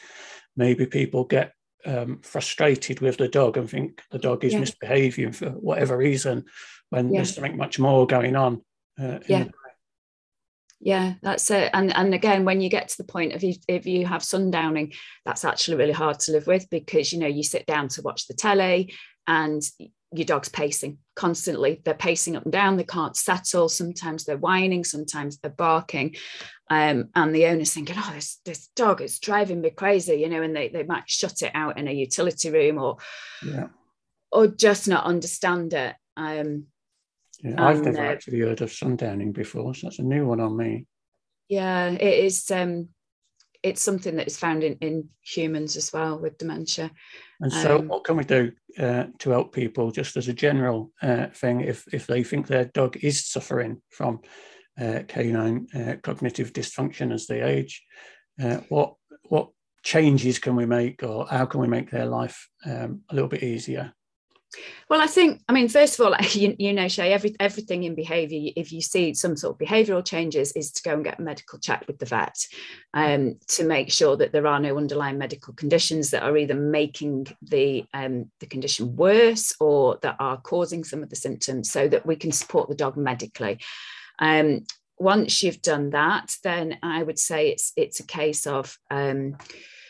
maybe 0.56 0.88
people 0.88 1.24
get 1.24 1.54
um, 1.86 2.20
frustrated 2.24 3.02
with 3.02 3.17
the 3.17 3.28
dog 3.28 3.56
and 3.56 3.70
think 3.70 4.02
the 4.12 4.20
dog 4.20 4.43
is 4.43 4.54
yeah. 4.54 4.60
misbehaving 4.60 5.32
for 5.32 5.52
whatever 5.52 5.96
reason 5.96 6.46
when 6.89 7.10
yeah. 7.10 7.20
there's 7.20 7.36
something 7.36 7.56
much 7.56 7.78
more 7.80 8.08
going 8.08 8.36
on. 8.36 8.62
Uh, 9.00 9.20
yeah 9.28 9.46
yeah 10.80 11.13
that's 11.22 11.50
it. 11.52 11.70
And 11.74 11.96
and 11.96 12.13
again 12.13 12.46
when 12.46 12.62
you 12.62 12.70
get 12.70 12.90
to 12.90 12.98
the 12.98 13.12
point 13.12 13.34
of 13.34 13.44
if, 13.44 13.58
if 13.68 13.86
you 13.86 14.06
have 14.06 14.22
sundowning 14.22 14.96
that's 15.26 15.46
actually 15.46 15.78
really 15.78 15.94
hard 15.94 16.20
to 16.22 16.32
live 16.32 16.48
with 16.48 16.70
because 16.70 17.12
you 17.12 17.20
know 17.20 17.28
you 17.28 17.44
sit 17.44 17.66
down 17.66 17.88
to 17.90 18.02
watch 18.02 18.28
the 18.28 18.34
telly 18.34 18.94
and 19.28 19.62
your 20.13 20.26
dog's 20.26 20.50
pacing 20.50 21.00
constantly. 21.16 21.82
They're 21.84 21.94
pacing 21.94 22.38
up 22.38 22.44
and 22.44 22.52
down. 22.52 22.78
They 22.78 22.86
can't 22.86 23.18
settle. 23.18 23.68
Sometimes 23.68 24.24
they're 24.24 24.38
whining. 24.38 24.86
Sometimes 24.86 25.38
they're 25.38 25.52
barking. 25.52 26.16
Um, 26.70 27.10
and 27.16 27.36
the 27.36 27.48
owner's 27.48 27.74
thinking 27.74 27.96
oh 27.98 28.12
this, 28.13 28.40
this 28.46 28.68
dog 28.76 29.02
is 29.02 29.20
driving 29.20 29.62
me 29.62 29.70
crazy 29.70 30.16
you 30.16 30.28
know 30.28 30.42
and 30.42 30.54
they, 30.54 30.68
they 30.68 30.84
might 30.84 31.10
shut 31.10 31.42
it 31.42 31.52
out 31.54 31.78
in 31.78 31.88
a 31.88 31.94
utility 31.94 32.50
room 32.50 32.78
or 32.78 32.98
yeah. 33.42 33.68
or 34.34 34.48
just 34.48 34.88
not 34.88 35.06
understand 35.06 35.74
it. 35.74 35.96
Um, 36.18 36.66
yeah, 37.39 37.63
I've 37.63 37.84
never 37.84 38.06
uh, 38.06 38.12
actually 38.12 38.39
heard 38.39 38.62
of 38.62 38.69
sundowning 38.69 39.34
before, 39.34 39.73
so 39.76 39.88
that's 39.88 40.00
a 40.00 40.04
new 40.04 40.26
one 40.26 40.39
on 40.39 40.58
me. 40.58 40.86
Yeah, 41.50 41.89
it 41.89 42.26
is. 42.26 42.50
Um, 42.52 42.89
it's 43.63 43.82
something 43.82 44.15
that 44.15 44.28
is 44.28 44.38
found 44.38 44.63
in, 44.63 44.73
in 44.82 45.10
humans 45.21 45.76
as 45.78 45.91
well 45.91 46.19
with 46.19 46.38
dementia. 46.38 46.91
And 47.39 47.52
so, 47.52 47.80
um, 47.80 47.88
what 47.88 48.04
can 48.04 48.17
we 48.17 48.23
do 48.23 48.52
uh, 48.80 49.06
to 49.19 49.30
help 49.30 49.54
people, 49.54 49.91
just 49.91 50.17
as 50.17 50.28
a 50.28 50.34
general 50.34 50.91
uh, 51.02 51.28
thing, 51.28 51.62
if 51.62 51.86
if 51.93 52.08
they 52.08 52.23
think 52.23 52.47
their 52.47 52.65
dog 52.65 52.97
is 52.97 53.26
suffering 53.26 53.82
from 53.89 54.21
uh, 54.80 55.02
canine 55.08 55.67
uh, 55.76 55.95
cognitive 56.02 56.54
dysfunction 56.54 57.13
as 57.13 57.28
they 57.28 57.41
age? 57.41 57.84
Uh, 58.41 58.58
what 58.69 58.95
what 59.30 59.50
changes 59.84 60.39
can 60.39 60.56
we 60.56 60.65
make, 60.65 61.04
or 61.04 61.28
how 61.28 61.45
can 61.45 61.62
we 61.62 61.67
make 61.67 61.91
their 61.91 62.06
life 62.06 62.50
um, 62.65 63.02
a 63.10 63.13
little 63.13 63.30
bit 63.30 63.43
easier? 63.43 63.93
Well, 64.89 65.02
I 65.02 65.08
think, 65.08 65.41
I 65.50 65.54
mean, 65.54 65.67
first 65.67 66.00
of 66.00 66.06
all, 66.06 66.15
you, 66.32 66.56
you 66.58 66.74
know, 66.74 66.88
Shay, 66.88 67.12
every, 67.12 67.36
everything 67.39 67.84
in 67.84 67.96
behaviour, 67.96 68.52
if 68.56 68.72
you 68.72 68.82
see 68.82 69.13
some 69.13 69.36
sort 69.36 69.56
of 69.56 69.67
behavioural 69.67 70.06
changes, 70.06 70.54
is 70.54 70.72
to 70.72 70.84
go 70.84 70.93
and 70.93 71.04
get 71.04 71.20
a 71.20 71.22
medical 71.22 71.60
check 71.60 71.84
with 71.88 72.00
the 72.00 72.06
vet 72.06 72.38
um, 72.93 73.38
to 73.50 73.65
make 73.65 73.91
sure 73.91 74.15
that 74.15 74.32
there 74.32 74.48
are 74.48 74.60
no 74.60 74.78
underlying 74.78 75.17
medical 75.17 75.54
conditions 75.54 76.12
that 76.12 76.24
are 76.24 76.38
either 76.38 76.56
making 76.56 77.28
the, 77.41 77.86
um, 77.93 78.32
the 78.39 78.46
condition 78.46 78.96
worse 78.96 79.54
or 79.60 80.00
that 80.02 80.15
are 80.20 80.38
causing 80.38 80.84
some 80.84 81.04
of 81.04 81.10
the 81.10 81.15
symptoms 81.15 81.72
so 81.72 81.88
that 81.88 82.06
we 82.06 82.15
can 82.15 82.32
support 82.32 82.70
the 82.70 82.76
dog 82.76 82.96
medically. 82.96 83.60
Um, 84.20 84.65
once 85.00 85.43
you've 85.43 85.62
done 85.62 85.91
that, 85.91 86.36
then 86.43 86.80
I 86.82 87.04
would 87.04 87.20
say 87.20 87.50
it's, 87.50 87.74
it's 87.76 88.00
a 88.00 88.08
case 88.08 88.48
of, 88.48 88.78
um, 88.89 89.38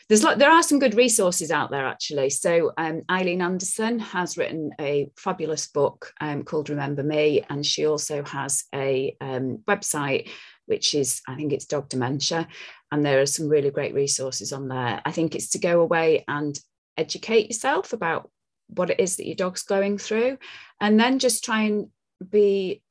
there's 0.10 0.24
like 0.24 0.38
there 0.38 0.52
are 0.52 0.64
some 0.64 0.80
good 0.80 0.96
resources 0.96 1.52
out 1.52 1.70
there 1.70 1.86
actually. 1.86 2.30
So 2.30 2.72
um, 2.78 3.02
Eileen 3.12 3.42
Anderson 3.42 4.00
has 4.00 4.38
written 4.38 4.72
a 4.80 5.10
fabulous 5.18 5.68
book 5.68 6.14
um, 6.22 6.44
called 6.44 6.70
Remember 6.70 7.04
Me, 7.04 7.44
and 7.50 7.66
she 7.66 7.86
also 7.86 8.24
has 8.24 8.64
a 8.74 9.16
um, 9.22 9.60
website 9.68 10.30
which 10.66 10.94
is 10.94 11.22
I 11.28 11.36
think 11.36 11.54
it's 11.54 11.66
Dog 11.66 11.90
Dementia, 11.90 12.48
and 12.92 13.06
there 13.06 13.22
are 13.22 13.26
some 13.26 13.50
really 13.50 13.72
great 13.72 13.94
resources 13.94 14.54
on 14.54 14.68
there. 14.68 15.02
I 15.06 15.12
think 15.12 15.36
it's 15.36 15.50
to 15.52 15.60
go 15.60 15.82
away 15.82 16.24
and 16.28 16.58
educate 16.98 17.48
yourself 17.48 17.94
about 17.94 18.30
what 18.68 18.90
it 18.90 19.00
is 19.00 19.16
that 19.16 19.26
your 19.28 19.36
dog's 19.36 19.64
going 19.64 19.98
through 19.98 20.38
and 20.82 21.00
then 21.00 21.20
just 21.20 21.44
try 21.44 21.62
and 21.62 21.88
be 22.30 22.82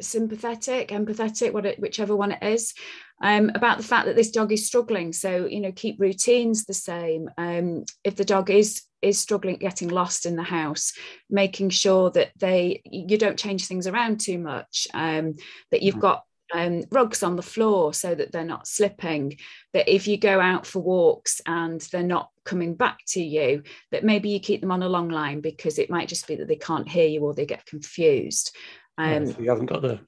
sympathetic 0.00 0.88
empathetic 0.88 1.52
what 1.52 1.78
whichever 1.78 2.14
one 2.14 2.32
it 2.32 2.42
is 2.42 2.74
um, 3.22 3.50
about 3.54 3.78
the 3.78 3.84
fact 3.84 4.06
that 4.06 4.16
this 4.16 4.30
dog 4.30 4.52
is 4.52 4.66
struggling 4.66 5.12
so 5.12 5.46
you 5.46 5.60
know 5.60 5.72
keep 5.72 5.98
routines 5.98 6.64
the 6.64 6.74
same 6.74 7.30
um, 7.38 7.84
if 8.04 8.16
the 8.16 8.24
dog 8.24 8.50
is 8.50 8.82
is 9.02 9.18
struggling 9.18 9.56
getting 9.56 9.88
lost 9.88 10.26
in 10.26 10.36
the 10.36 10.42
house 10.42 10.92
making 11.30 11.70
sure 11.70 12.10
that 12.10 12.30
they 12.38 12.82
you 12.84 13.18
don't 13.18 13.38
change 13.38 13.66
things 13.66 13.86
around 13.86 14.20
too 14.20 14.38
much 14.38 14.86
um, 14.94 15.34
that 15.70 15.82
you've 15.82 15.94
mm-hmm. 15.94 16.02
got 16.02 16.24
um, 16.54 16.84
rugs 16.90 17.22
on 17.22 17.36
the 17.36 17.42
floor 17.42 17.92
so 17.92 18.14
that 18.14 18.32
they're 18.32 18.44
not 18.44 18.66
slipping. 18.66 19.38
That 19.72 19.92
if 19.92 20.06
you 20.06 20.16
go 20.16 20.40
out 20.40 20.66
for 20.66 20.80
walks 20.80 21.40
and 21.46 21.80
they're 21.92 22.02
not 22.02 22.30
coming 22.44 22.74
back 22.74 22.98
to 23.08 23.22
you, 23.22 23.62
that 23.90 24.04
maybe 24.04 24.30
you 24.30 24.40
keep 24.40 24.60
them 24.60 24.70
on 24.70 24.82
a 24.82 24.88
long 24.88 25.08
line 25.08 25.40
because 25.40 25.78
it 25.78 25.90
might 25.90 26.08
just 26.08 26.26
be 26.26 26.36
that 26.36 26.48
they 26.48 26.56
can't 26.56 26.88
hear 26.88 27.08
you 27.08 27.20
or 27.22 27.34
they 27.34 27.46
get 27.46 27.66
confused. 27.66 28.54
Um, 28.98 29.26
yeah, 29.26 29.32
so 29.32 29.40
you 29.40 29.50
haven't 29.50 29.66
got 29.66 29.82
the 29.82 30.00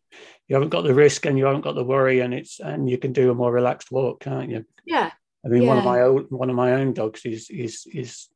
you 0.49 0.55
haven't 0.55 0.71
got 0.71 0.83
the 0.83 0.95
risk 0.95 1.27
and 1.27 1.39
you 1.39 1.45
haven't 1.45 1.61
got 1.61 1.75
the 1.75 1.85
worry 1.85 2.21
and 2.21 2.33
it's 2.33 2.59
and 2.59 2.89
you 2.89 2.99
can 2.99 3.13
do 3.13 3.31
a 3.31 3.35
more 3.35 3.53
relaxed 3.53 3.91
walk, 3.91 4.21
can't 4.21 4.51
you? 4.51 4.65
Yeah. 4.87 5.11
I 5.45 5.49
mean, 5.49 5.63
yeah. 5.63 5.69
one 5.69 5.79
of 5.79 5.85
my 5.85 6.01
own 6.01 6.27
one 6.31 6.51
of 6.51 6.57
my 6.57 6.75
own 6.75 6.95
dogs 6.95 7.25
is 7.25 7.49
is 7.51 7.87
is 7.93 8.29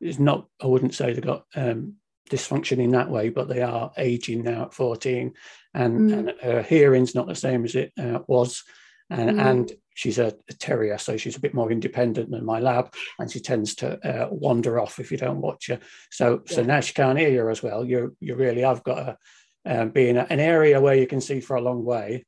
is 0.00 0.18
not. 0.18 0.46
I 0.62 0.66
wouldn't 0.66 0.94
say 0.94 1.12
they've 1.12 1.24
got 1.24 1.44
um, 1.56 1.94
dysfunction 2.30 2.78
in 2.78 2.90
that 2.90 3.10
way, 3.10 3.28
but 3.28 3.48
they 3.48 3.62
are 3.62 3.92
aging 3.96 4.44
now 4.44 4.64
at 4.64 4.74
14, 4.74 5.32
and, 5.74 6.10
mm. 6.10 6.18
and 6.18 6.32
her 6.40 6.62
hearing's 6.62 7.14
not 7.14 7.26
the 7.26 7.34
same 7.34 7.64
as 7.64 7.74
it 7.74 7.92
uh, 7.98 8.20
was, 8.28 8.62
and 9.10 9.38
mm. 9.38 9.44
and 9.44 9.72
she's 9.94 10.18
a, 10.18 10.34
a, 10.48 10.52
terrier, 10.54 10.96
so 10.98 11.16
she's 11.16 11.36
a 11.36 11.40
bit 11.40 11.54
more 11.54 11.72
independent 11.72 12.30
than 12.30 12.44
my 12.44 12.60
lab, 12.60 12.94
and 13.18 13.30
she 13.30 13.40
tends 13.40 13.74
to 13.76 13.98
uh, 14.06 14.28
wander 14.30 14.78
off 14.78 15.00
if 15.00 15.10
you 15.10 15.18
don't 15.18 15.40
watch 15.40 15.66
her. 15.68 15.80
So 16.10 16.42
yeah. 16.46 16.54
so 16.54 16.62
now 16.62 16.80
she 16.80 16.94
can't 16.94 17.18
hear 17.18 17.30
you 17.30 17.48
as 17.48 17.62
well. 17.62 17.84
You 17.84 18.16
you 18.20 18.36
really 18.36 18.62
have 18.62 18.84
got 18.84 18.94
to 18.94 19.18
um, 19.64 19.90
be 19.90 20.08
in 20.08 20.16
an 20.16 20.40
area 20.40 20.80
where 20.80 20.94
you 20.94 21.06
can 21.06 21.20
see 21.20 21.40
for 21.40 21.56
a 21.56 21.60
long 21.60 21.84
way. 21.84 22.24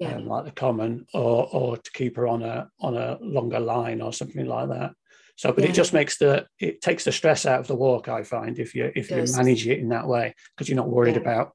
Yeah. 0.00 0.16
Um, 0.16 0.26
like 0.26 0.44
the 0.44 0.50
common, 0.50 1.06
or 1.14 1.48
or 1.52 1.76
to 1.76 1.90
keep 1.92 2.16
her 2.16 2.26
on 2.26 2.42
a 2.42 2.68
on 2.80 2.96
a 2.96 3.16
longer 3.20 3.60
line 3.60 4.00
or 4.00 4.12
something 4.12 4.44
like 4.44 4.68
that. 4.68 4.92
So, 5.36 5.52
but 5.52 5.64
yeah. 5.64 5.70
it 5.70 5.74
just 5.74 5.92
makes 5.92 6.18
the 6.18 6.46
it 6.58 6.80
takes 6.80 7.04
the 7.04 7.12
stress 7.12 7.46
out 7.46 7.60
of 7.60 7.66
the 7.66 7.74
walk. 7.74 8.08
I 8.08 8.22
find 8.22 8.58
if 8.58 8.74
you 8.74 8.90
if 8.94 9.10
you 9.10 9.24
manage 9.36 9.66
it 9.66 9.78
in 9.78 9.88
that 9.90 10.06
way 10.06 10.34
because 10.54 10.68
you're 10.68 10.76
not 10.76 10.88
worried 10.88 11.16
yeah. 11.16 11.22
about 11.22 11.52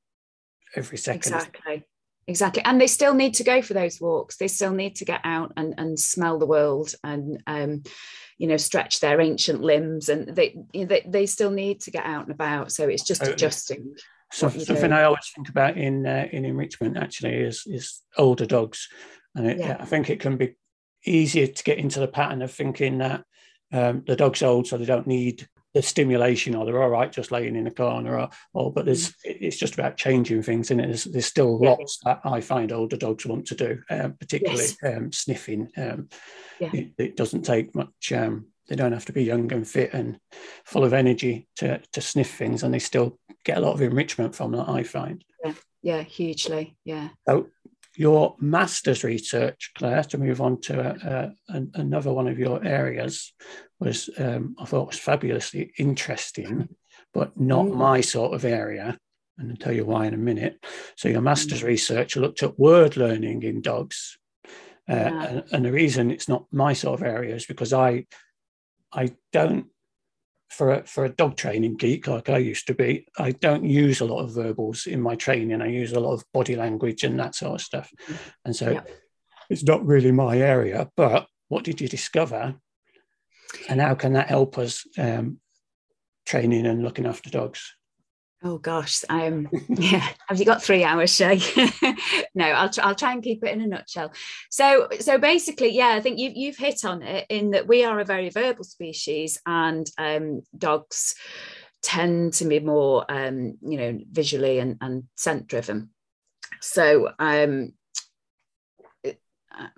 every 0.76 0.98
second. 0.98 1.34
Exactly, 1.34 1.84
exactly. 2.28 2.64
And 2.66 2.80
they 2.80 2.88
still 2.88 3.14
need 3.14 3.36
to 3.36 3.44
go 3.44 3.62
for 3.62 3.74
those 3.74 4.00
walks. 4.02 4.38
They 4.38 4.48
still 4.48 4.74
need 4.74 4.96
to 4.98 5.06
get 5.06 5.22
out 5.24 5.54
and 5.56 5.76
and 5.78 6.00
smell 6.00 6.40
the 6.40 6.46
world 6.46 6.94
and 7.04 7.42
um, 7.48 7.84
you 8.38 8.48
know 8.48 8.58
stretch 8.58 9.00
their 9.00 9.22
ancient 9.22 9.62
limbs 9.62 10.10
and 10.10 10.28
they 10.36 10.58
they 10.74 11.06
they 11.06 11.26
still 11.26 11.52
need 11.52 11.82
to 11.82 11.92
get 11.92 12.06
out 12.06 12.24
and 12.24 12.32
about. 12.32 12.72
So 12.72 12.88
it's 12.88 13.04
just 13.04 13.24
adjusting. 13.24 13.96
So, 14.32 14.50
something 14.50 14.94
I 14.94 15.04
always 15.04 15.32
think 15.36 15.50
about 15.50 15.78
in 15.78 16.06
uh, 16.06 16.28
in 16.32 16.46
enrichment 16.46 16.98
actually 16.98 17.36
is 17.36 17.64
is 17.66 18.02
older 18.18 18.46
dogs, 18.46 18.88
and 19.36 19.48
it, 19.48 19.58
yeah. 19.58 19.78
I 19.80 19.86
think 19.86 20.10
it 20.10 20.20
can 20.20 20.38
be 20.38 20.56
easier 21.06 21.48
to 21.48 21.64
get 21.64 21.80
into 21.80 22.00
the 22.00 22.08
pattern 22.08 22.42
of 22.42 22.52
thinking 22.52 23.00
that 23.00 23.24
um, 23.72 24.04
the 24.06 24.16
dog's 24.16 24.44
old, 24.44 24.68
so 24.68 24.78
they 24.78 24.86
don't 24.86 25.08
need 25.08 25.48
the 25.74 25.82
stimulation, 25.82 26.56
or 26.56 26.66
they're 26.66 26.82
all 26.82 26.90
right 26.90 27.12
just 27.12 27.32
laying 27.32 27.56
in 27.56 27.68
a 27.68 27.72
corner, 27.72 28.20
or, 28.20 28.30
or 28.54 28.74
but 28.74 28.86
there's 28.86 29.10
mm. 29.10 29.16
it's 29.24 29.58
just 29.58 29.74
about 29.76 29.98
changing 29.98 30.42
things, 30.42 30.72
and 30.72 30.80
there's, 30.80 31.04
there's 31.06 31.26
still 31.26 31.60
yeah. 31.62 31.72
lots 31.72 32.00
that 32.04 32.22
I 32.24 32.42
find 32.42 32.72
older 32.72 32.98
dogs 32.98 33.26
want 33.26 33.48
to 33.48 33.56
do, 33.56 33.82
um, 33.90 34.14
particularly 34.14 34.64
yes. 34.64 34.78
um, 34.84 35.12
sniffing. 35.12 35.70
Um, 35.78 36.10
yeah. 36.60 36.70
It, 36.74 36.92
it, 36.98 37.16
doesn't 37.16 37.44
take 37.44 37.74
much. 37.74 38.12
They 38.70 38.76
don't 38.76 38.94
have 38.94 39.06
to 39.06 39.14
be 39.14 39.24
young 39.24 39.52
and 39.52 39.68
fit 39.68 39.94
and 39.94 40.20
full 40.64 40.86
of 40.86 40.94
energy 40.94 41.48
to 41.58 41.82
to 41.92 42.02
sniff 42.02 42.36
things, 42.36 42.64
and 42.64 42.74
they 42.74 42.80
still 42.80 43.20
get 43.44 43.58
a 43.58 43.62
lot 43.62 43.74
of 43.74 43.82
enrichment 43.82 44.36
from 44.36 44.52
that. 44.52 44.70
I 44.70 44.84
find. 44.84 45.24
Yeah, 45.44 45.54
yeah, 45.82 46.02
hugely. 46.04 46.78
Yeah. 46.86 47.10
So 47.28 47.48
your 47.96 48.36
master's 48.40 49.04
research, 49.04 49.72
Clare, 49.76 50.04
to 50.04 50.18
move 50.18 50.40
on 50.40 50.62
to 50.62 50.80
a, 50.80 51.34
a, 51.54 51.64
another 51.74 52.14
one 52.14 52.28
of 52.28 52.40
your 52.40 52.64
areas, 52.64 53.34
was 53.80 54.10
um, 54.18 54.56
I 54.60 54.66
thought 54.66 54.88
was 54.88 55.00
fabulously 55.00 55.74
interesting, 55.78 56.70
but 57.14 57.38
not 57.40 57.66
mm. 57.66 57.76
my 57.76 58.02
sort 58.02 58.34
of 58.34 58.46
area. 58.46 58.98
And 59.38 59.52
I'll 59.52 59.58
tell 59.58 59.74
you 59.74 59.86
why 59.86 60.06
in 60.06 60.14
a 60.14 60.18
minute. 60.18 60.64
So 60.96 61.10
your 61.10 61.22
master's 61.22 61.62
mm. 61.62 61.68
research 61.68 62.16
looked 62.16 62.44
at 62.44 62.60
word 62.60 62.98
learning 62.98 63.44
in 63.44 63.62
dogs, 63.62 64.18
uh, 64.90 64.96
yeah. 64.96 65.24
and, 65.24 65.44
and 65.52 65.66
the 65.66 65.72
reason 65.72 66.12
it's 66.12 66.30
not 66.30 66.46
my 66.52 66.74
sort 66.74 67.00
of 67.02 67.06
area 67.06 67.36
is 67.36 67.46
because 67.46 67.74
I 67.74 68.06
I 68.94 69.16
don't 69.32 69.68
for 70.50 70.72
a, 70.74 70.86
for 70.86 71.06
a 71.06 71.10
dog 71.10 71.38
training 71.38 71.78
geek 71.78 72.08
like 72.08 72.30
I 72.30 72.38
used 72.38 72.68
to 72.68 72.74
be, 72.74 73.08
I 73.18 73.32
don't 73.32 73.64
use 73.64 74.02
a 74.02 74.06
lot 74.06 74.24
of 74.24 74.34
verbals 74.34 74.88
in 74.88 75.00
my 75.00 75.16
training. 75.16 75.62
I 75.62 75.68
use 75.68 75.94
a 75.94 76.00
lot 76.00 76.14
of 76.14 76.24
body 76.34 76.56
language 76.56 77.04
and 77.04 77.20
that 77.20 77.36
sort 77.36 77.56
of 77.56 77.62
stuff. 77.62 77.92
And 78.44 78.56
so 78.56 78.72
yeah. 78.72 78.84
it's 79.50 79.64
not 79.64 79.86
really 79.86 80.12
my 80.12 80.38
area. 80.38 80.90
But 80.98 81.28
what 81.50 81.64
did 81.64 81.80
you 81.80 81.88
discover? 81.88 82.56
And 83.68 83.80
how 83.80 83.96
can 83.96 84.14
that 84.14 84.30
help 84.30 84.58
us 84.58 84.86
um, 84.98 85.40
training 86.26 86.66
and 86.66 86.84
looking 86.84 87.06
after 87.06 87.30
dogs? 87.30 87.76
Oh 88.42 88.58
gosh, 88.58 89.04
um, 89.10 89.50
yeah. 89.70 90.08
Have 90.28 90.40
you 90.40 90.46
got 90.46 90.64
three 90.64 90.84
hours, 90.86 91.14
Shay? 91.14 91.42
no, 92.36 92.46
I'll 92.46 92.70
try, 92.70 92.84
I'll 92.86 92.96
try 92.96 93.12
and 93.12 93.22
keep 93.22 93.44
it 93.44 93.52
in 93.52 93.62
a 93.62 93.68
nutshell. 93.68 94.14
So, 94.50 94.88
so 95.00 95.18
basically, 95.18 95.70
yeah, 95.70 95.90
I 95.90 96.00
think 96.00 96.20
you've 96.20 96.36
you've 96.36 96.58
hit 96.58 96.86
on 96.86 97.02
it 97.02 97.26
in 97.30 97.52
that 97.52 97.68
we 97.68 97.84
are 97.84 98.00
a 98.00 98.06
very 98.06 98.30
verbal 98.30 98.64
species, 98.64 99.38
and 99.46 99.90
um, 99.98 100.42
dogs 100.58 101.16
tend 101.82 102.34
to 102.34 102.46
be 102.46 102.60
more, 102.60 103.06
um, 103.10 103.58
you 103.62 103.78
know, 103.78 104.00
visually 104.12 104.60
and, 104.60 104.78
and 104.82 105.04
scent 105.16 105.48
driven. 105.48 105.90
So, 106.62 107.12
um, 107.20 107.74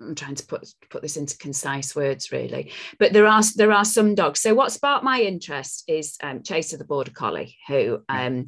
I'm 0.00 0.14
trying 0.14 0.36
to 0.36 0.46
put 0.46 0.68
put 0.90 1.02
this 1.02 1.16
into 1.16 1.36
concise 1.38 1.94
words, 1.96 2.32
really. 2.32 2.72
But 2.98 3.12
there 3.12 3.26
are 3.26 3.42
there 3.56 3.72
are 3.72 3.84
some 3.84 4.14
dogs. 4.14 4.40
So 4.40 4.54
what 4.54 4.72
sparked 4.72 5.04
my 5.04 5.20
interest 5.20 5.84
is 5.88 6.16
um, 6.22 6.42
Chaser 6.42 6.76
the 6.76 6.84
Border 6.84 7.10
Collie, 7.10 7.56
who 7.68 8.02
um, 8.08 8.46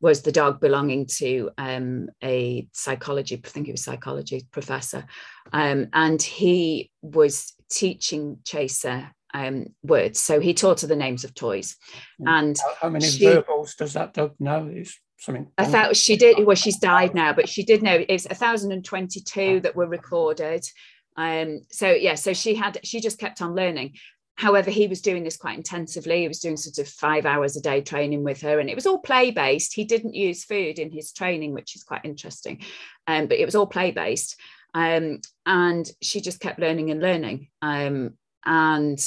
was 0.00 0.22
the 0.22 0.32
dog 0.32 0.60
belonging 0.60 1.06
to 1.06 1.50
um, 1.58 2.08
a 2.22 2.68
psychology, 2.72 3.40
I 3.44 3.48
think 3.48 3.66
he 3.66 3.72
was 3.72 3.82
psychology 3.82 4.46
professor, 4.52 5.06
um, 5.52 5.88
and 5.92 6.22
he 6.22 6.90
was 7.02 7.52
teaching 7.70 8.38
Chaser 8.44 9.10
um, 9.34 9.66
words. 9.82 10.20
So 10.20 10.40
he 10.40 10.54
taught 10.54 10.82
her 10.82 10.86
the 10.86 10.96
names 10.96 11.24
of 11.24 11.34
toys. 11.34 11.76
And 12.24 12.56
how, 12.58 12.74
how 12.82 12.88
many 12.90 13.06
she, 13.06 13.24
verbals 13.24 13.74
does 13.74 13.94
that 13.94 14.14
dog 14.14 14.34
know? 14.38 14.70
Is 14.72 14.98
something. 15.18 15.50
I 15.58 15.64
thought 15.64 15.96
she 15.96 16.16
did. 16.16 16.44
Well, 16.44 16.56
she's 16.56 16.78
died 16.78 17.14
now, 17.14 17.32
but 17.32 17.48
she 17.48 17.64
did 17.64 17.82
know 17.82 18.04
it's 18.08 18.26
1,022 18.26 19.60
that 19.60 19.76
were 19.76 19.86
recorded. 19.86 20.68
Um, 21.16 21.62
so 21.70 21.90
yeah, 21.90 22.14
so 22.14 22.32
she 22.32 22.54
had 22.54 22.78
she 22.84 23.00
just 23.00 23.18
kept 23.18 23.42
on 23.42 23.54
learning. 23.54 23.94
However, 24.36 24.70
he 24.70 24.86
was 24.86 25.00
doing 25.00 25.24
this 25.24 25.36
quite 25.36 25.56
intensively. 25.56 26.20
He 26.20 26.28
was 26.28 26.38
doing 26.38 26.56
sort 26.56 26.78
of 26.78 26.88
five 26.88 27.26
hours 27.26 27.56
a 27.56 27.60
day 27.60 27.80
training 27.80 28.22
with 28.22 28.40
her, 28.42 28.60
and 28.60 28.70
it 28.70 28.76
was 28.76 28.86
all 28.86 29.00
play 29.00 29.32
based. 29.32 29.74
He 29.74 29.84
didn't 29.84 30.14
use 30.14 30.44
food 30.44 30.78
in 30.78 30.92
his 30.92 31.12
training, 31.12 31.54
which 31.54 31.74
is 31.74 31.82
quite 31.82 32.04
interesting, 32.04 32.62
um, 33.08 33.26
but 33.26 33.38
it 33.38 33.44
was 33.44 33.56
all 33.56 33.66
play 33.66 33.90
based. 33.90 34.36
Um, 34.74 35.20
and 35.44 35.90
she 36.00 36.20
just 36.20 36.38
kept 36.38 36.60
learning 36.60 36.92
and 36.92 37.00
learning. 37.00 37.48
Um, 37.62 38.14
and 38.44 38.98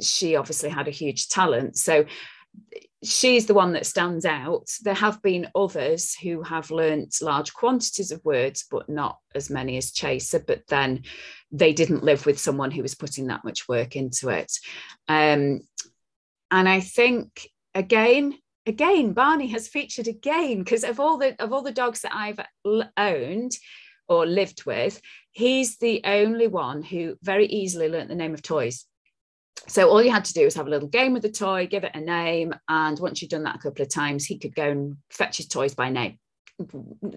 she 0.00 0.36
obviously 0.36 0.68
had 0.70 0.86
a 0.86 0.92
huge 0.92 1.28
talent. 1.28 1.76
So 1.76 2.04
she's 3.02 3.46
the 3.46 3.54
one 3.54 3.72
that 3.72 3.86
stands 3.86 4.24
out. 4.24 4.70
There 4.82 4.94
have 4.94 5.22
been 5.22 5.48
others 5.54 6.14
who 6.14 6.42
have 6.42 6.70
learnt 6.70 7.16
large 7.22 7.54
quantities 7.54 8.10
of 8.10 8.24
words, 8.24 8.66
but 8.70 8.88
not 8.88 9.18
as 9.34 9.50
many 9.50 9.76
as 9.76 9.92
Chaser. 9.92 10.42
But 10.44 10.66
then 10.68 11.04
they 11.52 11.72
didn't 11.72 12.04
live 12.04 12.26
with 12.26 12.38
someone 12.38 12.70
who 12.70 12.82
was 12.82 12.94
putting 12.94 13.28
that 13.28 13.44
much 13.44 13.68
work 13.68 13.96
into 13.96 14.28
it. 14.30 14.52
Um, 15.06 15.60
and 16.50 16.68
I 16.68 16.80
think 16.80 17.48
again, 17.74 18.34
again, 18.66 19.12
Barney 19.12 19.48
has 19.48 19.68
featured 19.68 20.08
again 20.08 20.58
because 20.58 20.84
of 20.84 20.98
all 20.98 21.18
the 21.18 21.40
of 21.42 21.52
all 21.52 21.62
the 21.62 21.72
dogs 21.72 22.00
that 22.00 22.14
I've 22.14 22.40
owned 22.96 23.52
or 24.08 24.26
lived 24.26 24.64
with, 24.64 25.00
he's 25.32 25.76
the 25.76 26.00
only 26.04 26.48
one 26.48 26.82
who 26.82 27.16
very 27.22 27.46
easily 27.46 27.88
learnt 27.88 28.08
the 28.08 28.14
name 28.14 28.34
of 28.34 28.42
toys 28.42 28.86
so 29.66 29.88
all 29.88 30.02
you 30.02 30.10
had 30.10 30.24
to 30.26 30.32
do 30.32 30.44
was 30.44 30.54
have 30.54 30.66
a 30.66 30.70
little 30.70 30.88
game 30.88 31.12
with 31.12 31.22
the 31.22 31.30
toy, 31.30 31.66
give 31.66 31.84
it 31.84 31.94
a 31.94 32.00
name, 32.00 32.54
and 32.68 32.98
once 32.98 33.20
you'd 33.20 33.30
done 33.30 33.44
that 33.44 33.56
a 33.56 33.58
couple 33.58 33.82
of 33.82 33.92
times, 33.92 34.24
he 34.24 34.38
could 34.38 34.54
go 34.54 34.70
and 34.70 34.96
fetch 35.10 35.38
his 35.38 35.48
toys 35.48 35.74
by 35.74 35.90
name, 35.90 36.18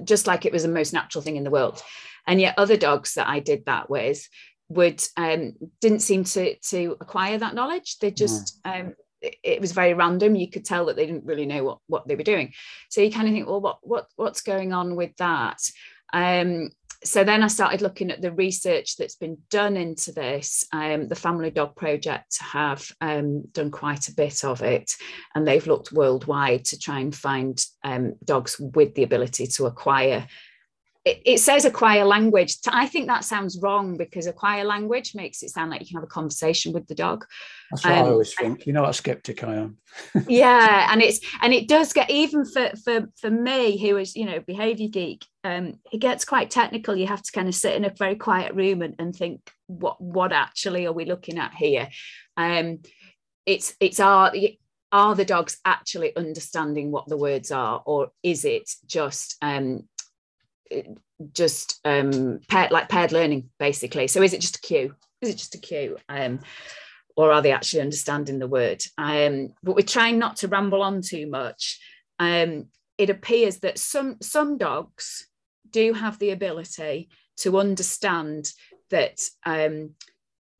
just 0.04 0.28
like 0.28 0.46
it 0.46 0.54
was 0.54 0.64
the 0.64 0.70
most 0.70 0.94
natural 0.94 1.22
thing 1.22 1.38
in 1.38 1.44
the 1.44 1.52
world. 1.52 1.82
And 2.28 2.42
yet, 2.42 2.56
other 2.58 2.78
dogs 2.78 3.14
that 3.16 3.28
I 3.28 3.40
did 3.40 3.66
that 3.66 3.90
with 3.90 4.28
would 4.70 5.04
um, 5.18 5.54
didn't 5.80 6.00
seem 6.00 6.24
to 6.24 6.56
to 6.70 6.98
acquire 7.02 7.38
that 7.38 7.56
knowledge. 7.56 7.98
They 8.00 8.12
just 8.12 8.60
um, 8.66 8.96
it, 9.22 9.36
it 9.44 9.62
was 9.62 9.72
very 9.72 9.94
random. 9.94 10.36
You 10.36 10.50
could 10.50 10.66
tell 10.66 10.86
that 10.86 10.96
they 10.96 11.06
didn't 11.06 11.26
really 11.26 11.46
know 11.46 11.64
what 11.64 11.78
what 11.88 12.08
they 12.08 12.16
were 12.16 12.24
doing. 12.24 12.54
So 12.90 13.02
you 13.02 13.12
kind 13.12 13.28
of 13.28 13.34
think, 13.34 13.48
well, 13.48 13.62
what 13.62 13.80
what 13.82 14.08
what's 14.16 14.42
going 14.42 14.74
on 14.74 14.96
with 14.96 15.16
that? 15.18 15.60
Um, 16.14 16.72
so 17.04 17.24
then 17.24 17.42
I 17.42 17.48
started 17.48 17.82
looking 17.82 18.12
at 18.12 18.22
the 18.22 18.32
research 18.32 18.96
that's 18.96 19.16
been 19.16 19.38
done 19.50 19.76
into 19.76 20.12
this. 20.12 20.66
Um, 20.72 21.08
the 21.08 21.16
Family 21.16 21.50
Dog 21.50 21.76
Project 21.76 22.38
have 22.40 22.88
um, 23.02 23.44
done 23.54 23.72
quite 23.72 24.08
a 24.08 24.14
bit 24.14 24.44
of 24.44 24.62
it, 24.62 24.92
and 25.34 25.48
they've 25.48 25.66
looked 25.66 25.92
worldwide 25.92 26.66
to 26.66 26.80
try 26.80 27.00
and 27.00 27.16
find 27.16 27.64
um, 27.84 28.14
dogs 28.24 28.60
with 28.60 28.94
the 28.96 29.04
ability 29.04 29.48
to 29.48 29.66
acquire 29.66 30.28
it, 31.04 31.22
it, 31.26 31.40
says 31.40 31.66
acquire 31.66 32.06
language. 32.06 32.58
I 32.68 32.86
think 32.86 33.08
that 33.08 33.24
sounds 33.24 33.60
wrong 33.62 33.98
because 33.98 34.28
acquire 34.28 34.64
language 34.64 35.16
makes 35.16 35.42
it 35.42 35.50
sound 35.50 35.72
like 35.72 35.82
you 35.82 35.88
can 35.88 35.96
have 35.96 36.04
a 36.04 36.08
conversation 36.08 36.74
with 36.74 36.86
the 36.88 36.94
dog. 36.94 37.26
That's 37.72 37.84
what 37.84 37.98
um, 37.98 38.06
I 38.06 38.10
always 38.10 38.36
think. 38.36 38.68
You 38.68 38.74
know 38.74 38.82
what 38.82 38.92
a 38.92 38.94
skeptic 38.94 39.44
I 39.44 39.56
am. 39.56 39.78
yeah, 40.28 40.88
and 40.92 41.02
it's 41.02 41.20
and 41.42 41.54
it 41.54 41.68
does 41.68 41.92
get 41.94 42.10
even 42.12 42.46
for 42.46 42.70
for 42.84 43.08
for 43.20 43.32
me 43.32 43.80
who 43.80 43.98
is 43.98 44.16
you 44.16 44.26
know 44.26 44.42
behavior 44.42 44.90
geek. 44.90 45.26
Um, 45.44 45.80
it 45.92 46.00
gets 46.00 46.26
quite 46.26 46.52
technical. 46.52 46.96
You 46.96 47.08
have 47.08 47.24
to 47.24 47.32
kind 47.32 47.48
of 47.48 47.56
sit 47.56 47.76
in 47.76 47.86
a 47.86 47.90
very 47.90 48.16
quiet 48.16 48.54
room 48.54 48.82
and, 48.82 48.96
and 49.00 49.16
think 49.16 49.52
what 49.68 50.00
what 50.00 50.32
actually 50.32 50.86
are 50.86 50.94
we 50.94 51.06
looking 51.06 51.38
at 51.38 51.54
here. 51.54 51.90
Um, 52.38 52.80
it's 53.46 53.76
it's 53.80 54.00
our 54.00 54.32
are 54.92 55.16
the 55.16 55.26
dogs 55.26 55.58
actually 55.66 56.16
understanding 56.16 56.92
what 56.92 57.08
the 57.08 57.18
words 57.18 57.50
are 57.50 57.82
or 57.86 58.12
is 58.24 58.44
it 58.44 58.70
just 58.86 59.38
um, 59.42 59.88
just 61.34 61.80
um, 61.86 62.40
paired, 62.48 62.72
like 62.72 62.90
paired 62.90 63.12
learning, 63.12 63.50
basically. 63.60 64.08
So 64.08 64.22
is 64.22 64.34
it 64.34 64.42
just 64.42 64.58
a 64.58 64.62
cue? 64.62 64.96
Is 65.22 65.30
it 65.30 65.38
just 65.38 65.56
a 65.56 65.60
cue? 65.60 65.98
Um, 66.10 66.40
or 67.16 67.32
are 67.32 67.42
they 67.42 67.52
actually 67.52 67.82
understanding 67.82 68.40
the 68.40 68.48
word? 68.48 68.82
Um, 68.98 69.54
but 69.62 69.76
we're 69.76 69.82
trying 69.84 70.18
not 70.18 70.38
to 70.38 70.48
ramble 70.48 70.82
on 70.82 71.02
too 71.02 71.28
much. 71.28 71.80
Um, 72.20 72.68
it 72.98 73.10
appears 73.10 73.58
that 73.60 73.78
some 73.78 74.18
some 74.22 74.58
dogs 74.58 75.28
do 75.72 75.94
have 75.94 76.20
the 76.20 76.32
ability 76.32 77.10
to 77.38 77.58
understand 77.58 78.52
that 78.90 79.20
um, 79.46 79.92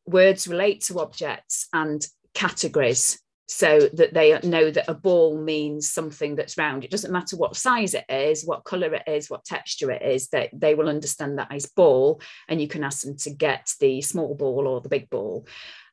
words 0.06 0.48
relate 0.48 0.82
to 0.82 1.00
objects 1.00 1.68
and 1.74 2.06
categories 2.34 3.20
so 3.48 3.90
that 3.94 4.14
they 4.14 4.40
know 4.44 4.72
that 4.72 4.90
a 4.90 4.94
ball 4.94 5.38
means 5.38 5.90
something 5.90 6.36
that's 6.36 6.58
round. 6.58 6.86
It 6.86 6.90
doesn't 6.90 7.12
matter 7.12 7.36
what 7.36 7.58
size 7.58 7.94
it 7.94 8.06
is, 8.08 8.46
what 8.46 8.64
color 8.64 8.94
it 8.94 9.04
is, 9.08 9.30
what 9.30 9.44
texture 9.44 9.92
it 9.92 10.02
is, 10.02 10.30
that 10.30 10.50
they 10.54 10.74
will 10.74 10.88
understand 10.88 11.38
that 11.38 11.52
as 11.52 11.66
ball, 11.66 12.22
and 12.48 12.62
you 12.62 12.70
can 12.70 12.82
ask 12.82 13.02
them 13.02 13.18
to 13.18 13.30
get 13.30 13.70
the 13.82 14.02
small 14.02 14.36
ball 14.36 14.68
or 14.68 14.80
the 14.80 14.88
big 14.88 15.10
ball. 15.10 15.46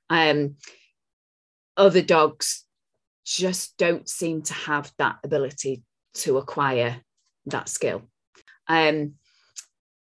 Um, 0.08 0.54
other 1.76 2.00
dogs 2.00 2.64
just 3.26 3.76
don't 3.76 4.08
seem 4.08 4.42
to 4.42 4.54
have 4.54 4.92
that 4.98 5.16
ability 5.24 5.82
to 6.14 6.38
acquire 6.38 7.02
that 7.46 7.68
skill. 7.68 8.02
Um, 8.68 9.14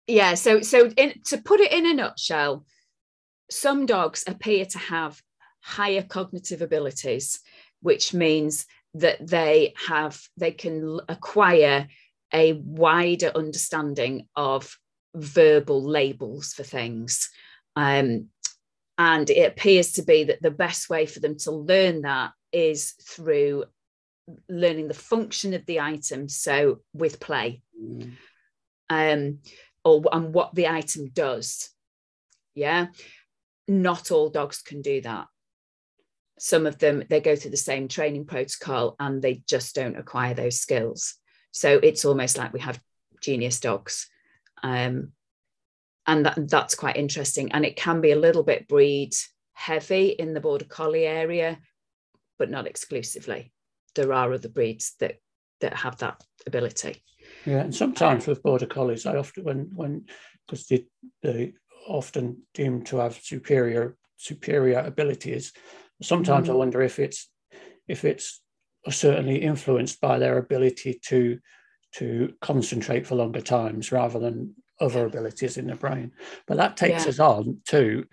yeah, 0.07 0.35
so 0.35 0.61
so 0.61 0.91
in, 0.97 1.15
to 1.27 1.39
put 1.39 1.61
it 1.61 1.73
in 1.73 1.87
a 1.87 1.95
nutshell, 1.95 2.67
some 3.51 3.87
dogs 3.87 4.25
appear 4.27 4.65
to 4.67 4.79
have 4.79 5.21
higher 5.63 6.03
cognitive 6.03 6.63
abilities, 6.63 7.41
which 7.81 8.13
means 8.13 8.67
that 8.95 9.25
they 9.25 9.75
have 9.87 10.21
they 10.37 10.51
can 10.51 11.01
acquire 11.09 11.89
a 12.33 12.53
wider 12.53 13.33
understanding 13.35 14.27
of 14.37 14.77
verbal 15.15 15.83
labels 15.83 16.53
for 16.53 16.63
things. 16.63 17.29
Um, 17.77 18.29
and 18.99 19.31
it 19.31 19.51
appears 19.51 19.93
to 19.93 20.03
be 20.03 20.25
that 20.25 20.43
the 20.43 20.51
best 20.51 20.91
way 20.91 21.07
for 21.07 21.21
them 21.21 21.37
to 21.39 21.51
learn 21.51 22.03
that 22.03 22.33
is 22.53 22.93
through 23.03 23.65
learning 24.49 24.89
the 24.89 24.95
function 24.95 25.55
of 25.55 25.65
the 25.67 25.81
item. 25.81 26.29
So 26.29 26.81
with 26.93 27.19
play, 27.19 27.63
mm. 27.81 28.13
Um, 28.91 29.39
or 29.85 30.03
and 30.13 30.35
what 30.35 30.55
the 30.55 30.69
item 30.69 31.09
does. 31.13 31.71
Yeah, 32.55 32.89
not 33.67 34.11
all 34.11 34.29
dogs 34.29 34.61
can 34.61 34.83
do 34.83 35.01
that. 35.03 35.29
Some 36.39 36.67
of 36.67 36.79
them 36.79 37.05
they 37.09 37.21
go 37.21 37.37
through 37.37 37.53
the 37.53 37.57
same 37.57 37.89
training 37.89 38.27
protocol 38.27 38.97
and 38.99 39.23
they 39.23 39.43
just 39.49 39.75
don't 39.75 39.97
acquire 39.97 40.35
those 40.35 40.61
skills. 40.61 41.15
So 41.53 41.81
it's 41.83 42.05
almost 42.05 42.37
like 42.37 42.53
we 42.53 42.61
have 42.61 42.81
genius 43.23 43.61
dogs. 43.61 44.09
Um, 44.63 45.13
and 46.07 46.27
that, 46.27 46.49
that's 46.49 46.75
quite 46.75 46.97
interesting. 46.97 47.53
And 47.53 47.65
it 47.65 47.77
can 47.77 48.01
be 48.01 48.11
a 48.11 48.19
little 48.19 48.43
bit 48.43 48.69
breed 48.69 49.15
heavy 49.53 50.09
in 50.09 50.35
the 50.35 50.41
border 50.41 50.65
collie 50.65 51.07
area 51.07 51.59
but 52.39 52.51
not 52.51 52.67
exclusively. 52.67 53.53
There 53.95 54.15
are 54.15 54.33
other 54.33 54.49
breeds 54.49 54.95
that 54.99 55.17
that 55.61 55.75
have 55.75 55.99
that 55.99 56.25
ability 56.47 57.03
yeah 57.47 57.61
and 57.61 57.75
sometimes 57.75 58.27
with 58.27 58.43
border 58.43 58.67
collies 58.67 59.07
i 59.07 59.17
often 59.17 59.45
when 59.45 59.71
when 59.75 60.05
because 60.47 60.67
they, 60.67 60.85
they 61.23 61.53
often 61.87 62.43
deemed 62.55 62.87
to 62.87 62.97
have 62.99 63.19
superior 63.23 63.97
superior 64.17 64.81
abilities 64.81 65.53
Sometimes 66.03 66.49
mm. 66.49 66.53
I 66.53 66.55
wonder 66.55 66.83
if 66.83 66.99
it's 66.99 67.29
if 67.89 68.05
it's 68.05 68.41
certainly 68.89 69.37
influenced 69.37 70.01
by 70.01 70.19
their 70.19 70.39
ability 70.39 71.01
to 71.07 71.39
to 71.97 72.35
concentrate 72.41 73.07
for 73.07 73.17
longer 73.17 73.41
times 73.41 73.93
rather 73.93 74.19
than 74.19 74.55
other 74.81 75.05
abilities 75.05 75.59
in 75.59 75.67
the 75.67 75.75
brain. 75.75 76.13
But 76.47 76.57
that 76.57 76.77
takes 76.77 77.05
yeah. 77.05 77.11
us 77.11 77.19
on 77.19 77.61
to 77.69 78.07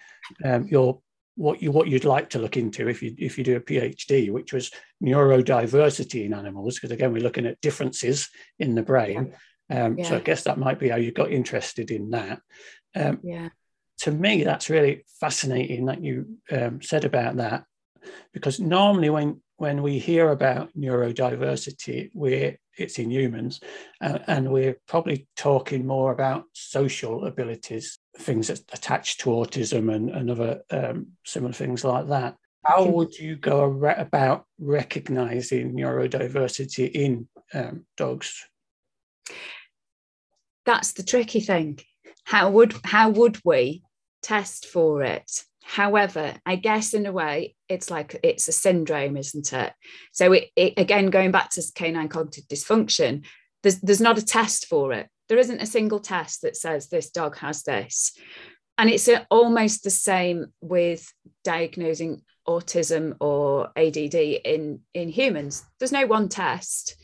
um, 0.44 0.68
your 0.68 1.00
what 1.38 1.62
you 1.62 1.72
what 1.72 1.88
you'd 1.88 2.04
like 2.04 2.32
to 2.32 2.40
look 2.40 2.58
into 2.58 2.90
if 2.90 3.02
you 3.02 3.16
if 3.18 3.38
you 3.38 3.44
do 3.44 3.56
a 3.56 3.62
PhD, 3.62 4.32
which 4.32 4.52
was 4.52 4.72
neurodiversity 5.02 6.26
in 6.26 6.34
animals, 6.34 6.76
because 6.76 6.92
again 6.92 7.14
we're 7.14 7.22
looking 7.22 7.46
at 7.46 7.62
differences 7.62 8.30
in 8.60 8.76
the 8.76 8.84
brain. 8.84 9.34
Um, 9.70 9.98
yeah. 9.98 10.10
So 10.10 10.16
I 10.18 10.20
guess 10.20 10.44
that 10.44 10.58
might 10.58 10.80
be 10.80 10.90
how 10.90 10.96
you 10.98 11.12
got 11.12 11.32
interested 11.32 11.92
in 11.92 12.10
that. 12.12 12.42
Um, 12.96 13.20
yeah. 13.24 13.50
To 14.02 14.12
me, 14.12 14.44
that's 14.44 14.70
really 14.70 15.06
fascinating 15.20 15.86
that 15.86 16.04
you 16.04 16.38
um, 16.52 16.82
said 16.82 17.06
about 17.06 17.38
that 17.38 17.66
because 18.34 18.60
normally 18.60 19.10
when 19.10 19.42
when 19.58 19.82
we 19.82 19.98
hear 19.98 20.30
about 20.30 20.70
neurodiversity, 20.78 22.12
we're 22.14 22.58
it's 22.78 23.00
in 23.00 23.10
humans, 23.10 23.60
uh, 24.02 24.20
and 24.28 24.52
we're 24.52 24.78
probably 24.88 25.28
talking 25.36 25.86
more 25.86 26.12
about 26.12 26.46
social 26.54 27.26
abilities, 27.26 27.97
things 28.18 28.48
that 28.48 28.62
attach 28.74 29.18
to 29.20 29.30
autism 29.30 29.94
and, 29.94 30.10
and 30.10 30.30
other 30.30 30.62
um, 30.72 31.08
similar 31.26 31.54
things 31.54 31.84
like 31.84 32.08
that. 32.10 32.36
How 32.66 32.86
would 32.86 33.18
you 33.18 33.36
go 33.38 33.64
about 33.64 34.46
recognizing 34.60 35.74
neurodiversity 35.74 36.92
in 36.92 37.28
um, 37.54 37.86
dogs? 37.96 38.44
That's 40.66 40.92
the 40.92 41.04
tricky 41.04 41.40
thing. 41.40 41.80
How 42.26 42.50
would 42.52 42.76
how 42.84 43.10
would 43.10 43.40
we 43.46 43.84
test 44.22 44.66
for 44.66 45.02
it? 45.02 45.32
However, 45.64 46.34
I 46.46 46.56
guess 46.56 46.94
in 46.94 47.06
a 47.06 47.12
way, 47.12 47.56
it's 47.70 47.90
like 47.90 48.20
it's 48.24 48.48
a 48.48 48.54
syndrome, 48.54 49.16
isn't 49.16 49.54
it? 49.54 49.74
So 50.12 50.34
it, 50.34 50.50
it, 50.56 50.74
again, 50.78 51.10
going 51.10 51.32
back 51.32 51.52
to 51.52 51.64
canine 51.74 52.10
cognitive 52.10 52.48
dysfunction, 52.50 53.26
there's 53.64 53.80
there's 53.80 54.02
not 54.02 54.18
a 54.18 54.26
test 54.26 54.66
for 54.68 54.92
it. 54.92 55.08
There 55.30 55.38
isn't 55.38 55.62
a 55.62 55.66
single 55.66 56.00
test 56.00 56.42
that 56.42 56.56
says 56.56 56.88
this 56.88 57.10
dog 57.10 57.38
has 57.38 57.64
this, 57.64 58.14
and 58.78 58.90
it's 58.90 59.10
almost 59.30 59.84
the 59.84 59.90
same 59.90 60.48
with 60.62 61.12
diagnosing 61.44 62.22
autism 62.48 63.16
or 63.20 63.72
ADD 63.76 64.16
in 64.16 64.82
in 64.94 65.10
humans. 65.10 65.66
There's 65.80 65.92
no 65.92 66.06
one 66.06 66.30
test 66.30 66.96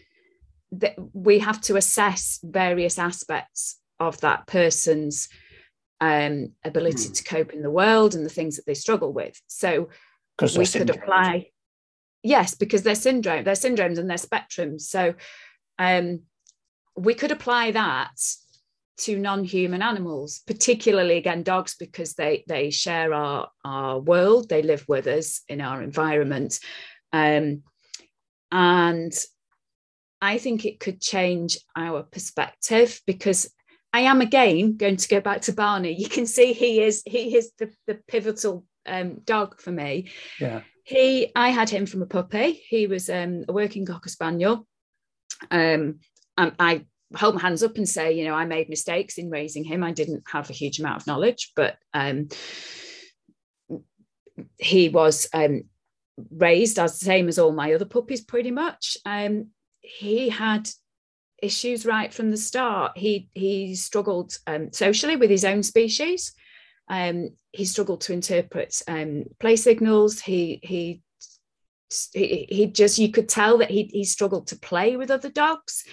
that 0.72 0.96
we 1.14 1.40
have 1.40 1.62
to 1.62 1.76
assess 1.76 2.40
various 2.44 2.98
aspects 2.98 3.80
of 4.00 4.20
that 4.22 4.48
person's 4.48 5.30
um, 6.02 6.50
ability 6.64 7.10
mm. 7.10 7.14
to 7.14 7.24
cope 7.24 7.54
in 7.54 7.62
the 7.62 7.72
world 7.72 8.16
and 8.16 8.26
the 8.26 8.30
things 8.30 8.56
that 8.56 8.66
they 8.66 8.74
struggle 8.74 9.14
with. 9.14 9.40
So 9.48 9.90
we 10.42 10.66
could 10.66 10.90
apply, 10.90 11.48
yes, 12.24 12.56
because 12.56 12.84
they're 12.84 12.96
syndrome, 12.96 13.44
they're 13.44 13.54
syndromes 13.54 14.00
and 14.00 14.10
they're 14.10 14.18
spectrums. 14.18 14.82
So 14.82 15.14
um, 15.78 16.24
we 16.96 17.14
could 17.14 17.32
apply 17.32 17.72
that 17.72 18.12
to 18.96 19.18
non-human 19.18 19.82
animals, 19.82 20.42
particularly 20.46 21.18
again 21.18 21.44
dogs, 21.44 21.76
because 21.80 22.14
they 22.14 22.44
they 22.48 22.70
share 22.70 23.14
our 23.14 23.50
our 23.66 24.00
world, 24.00 24.50
they 24.50 24.62
live 24.62 24.86
with 24.88 25.08
us 25.08 25.42
in 25.48 25.62
our 25.62 25.82
environment, 25.82 26.60
um, 27.12 27.64
and 28.52 29.14
I 30.22 30.38
think 30.38 30.66
it 30.66 30.80
could 30.80 31.02
change 31.02 31.58
our 31.76 32.04
perspective 32.04 33.02
because 33.06 33.52
I 33.92 34.02
am 34.02 34.22
again 34.22 34.78
going 34.78 34.96
to 34.96 35.08
go 35.08 35.20
back 35.20 35.42
to 35.42 35.54
Barney. 35.54 35.94
You 35.94 36.08
can 36.08 36.26
see 36.26 36.54
he 36.54 36.82
is 36.82 37.04
he 37.06 37.36
is 37.36 37.52
the, 37.60 37.72
the 37.88 38.00
pivotal 38.08 38.66
um, 38.86 39.22
dog 39.26 39.60
for 39.60 39.72
me. 39.72 40.10
Yeah. 40.40 40.62
He 40.84 41.32
I 41.36 41.50
had 41.50 41.70
him 41.70 41.86
from 41.86 42.02
a 42.02 42.08
puppy. 42.08 42.64
He 42.68 42.88
was 42.88 43.10
um, 43.10 43.46
a 43.48 43.54
working 43.54 43.86
cocker 43.86 44.10
spaniel. 44.10 44.68
Um, 45.52 46.00
and 46.38 46.54
I 46.60 46.86
hold 47.16 47.36
my 47.36 47.42
hands 47.42 47.64
up 47.64 47.78
and 47.78 47.88
say, 47.88 48.14
you 48.14 48.26
know, 48.26 48.34
I 48.34 48.46
made 48.46 48.70
mistakes 48.70 49.18
in 49.18 49.30
raising 49.30 49.64
him. 49.64 49.84
I 49.84 49.92
didn't 49.92 50.24
have 50.32 50.50
a 50.50 50.54
huge 50.54 50.80
amount 50.80 51.02
of 51.02 51.08
knowledge, 51.08 51.52
but 51.56 51.78
um, 51.94 52.30
he 54.58 54.90
was 54.90 55.28
um, 55.34 55.64
raised 56.32 56.80
as 56.80 57.00
the 57.00 57.06
same 57.06 57.28
as 57.28 57.40
all 57.40 57.52
my 57.52 57.74
other 57.74 57.86
puppies, 57.86 58.22
pretty 58.22 58.52
much. 58.52 58.98
Um, 59.06 59.50
he 59.82 60.30
had 60.30 60.70
issues 61.42 61.86
right 61.86 62.14
from 62.14 62.32
the 62.32 62.38
start. 62.38 62.98
He 62.98 63.30
he 63.34 63.76
struggled 63.76 64.38
um, 64.48 64.72
socially 64.72 65.16
with 65.16 65.30
his 65.30 65.46
own 65.46 65.62
species. 65.62 66.34
Um, 66.88 67.30
he 67.52 67.66
struggled 67.66 68.02
to 68.02 68.14
interpret 68.14 68.82
um, 68.88 69.26
play 69.40 69.56
signals. 69.56 70.20
He 70.20 70.60
he 70.64 71.02
he, 72.14 72.48
he 72.50 72.68
just 72.68 72.98
you 72.98 73.12
could 73.12 73.30
tell 73.30 73.60
that 73.60 73.70
he 73.70 73.84
he 73.94 74.04
struggled 74.04 74.48
to 74.48 74.58
play 74.58 74.96
with 74.96 75.12
other 75.12 75.30
dogs. 75.30 75.84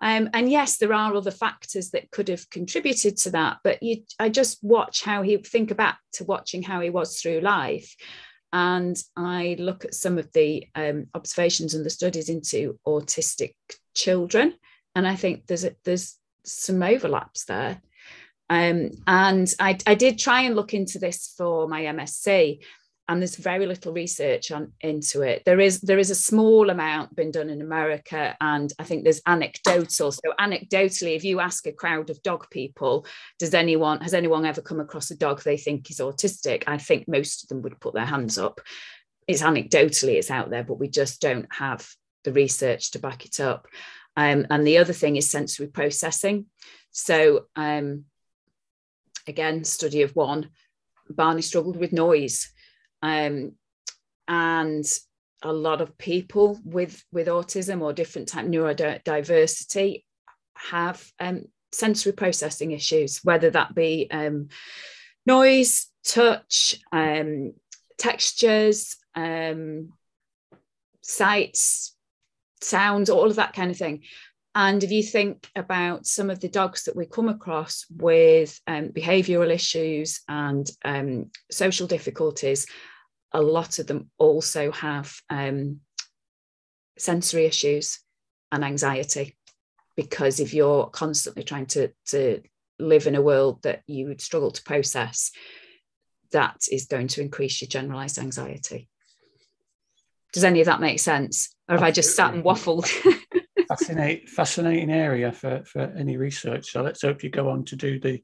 Um, 0.00 0.30
and 0.32 0.50
yes, 0.50 0.78
there 0.78 0.94
are 0.94 1.14
other 1.14 1.30
factors 1.30 1.90
that 1.90 2.10
could 2.10 2.28
have 2.28 2.48
contributed 2.50 3.16
to 3.18 3.30
that, 3.30 3.58
but 3.62 3.82
you, 3.82 4.02
I 4.18 4.30
just 4.30 4.58
watch 4.62 5.02
how 5.02 5.22
he 5.22 5.36
think 5.36 5.76
back 5.76 5.98
to 6.14 6.24
watching 6.24 6.62
how 6.62 6.80
he 6.80 6.90
was 6.90 7.20
through 7.20 7.40
life, 7.40 7.94
and 8.52 9.00
I 9.16 9.56
look 9.58 9.84
at 9.84 9.94
some 9.94 10.18
of 10.18 10.32
the 10.32 10.66
um, 10.74 11.06
observations 11.14 11.74
and 11.74 11.84
the 11.84 11.90
studies 11.90 12.28
into 12.28 12.78
autistic 12.86 13.54
children, 13.94 14.54
and 14.94 15.06
I 15.06 15.16
think 15.16 15.46
there's 15.46 15.64
a, 15.64 15.76
there's 15.84 16.16
some 16.44 16.82
overlaps 16.82 17.44
there. 17.44 17.80
Um, 18.48 18.90
and 19.06 19.52
I, 19.60 19.78
I 19.86 19.94
did 19.94 20.18
try 20.18 20.42
and 20.42 20.56
look 20.56 20.74
into 20.74 20.98
this 20.98 21.34
for 21.36 21.68
my 21.68 21.82
MSc, 21.82 22.58
and 23.10 23.20
there's 23.20 23.34
very 23.34 23.66
little 23.66 23.92
research 23.92 24.52
on 24.52 24.72
into 24.82 25.22
it. 25.22 25.42
There 25.44 25.58
is 25.58 25.80
there 25.80 25.98
is 25.98 26.10
a 26.10 26.14
small 26.14 26.70
amount 26.70 27.16
been 27.16 27.32
done 27.32 27.50
in 27.50 27.60
America, 27.60 28.36
and 28.40 28.72
I 28.78 28.84
think 28.84 29.02
there's 29.02 29.20
anecdotal. 29.26 30.12
So 30.12 30.32
anecdotally, 30.38 31.16
if 31.16 31.24
you 31.24 31.40
ask 31.40 31.66
a 31.66 31.72
crowd 31.72 32.08
of 32.08 32.22
dog 32.22 32.48
people, 32.50 33.04
does 33.40 33.52
anyone 33.52 34.00
has 34.00 34.14
anyone 34.14 34.46
ever 34.46 34.62
come 34.62 34.78
across 34.78 35.10
a 35.10 35.16
dog 35.16 35.42
they 35.42 35.56
think 35.56 35.90
is 35.90 35.98
autistic? 35.98 36.62
I 36.68 36.78
think 36.78 37.08
most 37.08 37.42
of 37.42 37.48
them 37.48 37.62
would 37.62 37.80
put 37.80 37.94
their 37.94 38.06
hands 38.06 38.38
up. 38.38 38.60
It's 39.26 39.42
anecdotally 39.42 40.14
it's 40.14 40.30
out 40.30 40.50
there, 40.50 40.62
but 40.62 40.78
we 40.78 40.88
just 40.88 41.20
don't 41.20 41.52
have 41.52 41.88
the 42.22 42.32
research 42.32 42.92
to 42.92 43.00
back 43.00 43.26
it 43.26 43.40
up. 43.40 43.66
Um, 44.16 44.46
and 44.50 44.64
the 44.64 44.78
other 44.78 44.92
thing 44.92 45.16
is 45.16 45.28
sensory 45.28 45.66
processing. 45.66 46.46
So 46.92 47.46
um, 47.56 48.04
again, 49.26 49.64
study 49.64 50.02
of 50.02 50.14
one, 50.14 50.50
Barney 51.08 51.42
struggled 51.42 51.76
with 51.76 51.92
noise. 51.92 52.52
Um, 53.02 53.52
and 54.28 54.84
a 55.42 55.52
lot 55.52 55.80
of 55.80 55.96
people 55.98 56.58
with, 56.64 57.02
with 57.12 57.26
autism 57.26 57.80
or 57.80 57.92
different 57.92 58.28
type 58.28 58.46
neurodiversity 58.46 60.04
have 60.54 61.04
um, 61.18 61.44
sensory 61.72 62.12
processing 62.12 62.72
issues, 62.72 63.20
whether 63.24 63.50
that 63.50 63.74
be 63.74 64.08
um, 64.10 64.48
noise, 65.26 65.88
touch, 66.04 66.76
um, 66.92 67.54
textures, 67.98 68.96
um, 69.14 69.92
sights, 71.02 71.96
sounds, 72.60 73.10
all 73.10 73.26
of 73.26 73.36
that 73.36 73.54
kind 73.54 73.70
of 73.70 73.76
thing. 73.76 74.02
And 74.54 74.82
if 74.82 74.90
you 74.90 75.02
think 75.02 75.48
about 75.54 76.06
some 76.06 76.28
of 76.28 76.40
the 76.40 76.48
dogs 76.48 76.84
that 76.84 76.96
we 76.96 77.06
come 77.06 77.28
across 77.28 77.86
with 77.88 78.60
um, 78.66 78.88
behavioural 78.88 79.50
issues 79.50 80.22
and 80.28 80.68
um, 80.84 81.30
social 81.50 81.86
difficulties, 81.86 82.66
a 83.32 83.40
lot 83.40 83.78
of 83.78 83.86
them 83.86 84.10
also 84.18 84.72
have 84.72 85.14
um, 85.28 85.80
sensory 86.98 87.46
issues 87.46 88.00
and 88.52 88.64
anxiety. 88.64 89.36
Because 89.96 90.40
if 90.40 90.54
you're 90.54 90.86
constantly 90.86 91.42
trying 91.42 91.66
to, 91.66 91.90
to 92.06 92.40
live 92.78 93.06
in 93.06 93.14
a 93.14 93.22
world 93.22 93.62
that 93.62 93.82
you 93.86 94.06
would 94.06 94.20
struggle 94.20 94.50
to 94.50 94.62
process, 94.62 95.30
that 96.32 96.56
is 96.70 96.86
going 96.86 97.08
to 97.08 97.20
increase 97.20 97.60
your 97.60 97.68
generalized 97.68 98.18
anxiety. 98.18 98.88
Does 100.32 100.44
any 100.44 100.60
of 100.60 100.66
that 100.66 100.80
make 100.80 101.00
sense? 101.00 101.54
Or 101.68 101.74
have 101.74 101.82
Absolutely. 101.82 101.86
I 101.86 101.90
just 101.92 102.16
sat 102.16 102.34
and 102.34 102.44
waffled? 102.44 102.88
Fascinating, 103.68 104.26
fascinating 104.26 104.90
area 104.90 105.30
for, 105.30 105.62
for 105.64 105.80
any 105.96 106.16
research. 106.16 106.72
So 106.72 106.82
let's 106.82 107.02
hope 107.02 107.22
you 107.22 107.30
go 107.30 107.50
on 107.50 107.64
to 107.66 107.76
do 107.76 108.00
the 108.00 108.22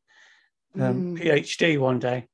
um, 0.74 1.16
mm. 1.16 1.22
PhD 1.22 1.78
one 1.78 2.00
day. 2.00 2.26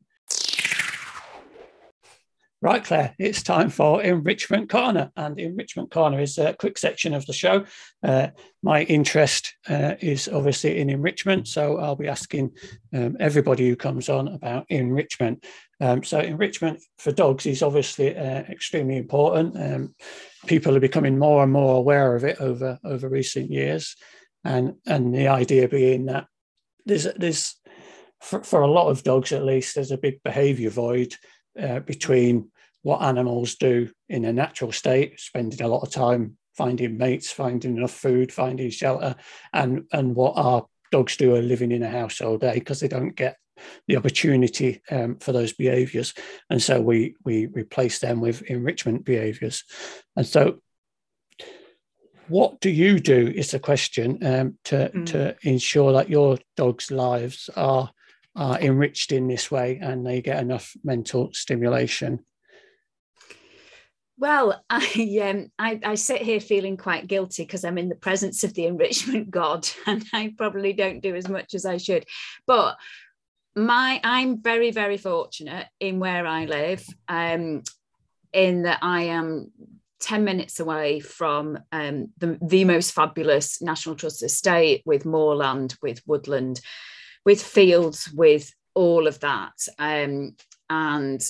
Right, 2.63 2.85
Clare, 2.85 3.13
it's 3.19 3.43
time 3.43 3.71
for 3.71 4.01
Enrichment 4.05 4.71
Corner. 4.71 5.11
And 5.17 5.37
Enrichment 5.37 5.91
Corner 5.91 6.21
is 6.21 6.39
a 6.39 6.55
quick 6.55 6.79
section 6.79 7.13
of 7.13 7.27
the 7.27 7.33
show. 7.33 7.65
Uh, 8.05 8.29
my 8.63 8.85
interest 8.85 9.57
uh, 9.69 9.97
is 10.01 10.29
obviously 10.29 10.79
in 10.79 10.89
enrichment, 10.89 11.49
so 11.49 11.79
I'll 11.79 11.97
be 11.97 12.07
asking 12.07 12.53
um, 12.95 13.17
everybody 13.19 13.69
who 13.69 13.75
comes 13.75 14.09
on 14.09 14.29
about 14.29 14.67
enrichment. 14.69 15.45
Um, 15.81 16.05
so, 16.05 16.21
enrichment 16.21 16.81
for 16.99 17.11
dogs 17.11 17.47
is 17.47 17.65
obviously 17.65 18.17
uh, 18.17 18.43
extremely 18.43 18.97
important. 18.97 19.61
Um, 19.61 19.97
people 20.47 20.77
are 20.77 20.81
becoming 20.81 21.19
more 21.19 21.43
and 21.43 21.53
more 21.53 21.79
aware 21.79 22.15
of 22.15 22.23
it 22.23 22.37
over, 22.39 22.79
over 22.85 23.09
recent 23.09 23.51
years. 23.51 23.97
And, 24.45 24.75
and 24.87 25.13
the 25.13 25.27
idea 25.27 25.67
being 25.67 26.07
that 26.07 26.29
there's, 26.87 27.09
there's 27.17 27.57
for, 28.21 28.45
for 28.45 28.61
a 28.61 28.71
lot 28.71 28.87
of 28.87 29.03
dogs 29.03 29.33
at 29.33 29.45
least, 29.45 29.75
there's 29.75 29.91
a 29.91 29.99
big 29.99 30.23
behavior 30.23 30.71
void 30.71 31.17
uh, 31.61 31.81
between 31.81 32.52
what 32.83 33.03
animals 33.03 33.55
do 33.57 33.91
in 34.09 34.25
a 34.25 34.33
natural 34.33 34.73
state, 34.73 35.21
spending 35.21 35.63
a 35.63 35.69
lot 35.69 35.83
of 35.83 35.91
time 35.91 36.37
finding 36.57 36.99
mates, 36.99 37.31
finding 37.31 37.77
enough 37.77 37.93
food, 37.93 38.33
finding 38.33 38.71
shelter, 38.71 39.17
and 39.53 39.85
and 39.93 40.15
what 40.15 40.35
our 40.37 40.67
dogs 40.91 41.17
do 41.17 41.35
are 41.35 41.43
living 41.43 41.73
in 41.73 41.83
a 41.83 41.89
house 41.89 42.21
all 42.21 42.39
day 42.39 42.55
because 42.55 42.81
they 42.81 42.89
don't 42.89 43.17
get 43.17 43.37
the 43.87 43.97
opportunity 43.97 44.83
um, 44.91 45.17
for 45.19 45.33
those 45.33 45.53
behaviors. 45.53 46.15
And 46.51 46.63
so 46.63 46.81
we 46.81 47.17
we 47.25 47.47
replace 47.47 47.99
them 47.99 48.21
with 48.21 48.43
enrichment 48.43 49.05
behaviors. 49.05 49.65
And 50.17 50.27
so 50.27 50.61
what 52.29 52.61
do 52.61 52.71
you 52.71 53.01
do 53.01 53.33
is 53.35 53.51
the 53.51 53.59
question 53.59 54.19
um, 54.25 54.59
to 54.65 54.91
mm. 54.95 55.07
to 55.07 55.37
ensure 55.43 55.93
that 55.93 56.11
your 56.11 56.39
dogs 56.57 56.91
lives 56.91 57.51
are 57.57 57.91
are 58.35 58.59
enriched 58.61 59.13
in 59.13 59.29
this 59.29 59.51
way 59.51 59.79
and 59.83 60.07
they 60.07 60.23
get 60.23 60.41
enough 60.41 60.75
mental 60.83 61.31
stimulation 61.35 62.25
well, 64.23 64.63
I, 64.71 65.21
um, 65.21 65.51
I, 65.59 65.81
I 65.85 65.95
sit 65.97 66.23
here 66.23 66.41
feeling 66.41 66.77
quite 66.77 67.09
guilty 67.09 67.43
because 67.43 67.65
I'm 67.65 67.77
in 67.77 67.89
the 67.89 67.97
presence 67.97 68.45
of 68.45 68.55
the 68.55 68.67
enrichment 68.67 69.31
god, 69.41 69.69
and 69.87 70.05
I 70.15 70.33
probably 70.39 70.73
don't 70.73 71.03
do 71.03 71.15
as 71.17 71.29
much 71.29 71.55
as 71.55 71.67
I 71.67 71.77
should. 71.77 72.07
But 72.47 72.79
my 73.55 74.01
I'm 74.03 74.41
very 74.41 74.71
very 74.71 74.97
fortunate 74.97 75.67
in 75.79 75.99
where 75.99 76.25
I 76.25 76.47
live, 76.47 76.87
um, 77.09 77.65
in 78.33 78.63
that 78.63 78.79
I 78.81 79.03
am 79.03 79.51
10 80.01 80.25
minutes 80.25 80.59
away 80.59 81.01
from 81.01 81.59
um, 81.71 82.09
the, 82.19 82.39
the 82.41 82.65
most 82.65 82.93
fabulous 82.93 83.61
National 83.61 83.97
Trust 83.97 84.23
estate 84.23 84.83
with 84.87 85.05
moorland, 85.05 85.77
with 85.83 86.01
woodland, 86.07 86.61
with 87.25 87.43
fields, 87.43 88.09
with 88.15 88.53
all 88.75 89.07
of 89.07 89.21
that. 89.21 89.53
Um, 89.79 90.37
and 90.71 91.21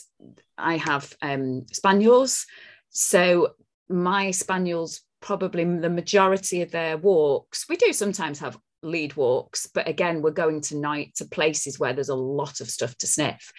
I 0.57 0.76
have 0.76 1.14
um, 1.20 1.66
spaniels 1.72 2.46
so 2.92 3.55
my 3.88 4.31
spaniels 4.31 5.00
probably 5.20 5.64
the 5.64 5.90
majority 5.90 6.62
of 6.62 6.70
their 6.70 6.96
walks 6.96 7.66
we 7.68 7.76
do 7.76 7.92
sometimes 7.92 8.38
have 8.38 8.59
lead 8.83 9.14
walks 9.14 9.66
but 9.66 9.88
again 9.88 10.22
we're 10.22 10.31
going 10.31 10.61
tonight 10.61 11.12
to 11.14 11.24
places 11.24 11.78
where 11.78 11.92
there's 11.92 12.09
a 12.09 12.14
lot 12.14 12.61
of 12.61 12.68
stuff 12.68 12.96
to 12.96 13.07
sniff. 13.07 13.52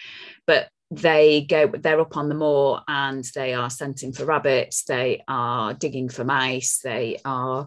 But 0.46 0.68
they 0.90 1.46
go 1.48 1.66
they're 1.66 2.00
up 2.00 2.16
on 2.16 2.28
the 2.28 2.34
moor 2.34 2.80
and 2.86 3.24
they 3.34 3.54
are 3.54 3.70
scenting 3.70 4.12
for 4.12 4.26
rabbits 4.26 4.84
they 4.84 5.24
are 5.26 5.72
digging 5.72 6.08
for 6.08 6.24
mice 6.24 6.80
they 6.84 7.18
are 7.24 7.66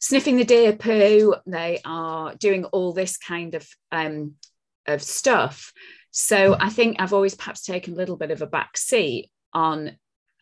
sniffing 0.00 0.36
the 0.36 0.44
deer 0.44 0.74
poo 0.74 1.34
they 1.46 1.80
are 1.84 2.34
doing 2.34 2.64
all 2.66 2.92
this 2.92 3.16
kind 3.16 3.54
of 3.54 3.66
um, 3.90 4.34
of 4.86 5.02
stuff. 5.02 5.72
So 6.10 6.56
i 6.60 6.68
think 6.68 7.00
i've 7.00 7.12
always 7.12 7.34
perhaps 7.34 7.62
taken 7.62 7.94
a 7.94 7.96
little 7.96 8.16
bit 8.16 8.30
of 8.30 8.42
a 8.42 8.46
back 8.46 8.76
seat 8.76 9.30
on 9.52 9.96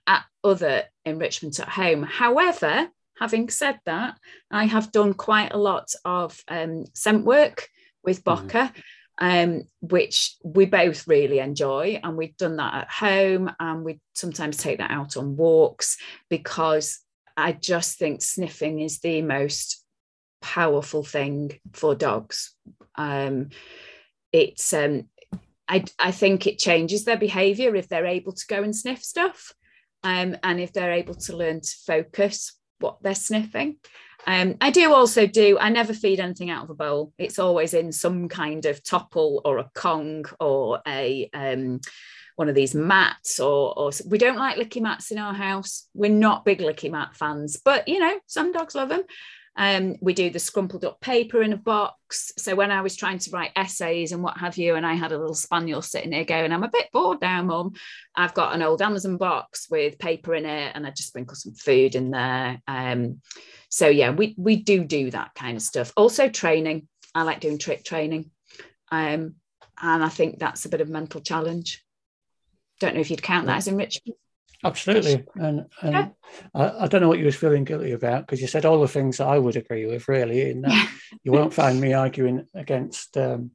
at 0.06 0.24
other 0.44 0.84
enrichment 1.04 1.58
at 1.60 1.68
home. 1.68 2.02
However, 2.02 2.88
having 3.18 3.48
said 3.48 3.80
that, 3.86 4.18
I 4.50 4.66
have 4.66 4.92
done 4.92 5.14
quite 5.14 5.52
a 5.52 5.58
lot 5.58 5.92
of 6.04 6.38
um, 6.48 6.84
scent 6.94 7.24
work 7.24 7.68
with 8.04 8.22
mm-hmm. 8.24 8.46
Boca. 8.46 8.72
Mm. 8.74 8.82
Um, 9.18 9.62
which 9.80 10.36
we 10.44 10.66
both 10.66 11.08
really 11.08 11.38
enjoy. 11.38 11.98
And 12.04 12.18
we've 12.18 12.36
done 12.36 12.56
that 12.56 12.74
at 12.74 12.90
home 12.90 13.50
and 13.58 13.82
we 13.82 13.98
sometimes 14.14 14.58
take 14.58 14.76
that 14.76 14.90
out 14.90 15.16
on 15.16 15.38
walks 15.38 15.96
because 16.28 16.98
I 17.34 17.52
just 17.52 17.98
think 17.98 18.20
sniffing 18.20 18.80
is 18.80 18.98
the 18.98 19.22
most 19.22 19.82
powerful 20.42 21.02
thing 21.02 21.58
for 21.72 21.94
dogs. 21.94 22.54
Um, 22.96 23.48
it's 24.32 24.74
um, 24.74 25.08
I, 25.66 25.84
I 25.98 26.10
think 26.10 26.46
it 26.46 26.58
changes 26.58 27.06
their 27.06 27.16
behavior 27.16 27.74
if 27.74 27.88
they're 27.88 28.04
able 28.04 28.32
to 28.32 28.46
go 28.46 28.62
and 28.62 28.76
sniff 28.76 29.02
stuff 29.02 29.54
um, 30.02 30.36
and 30.42 30.60
if 30.60 30.72
they're 30.72 30.92
able 30.92 31.14
to 31.14 31.36
learn 31.36 31.60
to 31.60 31.74
focus 31.86 32.52
what 32.78 33.02
they're 33.02 33.14
sniffing. 33.14 33.76
Um, 34.26 34.56
I 34.60 34.70
do 34.70 34.92
also 34.92 35.26
do, 35.26 35.56
I 35.58 35.68
never 35.68 35.94
feed 35.94 36.18
anything 36.18 36.50
out 36.50 36.64
of 36.64 36.70
a 36.70 36.74
bowl. 36.74 37.12
It's 37.16 37.38
always 37.38 37.74
in 37.74 37.92
some 37.92 38.28
kind 38.28 38.66
of 38.66 38.82
Toppl 38.82 39.40
or 39.44 39.58
a 39.58 39.70
Kong 39.74 40.24
or 40.40 40.80
a 40.86 41.30
um, 41.32 41.80
one 42.34 42.48
of 42.48 42.54
these 42.54 42.74
mats 42.74 43.40
or, 43.40 43.78
or 43.78 43.90
we 44.06 44.18
don't 44.18 44.36
like 44.36 44.56
licky 44.56 44.82
mats 44.82 45.10
in 45.10 45.18
our 45.18 45.32
house. 45.32 45.88
We're 45.94 46.10
not 46.10 46.44
big 46.44 46.58
licky 46.58 46.90
mat 46.90 47.16
fans, 47.16 47.56
but 47.64 47.88
you 47.88 47.98
know, 47.98 48.18
some 48.26 48.52
dogs 48.52 48.74
love 48.74 48.88
them. 48.88 49.02
Um, 49.56 49.96
we 50.00 50.12
do 50.12 50.28
the 50.28 50.38
scrumpled 50.38 50.84
up 50.84 51.00
paper 51.00 51.42
in 51.42 51.52
a 51.52 51.56
box. 51.56 52.32
So 52.36 52.54
when 52.54 52.70
I 52.70 52.82
was 52.82 52.94
trying 52.94 53.18
to 53.20 53.30
write 53.30 53.52
essays 53.56 54.12
and 54.12 54.22
what 54.22 54.36
have 54.36 54.58
you, 54.58 54.74
and 54.74 54.86
I 54.86 54.94
had 54.94 55.12
a 55.12 55.18
little 55.18 55.34
spaniel 55.34 55.80
sitting 55.80 56.10
there 56.10 56.24
going, 56.24 56.52
I'm 56.52 56.62
a 56.62 56.68
bit 56.68 56.88
bored 56.92 57.22
now, 57.22 57.42
mum. 57.42 57.72
I've 58.14 58.34
got 58.34 58.54
an 58.54 58.62
old 58.62 58.82
Amazon 58.82 59.16
box 59.16 59.68
with 59.70 59.98
paper 59.98 60.34
in 60.34 60.44
it, 60.44 60.72
and 60.74 60.86
I 60.86 60.90
just 60.90 61.08
sprinkle 61.08 61.36
some 61.36 61.54
food 61.54 61.94
in 61.94 62.10
there. 62.10 62.60
Um, 62.68 63.20
so 63.70 63.88
yeah, 63.88 64.10
we 64.10 64.34
we 64.36 64.56
do 64.56 64.84
do 64.84 65.10
that 65.10 65.34
kind 65.34 65.56
of 65.56 65.62
stuff. 65.62 65.92
Also 65.96 66.28
training. 66.28 66.88
I 67.14 67.22
like 67.22 67.40
doing 67.40 67.58
trick 67.58 67.84
training. 67.84 68.30
Um, 68.92 69.36
and 69.80 70.04
I 70.04 70.08
think 70.08 70.38
that's 70.38 70.64
a 70.64 70.68
bit 70.68 70.80
of 70.80 70.88
mental 70.88 71.20
challenge. 71.20 71.84
Don't 72.80 72.94
know 72.94 73.00
if 73.00 73.10
you'd 73.10 73.22
count 73.22 73.46
that 73.46 73.58
as 73.58 73.68
enrichment. 73.68 74.18
Absolutely. 74.66 75.24
And, 75.36 75.66
and 75.82 75.92
yeah. 75.92 76.08
I, 76.54 76.84
I, 76.84 76.86
don't 76.86 77.00
know 77.00 77.08
what 77.08 77.18
you 77.18 77.24
was 77.24 77.36
feeling 77.36 77.64
guilty 77.64 77.92
about 77.92 78.26
because 78.26 78.40
you 78.40 78.46
said 78.46 78.64
all 78.64 78.80
the 78.80 78.88
things 78.88 79.18
that 79.18 79.28
I 79.28 79.38
would 79.38 79.56
agree 79.56 79.86
with, 79.86 80.08
really. 80.08 80.50
In 80.50 80.62
that 80.62 80.90
you 81.22 81.32
won't 81.32 81.54
find 81.54 81.80
me 81.80 81.92
arguing 81.92 82.46
against 82.54 83.16
um, 83.16 83.52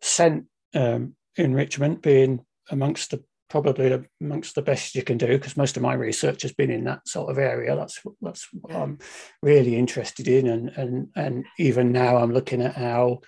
scent 0.00 0.46
um, 0.74 1.14
enrichment 1.36 2.02
being 2.02 2.44
amongst 2.70 3.10
the 3.10 3.24
probably 3.52 4.02
amongst 4.18 4.54
the 4.54 4.62
best 4.62 4.94
you 4.94 5.02
can 5.02 5.18
do 5.18 5.26
because 5.26 5.58
most 5.58 5.76
of 5.76 5.82
my 5.82 5.92
research 5.92 6.40
has 6.40 6.54
been 6.54 6.70
in 6.70 6.84
that 6.84 7.06
sort 7.06 7.30
of 7.30 7.38
area. 7.38 7.76
That's 7.76 8.00
that's 8.22 8.48
what 8.52 8.74
I'm 8.74 8.98
really 9.42 9.76
interested 9.76 10.26
in, 10.26 10.46
and 10.48 10.68
and 10.70 11.08
and 11.14 11.44
even 11.58 11.92
now 11.92 12.16
I'm 12.16 12.32
looking 12.32 12.62
at 12.62 12.74
how 12.74 13.20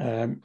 um, 0.00 0.42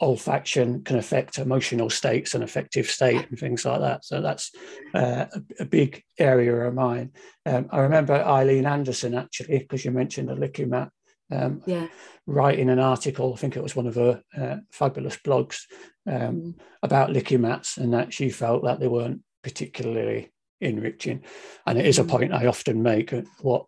olfaction 0.00 0.84
can 0.84 0.98
affect 0.98 1.38
emotional 1.38 1.88
states 1.88 2.34
and 2.34 2.44
affective 2.44 2.86
state 2.86 3.28
and 3.28 3.38
things 3.38 3.64
like 3.64 3.80
that. 3.80 4.04
So 4.04 4.20
that's 4.20 4.52
uh, 4.94 5.26
a, 5.32 5.42
a, 5.60 5.64
big 5.64 6.02
area 6.18 6.54
of 6.54 6.74
mine. 6.74 7.12
Um, 7.46 7.68
I 7.70 7.80
remember 7.80 8.14
Eileen 8.14 8.66
Anderson 8.66 9.14
actually, 9.14 9.58
because 9.58 9.84
you 9.84 9.90
mentioned 9.90 10.28
the 10.28 10.34
LickiMat, 10.34 10.90
um, 11.32 11.62
yeah. 11.66 11.86
writing 12.26 12.68
an 12.68 12.78
article, 12.78 13.32
I 13.32 13.38
think 13.38 13.56
it 13.56 13.62
was 13.62 13.74
one 13.74 13.86
of 13.86 13.94
her 13.94 14.22
uh, 14.36 14.56
fabulous 14.70 15.16
blogs 15.16 15.62
um, 16.06 16.14
mm. 16.14 16.54
about 16.82 17.10
LickiMats 17.10 17.78
and 17.78 17.94
that 17.94 18.12
she 18.12 18.28
felt 18.28 18.64
that 18.64 18.80
they 18.80 18.88
weren't 18.88 19.22
particularly 19.42 20.30
enriching. 20.60 21.22
And 21.66 21.78
it 21.78 21.86
is 21.86 21.98
a 21.98 22.04
mm. 22.04 22.08
point 22.08 22.34
I 22.34 22.46
often 22.46 22.82
make. 22.82 23.14
What 23.40 23.64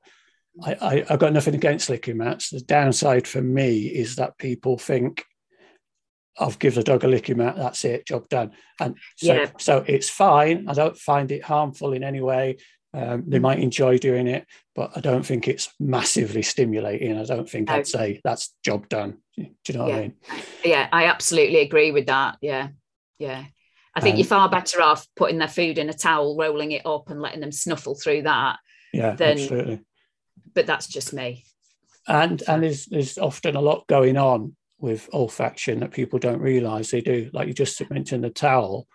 I, 0.63 0.77
I, 0.81 1.05
have 1.09 1.21
got 1.21 1.33
nothing 1.33 1.55
against 1.55 1.89
LickiMats. 1.89 2.51
The 2.51 2.61
downside 2.61 3.27
for 3.27 3.41
me 3.41 3.87
is 3.87 4.17
that 4.17 4.39
people 4.39 4.77
think 4.77 5.25
I've 6.41 6.59
given 6.59 6.81
the 6.81 6.85
dog 6.85 7.05
a 7.05 7.07
LickiMat, 7.07 7.57
that's 7.57 7.85
it, 7.85 8.07
job 8.07 8.29
done. 8.29 8.53
And 8.81 8.97
so, 9.17 9.35
yeah. 9.35 9.51
so 9.59 9.85
it's 9.87 10.09
fine. 10.09 10.69
I 10.69 10.75
don't 10.75 10.97
find 10.97 11.31
it 11.33 11.45
harmful 11.45 11.93
in 11.93 12.05
any 12.05 12.21
way. 12.21 12.59
Um, 12.95 13.25
they 13.27 13.39
mm. 13.39 13.43
might 13.43 13.59
enjoy 13.59 13.99
doing 13.99 14.29
it, 14.29 14.47
but 14.75 14.93
I 14.97 15.01
don't 15.01 15.25
think 15.25 15.47
it's 15.47 15.69
massively 15.79 16.43
stimulating. 16.43 17.19
I 17.19 17.25
don't 17.25 17.49
think 17.49 17.69
no. 17.69 17.75
I'd 17.75 17.87
say 17.87 18.21
that's 18.25 18.55
job 18.65 18.89
done. 18.89 19.19
Do 19.37 19.47
you 19.69 19.75
know 19.75 19.85
what 19.85 19.91
yeah. 19.91 19.97
I 19.97 20.01
mean? 20.01 20.15
Yeah, 20.65 20.89
I 20.91 21.05
absolutely 21.05 21.61
agree 21.61 21.93
with 21.93 22.07
that. 22.07 22.39
Yeah, 22.41 22.69
yeah. 23.19 23.45
I 23.95 24.01
think 24.01 24.15
um, 24.15 24.19
you're 24.19 24.27
far 24.27 24.49
better 24.49 24.81
off 24.81 25.07
putting 25.17 25.39
their 25.39 25.49
food 25.49 25.77
in 25.77 25.91
a 25.91 25.95
towel, 25.95 26.37
rolling 26.37 26.73
it 26.73 26.87
up, 26.87 27.11
and 27.11 27.21
letting 27.21 27.41
them 27.41 27.53
snuffle 27.53 27.95
through 27.95 28.23
that. 28.23 28.59
Yeah, 28.93 29.15
than, 29.15 29.39
absolutely. 29.39 29.81
But 30.55 30.67
that's 30.67 30.87
just 30.87 31.13
me. 31.13 31.45
And 32.07 32.43
and 32.49 32.63
there's 32.63 32.87
there's 32.87 33.19
often 33.19 33.55
a 33.55 33.61
lot 33.61 33.87
going 33.87 34.17
on 34.17 34.57
with 34.79 35.09
olfaction 35.13 35.81
that 35.81 35.93
people 35.93 36.19
don't 36.19 36.41
realize 36.41 36.91
they 36.91 37.01
do. 37.01 37.31
Like 37.33 37.49
you 37.49 37.55
just 37.55 37.89
mentioned 37.91 38.25
the 38.25 38.31
towel. 38.31 38.87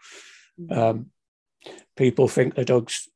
Mm. 0.59 0.77
Um, 0.77 1.05
people 1.97 2.27
think 2.27 2.55
the 2.55 2.65
dog's 2.65 3.09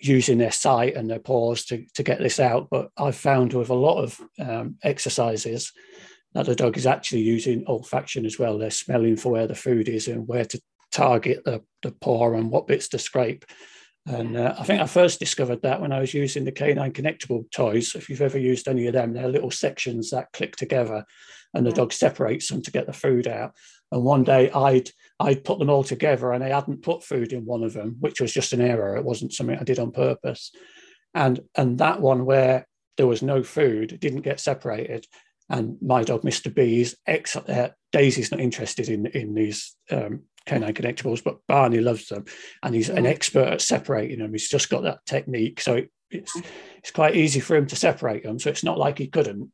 using 0.00 0.38
their 0.38 0.50
sight 0.50 0.96
and 0.96 1.10
their 1.10 1.18
paws 1.18 1.64
to, 1.66 1.84
to 1.94 2.02
get 2.02 2.18
this 2.18 2.40
out. 2.40 2.68
But 2.70 2.90
I've 2.96 3.16
found 3.16 3.52
with 3.52 3.70
a 3.70 3.74
lot 3.74 4.02
of 4.02 4.20
um, 4.38 4.76
exercises 4.82 5.72
that 6.34 6.46
the 6.46 6.54
dog 6.54 6.76
is 6.76 6.86
actually 6.86 7.22
using 7.22 7.64
olfaction 7.64 8.24
as 8.24 8.38
well. 8.38 8.58
They're 8.58 8.70
smelling 8.70 9.16
for 9.16 9.32
where 9.32 9.46
the 9.46 9.54
food 9.54 9.88
is 9.88 10.08
and 10.08 10.26
where 10.26 10.44
to 10.44 10.60
target 10.90 11.44
the, 11.44 11.62
the 11.82 11.92
paw 11.92 12.32
and 12.34 12.50
what 12.50 12.66
bits 12.66 12.88
to 12.88 12.98
scrape. 12.98 13.44
And 14.06 14.36
uh, 14.36 14.54
I 14.58 14.64
think 14.64 14.80
I 14.80 14.86
first 14.86 15.18
discovered 15.18 15.62
that 15.62 15.80
when 15.80 15.92
I 15.92 16.00
was 16.00 16.14
using 16.14 16.44
the 16.44 16.52
canine 16.52 16.92
connectable 16.92 17.50
toys. 17.50 17.94
If 17.94 18.08
you've 18.08 18.22
ever 18.22 18.38
used 18.38 18.66
any 18.66 18.86
of 18.86 18.94
them, 18.94 19.12
they're 19.12 19.28
little 19.28 19.50
sections 19.50 20.10
that 20.10 20.32
click 20.32 20.56
together 20.56 21.04
and 21.54 21.66
the 21.66 21.72
dog 21.72 21.92
separates 21.92 22.48
them 22.48 22.62
to 22.62 22.70
get 22.70 22.86
the 22.86 22.92
food 22.92 23.26
out. 23.26 23.54
And 23.92 24.02
one 24.02 24.24
day 24.24 24.50
I'd 24.50 24.90
I'd 25.18 25.44
put 25.44 25.58
them 25.58 25.70
all 25.70 25.84
together 25.84 26.32
and 26.32 26.42
I 26.44 26.48
hadn't 26.48 26.82
put 26.82 27.04
food 27.04 27.32
in 27.32 27.44
one 27.44 27.64
of 27.64 27.72
them, 27.72 27.96
which 28.00 28.20
was 28.20 28.32
just 28.32 28.52
an 28.52 28.60
error. 28.60 28.96
It 28.96 29.04
wasn't 29.04 29.32
something 29.32 29.58
I 29.58 29.64
did 29.64 29.78
on 29.78 29.92
purpose. 29.92 30.52
And 31.14 31.40
and 31.56 31.78
that 31.78 32.00
one 32.00 32.24
where 32.24 32.66
there 32.96 33.06
was 33.06 33.22
no 33.22 33.42
food 33.42 33.98
didn't 34.00 34.22
get 34.22 34.40
separated. 34.40 35.06
And 35.48 35.78
my 35.82 36.04
dog, 36.04 36.22
Mr. 36.22 36.54
B, 36.54 36.80
is 36.80 36.96
ex- 37.06 37.34
uh, 37.34 37.70
Daisy's 37.90 38.30
not 38.30 38.40
interested 38.40 38.88
in 38.88 39.06
in 39.06 39.34
these 39.34 39.76
um, 39.90 40.22
canine 40.46 40.74
connectables, 40.74 41.22
but 41.22 41.44
Barney 41.48 41.80
loves 41.80 42.06
them, 42.06 42.24
and 42.62 42.74
he's 42.74 42.88
an 42.88 43.06
expert 43.06 43.48
at 43.48 43.60
separating 43.60 44.20
them. 44.20 44.32
He's 44.32 44.48
just 44.48 44.70
got 44.70 44.84
that 44.84 45.04
technique, 45.06 45.60
so 45.60 45.74
it, 45.74 45.90
it's 46.10 46.40
it's 46.78 46.90
quite 46.92 47.16
easy 47.16 47.40
for 47.40 47.56
him 47.56 47.66
to 47.66 47.76
separate 47.76 48.22
them. 48.22 48.38
So 48.38 48.50
it's 48.50 48.64
not 48.64 48.78
like 48.78 48.98
he 48.98 49.08
couldn't. 49.08 49.50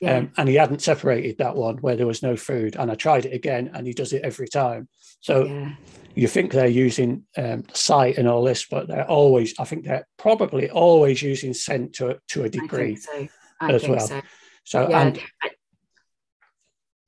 Yeah. 0.00 0.18
Um, 0.18 0.32
and 0.36 0.48
he 0.48 0.54
hadn't 0.54 0.82
separated 0.82 1.38
that 1.38 1.56
one 1.56 1.78
where 1.78 1.96
there 1.96 2.06
was 2.06 2.22
no 2.22 2.36
food. 2.36 2.76
And 2.76 2.90
I 2.90 2.94
tried 2.94 3.26
it 3.26 3.34
again, 3.34 3.70
and 3.74 3.86
he 3.86 3.92
does 3.92 4.12
it 4.12 4.22
every 4.22 4.48
time. 4.48 4.88
So 5.20 5.44
yeah. 5.44 5.72
you 6.14 6.28
think 6.28 6.52
they're 6.52 6.66
using 6.66 7.24
um, 7.36 7.64
sight 7.72 8.18
and 8.18 8.28
all 8.28 8.44
this, 8.44 8.66
but 8.66 8.86
they're 8.88 9.10
always, 9.10 9.54
I 9.58 9.64
think 9.64 9.84
they're 9.84 10.06
probably 10.16 10.70
always 10.70 11.22
using 11.22 11.52
scent 11.54 11.94
to, 11.94 12.20
to 12.28 12.44
a 12.44 12.48
degree 12.48 12.96
so. 12.96 13.28
as 13.60 13.88
well. 13.88 14.06
So, 14.06 14.22
so 14.64 14.88
yeah. 14.88 15.00
and, 15.00 15.20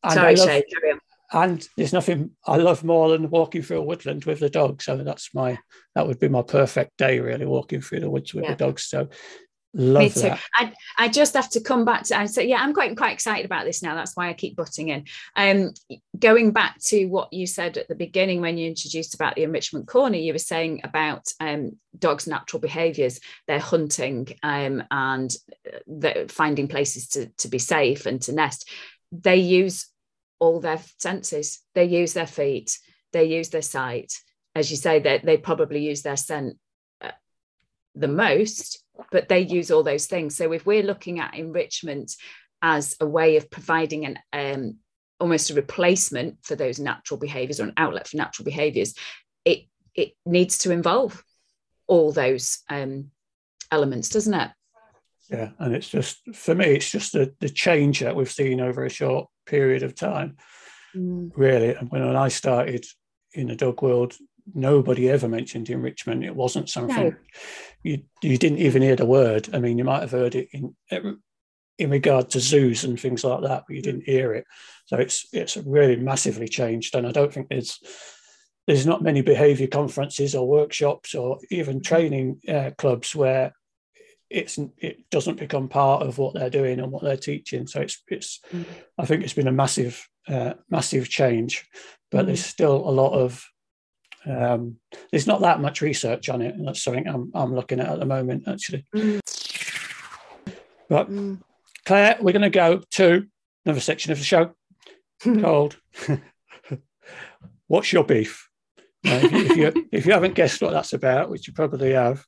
and 0.03 0.15
Sorry, 0.15 0.37
love, 0.37 0.49
Shay, 0.49 0.65
and 1.33 1.69
there's 1.77 1.93
nothing 1.93 2.31
I 2.47 2.57
love 2.57 2.83
more 2.83 3.11
than 3.11 3.31
walking 3.31 3.63
through 3.63 3.79
a 3.79 3.85
woodland 3.85 4.25
with 4.25 4.41
the 4.41 4.51
dog. 4.51 4.83
So 4.83 4.97
that's 4.97 5.33
my 5.35 5.59
that 5.95 6.07
would 6.07 6.19
be 6.19 6.29
my 6.29 6.43
perfect 6.43 6.97
day, 6.97 7.21
really, 7.21 7.47
walking 7.47 7.81
through 7.81 8.01
the 8.01 8.11
woods 8.11 8.35
with 8.35 8.45
yeah. 8.45 8.51
the 8.55 8.57
dogs. 8.57 8.85
So 8.85 9.09
Love 9.73 10.03
Me 10.03 10.11
too. 10.11 10.21
That. 10.23 10.41
I, 10.55 10.73
I 10.99 11.09
just 11.09 11.35
have 11.35 11.49
to 11.51 11.61
come 11.61 11.85
back 11.85 12.03
to 12.05 12.17
and 12.17 12.29
say, 12.29 12.49
yeah, 12.49 12.61
I'm 12.61 12.75
quite 12.75 12.97
quite 12.97 13.13
excited 13.13 13.47
about 13.47 13.65
this 13.65 13.83
now. 13.83 13.95
That's 13.95 14.17
why 14.17 14.29
I 14.29 14.33
keep 14.33 14.57
butting 14.57 14.89
in. 14.89 15.05
Um, 15.37 15.71
going 16.19 16.51
back 16.51 16.79
to 16.87 17.07
what 17.07 17.33
you 17.33 17.47
said 17.47 17.79
at 17.79 17.87
the 17.87 17.95
beginning 17.95 18.41
when 18.41 18.59
you 18.59 18.69
introduced 18.69 19.15
about 19.15 19.37
the 19.37 19.45
enrichment 19.45 19.87
corner, 19.87 20.17
you 20.17 20.33
were 20.33 20.41
saying 20.41 20.81
about 20.83 21.29
um, 21.39 21.77
dogs' 21.97 22.27
natural 22.27 22.61
behaviours, 22.61 23.21
they're 23.47 23.61
hunting 23.61 24.29
um, 24.43 24.83
and 24.91 25.33
uh, 26.05 26.25
finding 26.29 26.67
places 26.67 27.07
to, 27.09 27.27
to 27.39 27.47
be 27.47 27.59
safe 27.59 28.07
and 28.07 28.21
to 28.23 28.33
nest. 28.33 28.69
They 29.13 29.37
use 29.37 29.87
all 30.41 30.59
their 30.59 30.81
senses. 30.99 31.61
They 31.75 31.85
use 31.85 32.13
their 32.13 32.27
feet. 32.27 32.77
They 33.13 33.25
use 33.25 33.51
their 33.51 33.63
sight. 33.63 34.13
As 34.57 34.71
you 34.71 34.77
say, 34.77 34.99
that 34.99 35.23
they, 35.23 35.37
they 35.37 35.41
probably 35.41 35.81
use 35.87 36.03
their 36.03 36.17
scent 36.17 36.57
uh, 37.01 37.13
the 37.95 38.09
most 38.09 38.83
but 39.11 39.29
they 39.29 39.41
use 39.41 39.71
all 39.71 39.83
those 39.83 40.07
things. 40.07 40.37
So 40.37 40.53
if 40.53 40.67
we're 40.67 40.83
looking 40.83 41.21
at 41.21 41.35
enrichment 41.35 42.13
as 42.63 42.97
a 43.01 43.07
way 43.07 43.37
of 43.37 43.51
providing 43.51 44.07
an 44.07 44.19
um, 44.33 44.77
almost 45.19 45.51
a 45.51 45.55
replacement 45.55 46.39
for 46.43 46.57
those 46.57 46.79
natural 46.79 47.19
behaviors 47.19 47.61
or 47.61 47.65
an 47.65 47.75
outlet 47.77 48.09
for 48.09 48.17
natural 48.17 48.45
behaviors, 48.45 48.95
it 49.45 49.65
it 49.95 50.13
needs 50.25 50.59
to 50.59 50.71
involve 50.71 51.23
all 51.87 52.13
those 52.13 52.61
um, 52.71 53.11
elements, 53.71 54.09
doesn't 54.09 54.35
it? 54.35 54.51
Yeah, 55.29 55.51
and 55.59 55.75
it's 55.75 55.89
just 55.89 56.19
for 56.35 56.55
me, 56.55 56.67
it's 56.67 56.91
just 56.91 57.13
the, 57.13 57.35
the 57.41 57.49
change 57.49 58.01
that 58.01 58.17
we've 58.17 58.31
seen 58.31 58.61
over 58.61 58.85
a 58.85 58.91
short 58.91 59.29
period 59.47 59.83
of 59.83 59.95
time. 59.95 60.37
Mm. 60.95 61.31
Really, 61.37 61.75
and 61.75 61.91
when 61.91 62.03
I 62.03 62.29
started 62.29 62.85
in 63.33 63.47
the 63.47 63.55
dog 63.55 63.81
world 63.81 64.17
nobody 64.55 65.09
ever 65.09 65.29
mentioned 65.29 65.71
enrichment. 65.71 66.25
It 66.25 66.35
wasn't 66.35 66.69
something 66.69 67.11
no. 67.11 67.15
you 67.83 68.03
you 68.23 68.39
didn't 68.39 68.59
even 68.59 68.83
hear 68.83 68.97
the 68.97 69.07
word. 69.07 69.49
I 69.53 69.59
mean, 69.59 69.79
you 69.79 69.85
might 69.85 70.01
have 70.01 70.11
heard 70.11 70.35
it 70.35 70.49
in 70.53 70.75
in 71.79 71.91
regard 71.91 72.29
to 72.31 72.41
zoos 72.41 72.85
and 72.85 73.01
things 73.01 73.25
like 73.25 73.43
that, 73.43 73.65
but 73.67 73.75
you 73.75 73.83
didn't 73.83 74.05
hear 74.05 74.35
it. 74.35 74.45
So 74.87 74.97
it's 74.99 75.27
it's 75.33 75.57
really 75.57 75.97
massively 75.97 76.49
changed, 76.49 76.95
and 76.95 77.07
I 77.07 77.13
don't 77.13 77.33
think 77.33 77.49
there's 77.49 77.79
there's 78.67 78.87
not 78.87 79.03
many 79.03 79.23
behaviour 79.23 79.67
conferences 79.67 80.35
or 80.35 80.47
workshops 80.47 81.15
or 81.15 81.39
even 81.51 81.77
mm-hmm. 81.77 81.83
training 81.83 82.41
uh, 82.49 82.71
clubs 82.77 83.15
where 83.17 83.53
it's 84.29 84.59
it 84.79 85.11
doesn't 85.11 85.41
become 85.41 85.69
part 85.69 86.03
of 86.03 86.19
what 86.19 86.35
they're 86.35 86.51
doing 86.51 86.79
and 86.79 86.93
what 86.93 87.03
they're 87.03 87.17
teaching. 87.17 87.67
So 87.67 87.81
it's 87.81 88.03
it's 88.09 88.41
mm. 88.53 88.65
I 88.97 89.07
think 89.07 89.25
it's 89.25 89.33
been 89.33 89.49
a 89.49 89.53
massive 89.53 90.07
uh, 90.29 90.55
massive 90.69 91.09
change, 91.09 91.67
but 92.11 92.23
mm. 92.23 92.27
there's 92.27 92.45
still 92.45 92.77
a 92.77 92.93
lot 92.93 93.13
of 93.13 93.45
um, 94.27 94.77
there's 95.11 95.27
not 95.27 95.41
that 95.41 95.61
much 95.61 95.81
research 95.81 96.29
on 96.29 96.43
it, 96.43 96.55
and 96.55 96.67
that's 96.67 96.83
something 96.83 97.07
I'm, 97.07 97.31
I'm 97.35 97.55
looking 97.55 97.81
at 97.81 97.89
at 97.89 97.99
the 97.99 98.07
moment, 98.07 98.45
actually. 98.47 98.87
Mm. 98.95 99.21
But 100.89 101.11
mm. 101.11 101.41
Clare, 101.87 102.19
we're 102.21 102.33
going 102.33 102.43
to 102.43 102.51
go 102.51 102.83
to 102.93 103.27
another 103.65 103.81
section 103.81 104.13
of 104.13 104.19
the 104.19 104.25
show 104.25 104.53
called 105.41 105.77
"What's 107.67 107.93
Your 107.93 108.05
Beef." 108.05 108.49
Uh, 109.07 109.21
if, 109.23 109.33
you, 109.33 109.39
if, 109.39 109.57
you, 109.57 109.89
if 109.93 110.07
you 110.07 110.13
haven't 110.13 110.35
guessed 110.35 110.61
what 110.61 110.73
that's 110.73 110.93
about, 110.93 111.31
which 111.31 111.47
you 111.47 111.55
probably 111.55 111.93
have, 111.93 112.25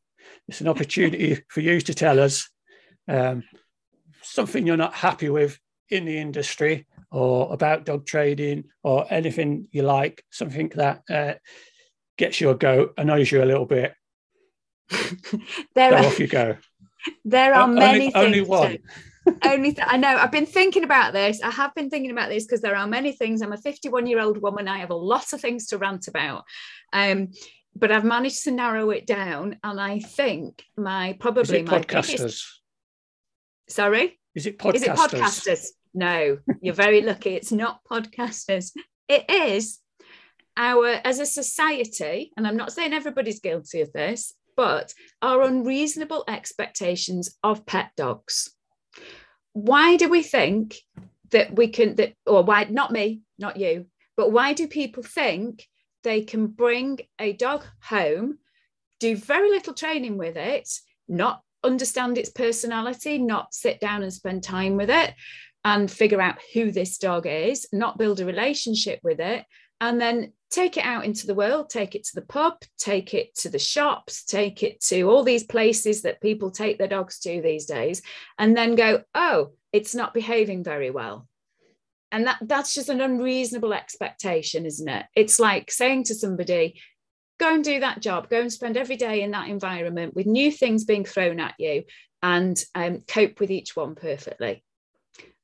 it's 0.49 0.61
an 0.61 0.68
opportunity 0.68 1.43
for 1.49 1.61
you 1.61 1.80
to 1.80 1.93
tell 1.93 2.18
us 2.18 2.49
um, 3.09 3.43
something 4.22 4.66
you're 4.66 4.76
not 4.76 4.95
happy 4.95 5.28
with 5.28 5.59
in 5.90 6.07
the 6.07 6.16
industry 6.16 6.86
or 7.11 7.53
about 7.53 7.84
dog 7.84 8.07
trading 8.07 8.64
or 8.82 9.07
anything 9.11 9.68
you 9.70 9.82
like, 9.82 10.24
something 10.30 10.68
that 10.74 11.03
uh, 11.11 11.34
gets 12.23 12.41
you 12.41 12.51
a 12.51 12.55
go, 12.55 12.91
annoys 12.97 13.33
you 13.33 13.43
a 13.43 13.45
little 13.45 13.66
bit. 13.66 13.95
there 15.75 15.91
so 15.91 15.97
are, 15.97 16.07
off 16.07 16.20
you 16.20 16.29
go. 16.29 16.57
There 17.25 17.53
are 17.53 17.66
many 17.66 18.14
only, 18.14 18.27
only 18.27 18.41
one. 18.43 18.79
only 19.45 19.73
th- 19.73 19.89
I 19.91 19.97
know 19.97 20.16
I've 20.16 20.31
been 20.31 20.47
thinking 20.47 20.85
about 20.85 21.12
this. 21.12 21.43
I 21.43 21.51
have 21.51 21.75
been 21.75 21.91
thinking 21.91 22.12
about 22.12 22.29
this 22.29 22.45
because 22.45 22.61
there 22.61 22.77
are 22.77 22.87
many 22.87 23.11
things. 23.11 23.43
I'm 23.43 23.53
a 23.53 23.57
51 23.57 24.07
year 24.07 24.20
old 24.20 24.41
woman. 24.41 24.68
I 24.68 24.79
have 24.79 24.91
a 24.91 24.95
lot 24.95 25.33
of 25.33 25.41
things 25.41 25.66
to 25.68 25.79
rant 25.79 26.07
about. 26.07 26.45
Um, 26.93 27.33
but 27.75 27.91
I've 27.91 28.05
managed 28.05 28.45
to 28.45 28.53
narrow 28.53 28.91
it 28.91 29.05
down, 29.05 29.57
and 29.64 29.81
I 29.81 29.99
think 29.99 30.62
my 30.77 31.16
probably 31.18 31.62
my 31.62 31.81
podcasters. 31.81 32.18
Biggest... 32.18 32.61
Sorry, 33.68 34.20
is 34.37 34.47
it 34.47 34.59
podcasters? 34.59 34.75
Is 34.75 34.83
it 34.83 34.91
podcasters? 34.91 35.66
No, 35.93 36.39
you're 36.61 36.75
very 36.75 37.01
lucky. 37.03 37.31
It's 37.31 37.51
not 37.51 37.81
podcasters. 37.91 38.70
It 39.09 39.29
is 39.29 39.81
our 40.57 40.87
as 41.05 41.19
a 41.19 41.27
society, 41.27 42.33
and 42.37 42.47
I'm 42.47 42.57
not 42.57 42.73
saying 42.73 42.93
everybody's 42.93 43.41
guilty 43.41 43.81
of 43.81 43.93
this, 43.93 44.35
but 44.57 44.93
our 45.21 45.43
unreasonable 45.43 46.25
expectations 46.29 47.37
of 47.43 47.67
pet 47.67 47.91
dogs. 47.97 48.55
Why 49.53 49.97
do 49.97 50.09
we 50.09 50.23
think 50.23 50.77
that 51.31 51.55
we 51.55 51.69
can 51.69 51.97
that 51.97 52.15
or 52.27 52.43
why 52.43 52.65
not 52.65 52.93
me, 52.93 53.23
not 53.39 53.57
you, 53.57 53.87
but 54.17 54.33
why 54.33 54.53
do 54.53 54.69
people 54.69 55.03
think 55.03 55.67
they 56.03 56.23
can 56.23 56.47
bring 56.47 56.99
a 57.19 57.33
dog 57.33 57.65
home, 57.83 58.39
do 59.01 59.17
very 59.17 59.51
little 59.51 59.75
training 59.75 60.19
with 60.19 60.37
it, 60.37 60.69
not 61.09 61.43
understand 61.65 62.19
its 62.19 62.31
personality, 62.31 63.19
not 63.19 63.55
sit 63.55 63.81
down 63.81 64.03
and 64.03 64.13
spend 64.13 64.43
time 64.43 64.77
with 64.77 64.91
it 64.91 65.15
and 65.65 65.91
figure 65.91 66.21
out 66.21 66.39
who 66.55 66.71
this 66.71 66.99
dog 66.99 67.27
is, 67.27 67.67
not 67.73 67.99
build 67.99 68.21
a 68.21 68.27
relationship 68.27 68.99
with 69.03 69.21
it, 69.21 69.45
and 69.83 70.01
then 70.01 70.33
take 70.49 70.76
it 70.76 70.85
out 70.85 71.05
into 71.05 71.26
the 71.26 71.35
world, 71.35 71.68
take 71.68 71.97
it 71.97 72.05
to 72.05 72.14
the 72.14 72.22
pub, 72.22 72.55
take 72.78 73.14
it 73.14 73.35
to 73.35 73.49
the 73.49 73.59
shops, 73.59 74.24
take 74.24 74.62
it 74.62 74.80
to 74.80 75.03
all 75.03 75.24
these 75.24 75.43
places 75.43 76.03
that 76.03 76.20
people 76.20 76.53
take 76.53 76.78
their 76.78 76.87
dogs 76.87 77.18
to 77.18 77.43
these 77.43 77.66
days, 77.66 78.01
and 78.39 78.57
then 78.57 78.76
go, 78.76 79.03
oh, 79.12 79.51
it's 79.72 79.93
not 79.93 80.14
behaving 80.14 80.62
very 80.62 80.91
well. 80.91 81.26
And 82.12 82.28
that 82.28 82.39
that's 82.43 82.74
just 82.74 82.91
an 82.91 83.01
unreasonable 83.01 83.74
expectation 83.74 84.66
isn't 84.66 84.89
it? 84.89 85.07
It's 85.16 85.41
like 85.41 85.70
saying 85.70 86.05
to 86.05 86.14
somebody 86.14 86.80
go 87.41 87.53
and 87.53 87.64
do 87.64 87.80
that 87.80 88.01
job. 88.01 88.28
Go 88.28 88.41
and 88.41 88.53
spend 88.53 88.76
every 88.76 88.97
day 88.97 89.22
in 89.22 89.33
that 89.33 89.49
environment 89.49 90.14
with 90.14 90.26
new 90.26 90.53
things 90.53 90.85
being 90.85 91.05
thrown 91.05 91.41
at 91.41 91.55
you 91.59 91.83
and 92.22 92.62
um, 92.76 93.01
cope 93.09 93.41
with 93.41 93.51
each 93.51 93.74
one 93.74 93.97
perfectly 93.97 94.62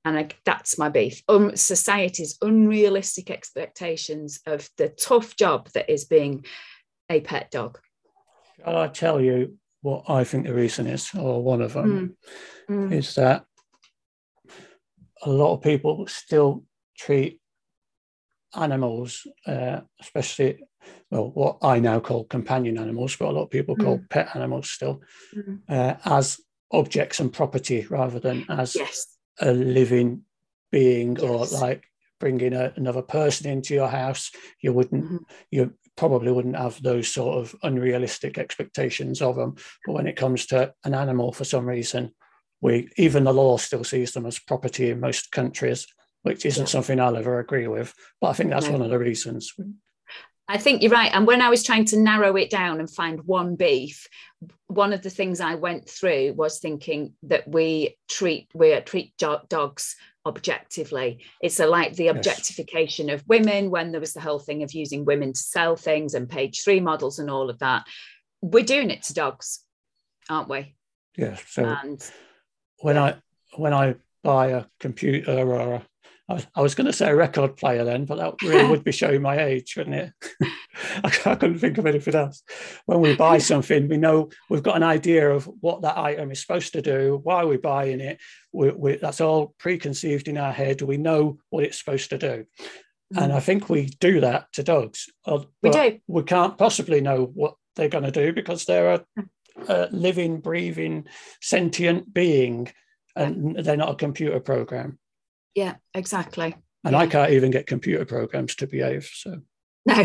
and 0.08 0.18
I, 0.18 0.28
that's 0.44 0.78
my 0.78 0.88
beef 0.88 1.22
um, 1.28 1.54
society's 1.56 2.38
unrealistic 2.42 3.30
expectations 3.30 4.40
of 4.46 4.68
the 4.76 4.88
tough 4.88 5.36
job 5.36 5.68
that 5.74 5.90
is 5.90 6.04
being 6.04 6.44
a 7.10 7.20
pet 7.20 7.50
dog 7.50 7.78
shall 8.56 8.78
i 8.78 8.88
tell 8.88 9.20
you 9.20 9.58
what 9.82 10.04
i 10.08 10.24
think 10.24 10.46
the 10.46 10.54
reason 10.54 10.86
is 10.86 11.10
or 11.14 11.42
one 11.42 11.62
of 11.62 11.74
them 11.74 12.16
mm. 12.68 12.88
Mm. 12.88 12.92
is 12.92 13.14
that 13.14 13.44
a 15.22 15.30
lot 15.30 15.54
of 15.54 15.62
people 15.62 16.06
still 16.06 16.64
treat 16.96 17.40
animals, 18.54 19.26
uh, 19.46 19.80
especially 20.00 20.58
well, 21.10 21.30
what 21.30 21.58
I 21.62 21.80
now 21.80 22.00
call 22.00 22.24
companion 22.24 22.78
animals, 22.78 23.16
but 23.16 23.28
a 23.28 23.32
lot 23.32 23.44
of 23.44 23.50
people 23.50 23.76
mm. 23.76 23.84
call 23.84 24.00
pet 24.10 24.34
animals 24.34 24.70
still, 24.70 25.00
mm. 25.34 25.60
uh, 25.68 25.96
as 26.04 26.40
objects 26.70 27.20
and 27.20 27.32
property 27.32 27.86
rather 27.88 28.18
than 28.18 28.44
as 28.48 28.74
yes. 28.74 29.06
A 29.40 29.52
living 29.52 30.22
being 30.70 31.16
yes. 31.16 31.22
or 31.22 31.60
like 31.60 31.84
bringing 32.20 32.52
a, 32.52 32.72
another 32.76 33.02
person 33.02 33.48
into 33.48 33.74
your 33.74 33.88
house. 33.88 34.30
You 34.60 34.72
wouldn't, 34.72 35.04
mm-hmm. 35.04 35.16
you 35.50 35.74
probably 35.96 36.32
wouldn't 36.32 36.56
have 36.56 36.82
those 36.82 37.08
sort 37.08 37.38
of 37.38 37.54
unrealistic 37.62 38.38
expectations 38.38 39.22
of 39.22 39.36
them. 39.36 39.56
But 39.84 39.92
when 39.92 40.06
it 40.06 40.16
comes 40.16 40.46
to 40.46 40.72
an 40.84 40.94
animal, 40.94 41.32
for 41.32 41.44
some 41.44 41.66
reason, 41.66 42.12
we 42.60 42.90
even 42.96 43.24
the 43.24 43.32
law 43.32 43.56
still 43.56 43.84
sees 43.84 44.12
them 44.12 44.26
as 44.26 44.38
property 44.38 44.90
in 44.90 45.00
most 45.00 45.30
countries, 45.30 45.86
which 46.22 46.44
isn't 46.44 46.64
yeah. 46.64 46.70
something 46.70 47.00
I'll 47.00 47.16
ever 47.16 47.38
agree 47.38 47.68
with. 47.68 47.94
But 48.20 48.28
I 48.28 48.32
think 48.32 48.50
that's 48.50 48.66
no. 48.66 48.72
one 48.72 48.82
of 48.82 48.90
the 48.90 48.98
reasons. 48.98 49.52
I 50.48 50.56
think 50.56 50.82
you're 50.82 50.90
right. 50.90 51.10
And 51.14 51.26
when 51.26 51.42
I 51.42 51.50
was 51.50 51.62
trying 51.62 51.84
to 51.86 51.98
narrow 51.98 52.34
it 52.36 52.48
down 52.48 52.80
and 52.80 52.90
find 52.90 53.20
one 53.24 53.54
beef, 53.54 54.08
one 54.66 54.94
of 54.94 55.02
the 55.02 55.10
things 55.10 55.40
I 55.40 55.56
went 55.56 55.88
through 55.88 56.32
was 56.34 56.58
thinking 56.58 57.12
that 57.24 57.46
we 57.46 57.96
treat 58.08 58.48
we 58.54 58.78
treat 58.80 59.12
dogs 59.16 59.96
objectively. 60.24 61.24
It's 61.42 61.60
a, 61.60 61.66
like 61.66 61.94
the 61.94 62.08
objectification 62.08 63.08
yes. 63.08 63.20
of 63.20 63.28
women 63.28 63.70
when 63.70 63.92
there 63.92 64.00
was 64.00 64.14
the 64.14 64.20
whole 64.20 64.38
thing 64.38 64.62
of 64.62 64.72
using 64.72 65.04
women 65.04 65.32
to 65.32 65.38
sell 65.38 65.76
things 65.76 66.14
and 66.14 66.28
page 66.28 66.62
three 66.62 66.80
models 66.80 67.18
and 67.18 67.30
all 67.30 67.50
of 67.50 67.58
that. 67.58 67.84
We're 68.40 68.64
doing 68.64 68.90
it 68.90 69.02
to 69.04 69.14
dogs, 69.14 69.64
aren't 70.30 70.48
we? 70.48 70.74
Yes. 71.16 71.42
So 71.48 71.64
and 71.64 72.02
when 72.80 72.96
I 72.96 73.16
when 73.56 73.74
I 73.74 73.96
buy 74.22 74.48
a 74.48 74.64
computer 74.80 75.32
or 75.32 75.74
a, 75.74 75.82
I 76.28 76.34
was, 76.34 76.46
I 76.56 76.60
was 76.60 76.74
going 76.74 76.86
to 76.86 76.92
say 76.92 77.08
a 77.08 77.16
record 77.16 77.56
player 77.56 77.84
then, 77.84 78.04
but 78.04 78.18
that 78.18 78.42
really 78.42 78.68
would 78.68 78.84
be 78.84 78.92
showing 78.92 79.22
my 79.22 79.38
age, 79.38 79.74
wouldn't 79.76 79.96
it? 79.96 80.12
I, 81.04 81.30
I 81.30 81.34
couldn't 81.34 81.58
think 81.58 81.78
of 81.78 81.86
anything 81.86 82.14
else. 82.14 82.42
When 82.86 83.00
we 83.00 83.16
buy 83.16 83.38
something, 83.38 83.88
we 83.88 83.96
know 83.96 84.28
we've 84.50 84.62
got 84.62 84.76
an 84.76 84.82
idea 84.82 85.30
of 85.30 85.48
what 85.60 85.82
that 85.82 85.96
item 85.96 86.30
is 86.30 86.40
supposed 86.40 86.74
to 86.74 86.82
do, 86.82 87.20
why 87.22 87.44
we're 87.44 87.58
buying 87.58 88.00
it. 88.00 88.18
We, 88.52 88.70
we, 88.70 88.96
that's 88.96 89.20
all 89.20 89.54
preconceived 89.58 90.28
in 90.28 90.36
our 90.36 90.52
head. 90.52 90.82
We 90.82 90.98
know 90.98 91.38
what 91.48 91.64
it's 91.64 91.78
supposed 91.78 92.10
to 92.10 92.18
do. 92.18 92.46
Mm. 93.14 93.22
And 93.22 93.32
I 93.32 93.40
think 93.40 93.70
we 93.70 93.86
do 93.86 94.20
that 94.20 94.52
to 94.52 94.62
dogs. 94.62 95.08
We 95.62 95.70
do. 95.70 96.00
We 96.08 96.22
can't 96.24 96.58
possibly 96.58 97.00
know 97.00 97.24
what 97.24 97.54
they're 97.76 97.88
going 97.88 98.04
to 98.04 98.10
do 98.10 98.32
because 98.32 98.66
they're 98.66 98.94
a 98.94 99.04
mm 99.18 99.28
a 99.66 99.88
living, 99.90 100.40
breathing, 100.40 101.06
sentient 101.40 102.12
being, 102.12 102.70
and 103.16 103.56
they're 103.56 103.76
not 103.76 103.90
a 103.90 103.96
computer 103.96 104.40
program. 104.40 104.98
Yeah, 105.58 105.74
exactly. 105.92 106.54
And 106.84 106.92
yeah. 106.92 107.00
I 107.00 107.06
can't 107.08 107.32
even 107.32 107.50
get 107.50 107.66
computer 107.66 108.04
programs 108.04 108.54
to 108.56 108.68
behave. 108.68 109.10
So 109.12 109.40
no, 109.86 110.04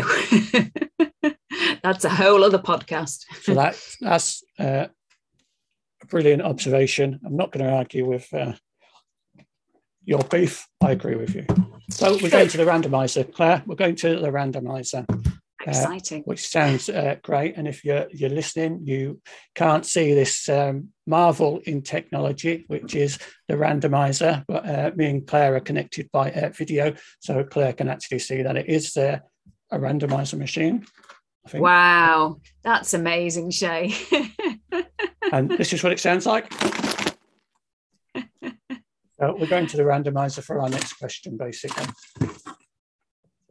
that's 1.84 2.04
a 2.04 2.08
whole 2.08 2.42
other 2.42 2.58
podcast. 2.58 3.24
so 3.42 3.54
that 3.54 3.80
that's 4.00 4.42
uh, 4.58 4.86
a 6.02 6.06
brilliant 6.06 6.42
observation. 6.42 7.20
I'm 7.24 7.36
not 7.36 7.52
going 7.52 7.64
to 7.64 7.70
argue 7.70 8.04
with 8.04 8.26
uh, 8.34 8.54
your 10.04 10.24
beef. 10.24 10.66
I 10.82 10.90
agree 10.90 11.14
with 11.14 11.36
you. 11.36 11.46
So 11.88 12.18
we're 12.20 12.30
going 12.30 12.48
to 12.48 12.56
the 12.56 12.64
randomizer, 12.64 13.32
Clare. 13.32 13.62
We're 13.64 13.76
going 13.76 13.94
to 13.94 14.18
the 14.18 14.30
randomizer. 14.30 15.04
Uh, 15.08 15.30
Exciting. 15.70 16.22
Uh, 16.22 16.24
which 16.24 16.48
sounds 16.48 16.88
uh, 16.88 17.14
great. 17.22 17.56
And 17.56 17.68
if 17.68 17.84
you're 17.84 18.08
you're 18.10 18.28
listening, 18.28 18.80
you 18.82 19.20
can't 19.54 19.86
see 19.86 20.14
this 20.14 20.48
um, 20.48 20.88
marvel 21.06 21.60
in 21.64 21.82
technology, 21.82 22.64
which 22.68 22.94
is 22.94 23.18
the 23.48 23.54
randomizer. 23.54 24.44
But 24.46 24.68
uh, 24.68 24.90
me 24.94 25.06
and 25.06 25.26
Clare 25.26 25.56
are 25.56 25.60
connected 25.60 26.10
by 26.12 26.30
uh, 26.32 26.50
video, 26.50 26.94
so 27.20 27.44
Clare 27.44 27.72
can 27.72 27.88
actually 27.88 28.20
see 28.20 28.42
that 28.42 28.56
it 28.56 28.68
is 28.68 28.96
uh, 28.96 29.18
a 29.70 29.78
randomizer 29.78 30.38
machine. 30.38 30.86
Wow, 31.52 32.40
that's 32.62 32.94
amazing, 32.94 33.50
Shay. 33.50 33.94
and 35.32 35.50
this 35.50 35.72
is 35.72 35.82
what 35.82 35.92
it 35.92 36.00
sounds 36.00 36.24
like. 36.24 36.50
So 39.20 39.36
we're 39.38 39.46
going 39.46 39.66
to 39.68 39.76
the 39.76 39.84
randomizer 39.84 40.42
for 40.42 40.60
our 40.60 40.68
next 40.68 40.94
question, 40.94 41.36
basically. 41.36 41.86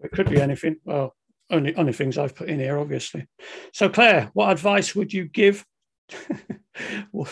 It 0.04 0.12
could 0.12 0.30
be 0.30 0.42
anything. 0.42 0.78
Well, 0.84 1.16
only 1.50 1.76
only 1.76 1.94
things 1.94 2.18
I've 2.18 2.36
put 2.36 2.50
in 2.50 2.60
here, 2.60 2.78
obviously. 2.78 3.28
So, 3.74 3.90
Clare, 3.90 4.30
what 4.34 4.52
advice 4.52 4.96
would 4.96 5.14
you 5.14 5.26
give? 5.26 5.66
what 7.12 7.30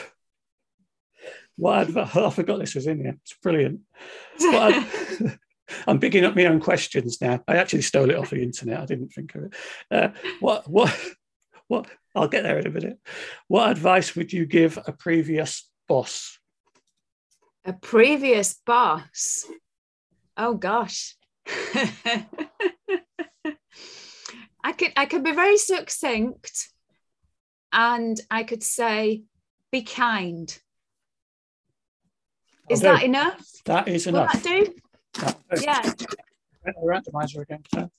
advice? 1.82 2.12
Oh, 2.16 2.28
I 2.28 2.30
forgot 2.30 2.60
this 2.60 2.76
was 2.76 2.88
in 2.88 3.00
here. 3.00 3.18
It's 3.22 3.36
brilliant. 3.42 3.82
I'm 5.88 6.00
picking 6.00 6.26
up 6.26 6.36
my 6.36 6.46
own 6.46 6.60
questions 6.60 7.22
now. 7.22 7.44
I 7.48 7.58
actually 7.58 7.84
stole 7.84 8.10
it 8.10 8.18
off 8.18 8.32
the 8.32 8.44
internet. 8.44 8.82
I 8.82 8.86
didn't 8.86 9.10
think 9.10 9.36
of 9.36 9.44
it. 9.46 9.54
Uh, 9.90 10.10
what 10.40 10.70
what 10.70 10.94
what? 11.68 11.88
I'll 12.14 12.28
get 12.28 12.44
there 12.44 12.60
in 12.60 12.68
a 12.68 12.72
minute. 12.72 13.00
What 13.48 13.72
advice 13.72 14.16
would 14.16 14.34
you 14.34 14.46
give 14.46 14.78
a 14.86 14.92
previous 14.92 15.70
boss? 15.88 16.38
A 17.64 17.74
previous 17.74 18.56
boss. 18.66 19.46
Oh 20.36 20.56
gosh. 20.56 21.16
I 24.64 24.74
could 24.74 24.92
I 24.98 25.06
could 25.06 25.24
be 25.24 25.32
very 25.32 25.58
succinct 25.58 26.72
and 27.72 28.20
I 28.30 28.44
could 28.44 28.64
say, 28.64 29.24
be 29.72 29.82
kind. 29.84 30.58
Is 32.70 32.82
that 32.82 33.04
enough? 33.04 33.46
That 33.66 33.88
is 33.88 34.08
enough. 34.08 34.34
Will 34.34 34.42
that 34.42 34.66
do? 34.66 34.74
That 35.50 35.62
yeah. 35.62 36.74
Randomizer 36.84 37.42
again. 37.42 37.64
So. 37.74 37.90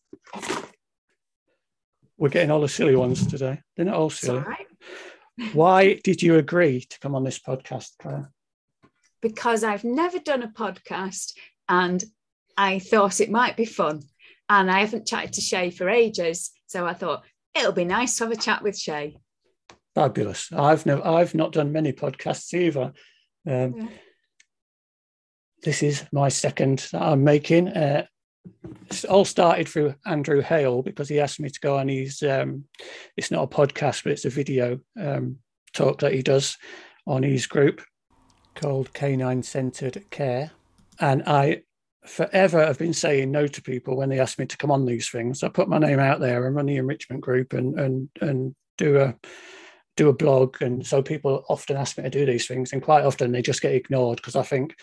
We're 2.17 2.29
getting 2.29 2.51
all 2.51 2.61
the 2.61 2.69
silly 2.69 2.97
ones 2.97 3.27
today. 3.27 3.61
They're 3.77 3.87
not 3.87 3.97
all 3.97 4.11
silly. 4.11 4.39
All 4.39 4.45
right. 4.45 4.67
Why 5.53 6.01
did 6.05 6.23
you 6.23 6.37
agree 6.37 6.81
to 6.81 7.01
come 7.01 7.15
on 7.15 7.25
this 7.25 7.39
podcast, 7.39 7.91
Clare? 7.99 8.31
because 9.23 9.65
I've 9.65 9.85
never 9.85 10.19
done 10.19 10.43
a 10.43 10.49
podcast 10.49 11.33
and 11.69 12.05
I 12.59 12.81
thought 12.81 13.21
it 13.21 13.31
might 13.31 13.57
be 13.57 13.65
fun. 13.65 14.03
And 14.51 14.71
I 14.71 14.81
haven't 14.81 15.07
chatted 15.07 15.33
to 15.35 15.41
Shay 15.41 15.71
for 15.71 15.89
ages. 15.89 16.51
So 16.67 16.85
I 16.85 16.93
thought 16.93 17.25
it'll 17.55 17.73
be 17.73 17.87
nice 17.87 18.19
to 18.19 18.25
have 18.25 18.33
a 18.33 18.37
chat 18.37 18.63
with 18.63 18.77
Shay. 18.77 19.17
Fabulous. 19.95 20.51
I've 20.53 20.87
never 20.87 21.07
I've 21.07 21.35
not 21.35 21.53
done 21.53 21.73
many 21.73 21.93
podcasts 21.93 22.55
either. 22.55 22.93
Um, 23.47 23.75
yeah. 23.77 23.89
This 25.63 25.83
is 25.83 26.05
my 26.13 26.29
second 26.29 26.89
that 26.93 27.03
I'm 27.03 27.23
making. 27.23 27.69
Uh, 27.69 28.07
it 28.91 29.05
all 29.05 29.25
started 29.25 29.69
through 29.69 29.95
Andrew 30.07 30.41
Hale 30.41 30.83
because 30.83 31.09
he 31.09 31.21
asked 31.21 31.41
me 31.41 31.51
to 31.51 31.61
go 31.61 31.79
on 31.79 31.89
his. 31.89 32.23
Um, 32.23 32.65
it's 33.17 33.31
not 33.31 33.45
a 33.45 33.47
podcast, 33.47 34.03
but 34.03 34.13
it's 34.13 34.25
a 34.25 34.31
video 34.31 34.81
um, 35.01 35.39
talk 35.73 36.01
that 36.01 36.13
he 36.13 36.23
does 36.23 36.57
on 37.07 37.23
his 37.23 37.47
group 37.47 37.83
called 38.55 38.93
Canine 38.93 39.43
Centered 39.43 40.11
Care, 40.11 40.51
and 40.99 41.23
I 41.27 41.63
forever 42.07 42.65
have 42.67 42.79
been 42.79 42.93
saying 42.93 43.31
no 43.31 43.47
to 43.47 43.63
people 43.63 43.97
when 43.97 44.09
they 44.09 44.19
ask 44.19 44.39
me 44.39 44.47
to 44.47 44.57
come 44.57 44.71
on 44.73 44.87
these 44.87 45.09
things. 45.09 45.43
I 45.43 45.49
put 45.49 45.69
my 45.69 45.79
name 45.79 46.01
out 46.01 46.19
there 46.19 46.47
and 46.47 46.57
run 46.57 46.67
the 46.67 46.77
enrichment 46.77 47.21
group 47.21 47.53
and 47.53 47.79
and 47.79 48.09
and 48.21 48.55
do 48.79 48.99
a 48.99 49.15
do 49.97 50.09
a 50.09 50.15
blog, 50.15 50.61
and 50.63 50.87
so 50.87 51.03
people 51.03 51.45
often 51.49 51.77
ask 51.77 51.99
me 51.99 52.05
to 52.05 52.11
do 52.11 52.27
these 52.27 52.47
things, 52.47 52.73
and 52.73 52.83
quite 52.83 53.05
often 53.05 53.33
they 53.33 53.43
just 53.43 53.63
get 53.63 53.75
ignored 53.75 54.17
because 54.17 54.37
I 54.37 54.43
think 54.43 54.75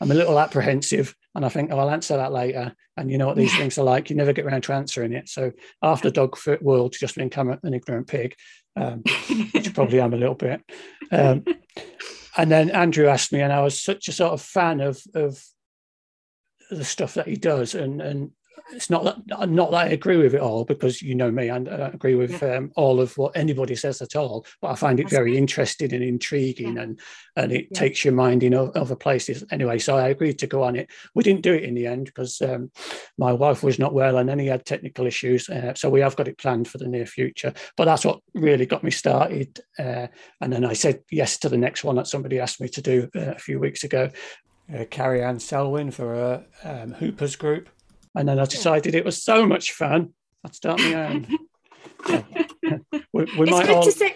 I'm 0.00 0.10
a 0.10 0.14
little 0.14 0.38
apprehensive 0.38 1.14
and 1.34 1.44
I 1.44 1.48
think, 1.48 1.70
oh, 1.70 1.78
I'll 1.78 1.90
answer 1.90 2.16
that 2.16 2.32
later. 2.32 2.74
And 2.96 3.10
you 3.10 3.18
know 3.18 3.26
what 3.26 3.36
these 3.36 3.56
things 3.56 3.78
are 3.78 3.84
like, 3.84 4.10
you 4.10 4.16
never 4.16 4.32
get 4.32 4.44
around 4.44 4.62
to 4.64 4.72
answering 4.72 5.12
it. 5.12 5.28
So 5.28 5.52
after 5.82 6.10
Dog 6.10 6.36
Foot 6.36 6.62
World, 6.62 6.94
just 6.98 7.14
become 7.14 7.56
an 7.62 7.74
ignorant 7.74 8.08
pig, 8.08 8.34
um, 8.76 9.02
which 9.52 9.72
probably 9.74 10.00
am 10.00 10.14
a 10.14 10.16
little 10.16 10.34
bit. 10.34 10.62
Um, 11.12 11.44
and 12.36 12.50
then 12.50 12.70
Andrew 12.70 13.06
asked 13.06 13.32
me, 13.32 13.40
and 13.40 13.52
I 13.52 13.62
was 13.62 13.80
such 13.80 14.08
a 14.08 14.12
sort 14.12 14.32
of 14.32 14.42
fan 14.42 14.80
of, 14.80 15.00
of 15.14 15.40
the 16.70 16.84
stuff 16.84 17.14
that 17.14 17.28
he 17.28 17.36
does 17.36 17.74
and, 17.74 18.02
and 18.02 18.32
it's 18.72 18.90
not 18.90 19.04
that 19.04 19.48
not 19.50 19.70
that 19.70 19.76
I 19.76 19.86
agree 19.86 20.16
with 20.16 20.34
it 20.34 20.40
all 20.40 20.64
because 20.64 21.00
you 21.02 21.14
know 21.14 21.30
me 21.30 21.48
and 21.48 21.68
I 21.68 21.76
don't 21.76 21.94
agree 21.94 22.14
with 22.14 22.42
yeah. 22.42 22.56
um, 22.56 22.72
all 22.76 23.00
of 23.00 23.16
what 23.16 23.36
anybody 23.36 23.74
says 23.74 24.02
at 24.02 24.16
all. 24.16 24.46
But 24.60 24.68
I 24.68 24.74
find 24.74 25.00
it 25.00 25.04
That's 25.04 25.14
very 25.14 25.32
great. 25.32 25.38
interesting 25.38 25.92
and 25.92 26.02
intriguing, 26.02 26.76
yeah. 26.76 26.82
and 26.82 27.00
and 27.36 27.52
it 27.52 27.68
yeah. 27.70 27.78
takes 27.78 28.04
your 28.04 28.14
mind 28.14 28.42
in 28.42 28.54
other 28.54 28.96
places. 28.96 29.44
Anyway, 29.50 29.78
so 29.78 29.96
I 29.96 30.08
agreed 30.08 30.38
to 30.40 30.46
go 30.46 30.62
on 30.62 30.76
it. 30.76 30.90
We 31.14 31.22
didn't 31.22 31.42
do 31.42 31.54
it 31.54 31.62
in 31.62 31.74
the 31.74 31.86
end 31.86 32.06
because 32.06 32.40
um, 32.42 32.70
my 33.16 33.32
wife 33.32 33.62
was 33.62 33.78
not 33.78 33.94
well 33.94 34.18
and 34.18 34.28
then 34.28 34.38
he 34.38 34.46
had 34.46 34.66
technical 34.66 35.06
issues. 35.06 35.48
Uh, 35.48 35.74
so 35.74 35.88
we 35.88 36.00
have 36.00 36.16
got 36.16 36.28
it 36.28 36.38
planned 36.38 36.68
for 36.68 36.78
the 36.78 36.88
near 36.88 37.06
future. 37.06 37.54
But 37.76 37.84
that's 37.84 38.04
what 38.04 38.20
really 38.34 38.66
got 38.66 38.82
me 38.82 38.90
started. 38.90 39.60
Uh, 39.78 40.08
and 40.40 40.52
then 40.52 40.64
I 40.64 40.72
said 40.72 41.02
yes 41.10 41.38
to 41.38 41.48
the 41.48 41.56
next 41.56 41.84
one 41.84 41.96
that 41.96 42.08
somebody 42.08 42.40
asked 42.40 42.60
me 42.60 42.68
to 42.70 42.82
do 42.82 43.08
uh, 43.14 43.32
a 43.32 43.38
few 43.38 43.60
weeks 43.60 43.84
ago. 43.84 44.10
Uh, 44.74 44.84
Carrie 44.90 45.22
Ann 45.22 45.38
Selwyn 45.38 45.90
for 45.90 46.14
a 46.14 46.44
um, 46.64 46.92
Hoopers 46.92 47.36
group 47.36 47.68
and 48.14 48.28
then 48.28 48.38
I 48.38 48.44
decided 48.44 48.94
it 48.94 49.04
was 49.04 49.22
so 49.22 49.46
much 49.46 49.72
fun, 49.72 50.14
I'd 50.44 50.54
start 50.54 50.80
my 50.80 50.94
own. 50.94 51.26
we, 53.12 53.24
we 53.38 53.48
it's 53.48 53.60
good 53.60 53.70
all, 53.70 53.82
to 53.82 53.92
say. 53.92 54.14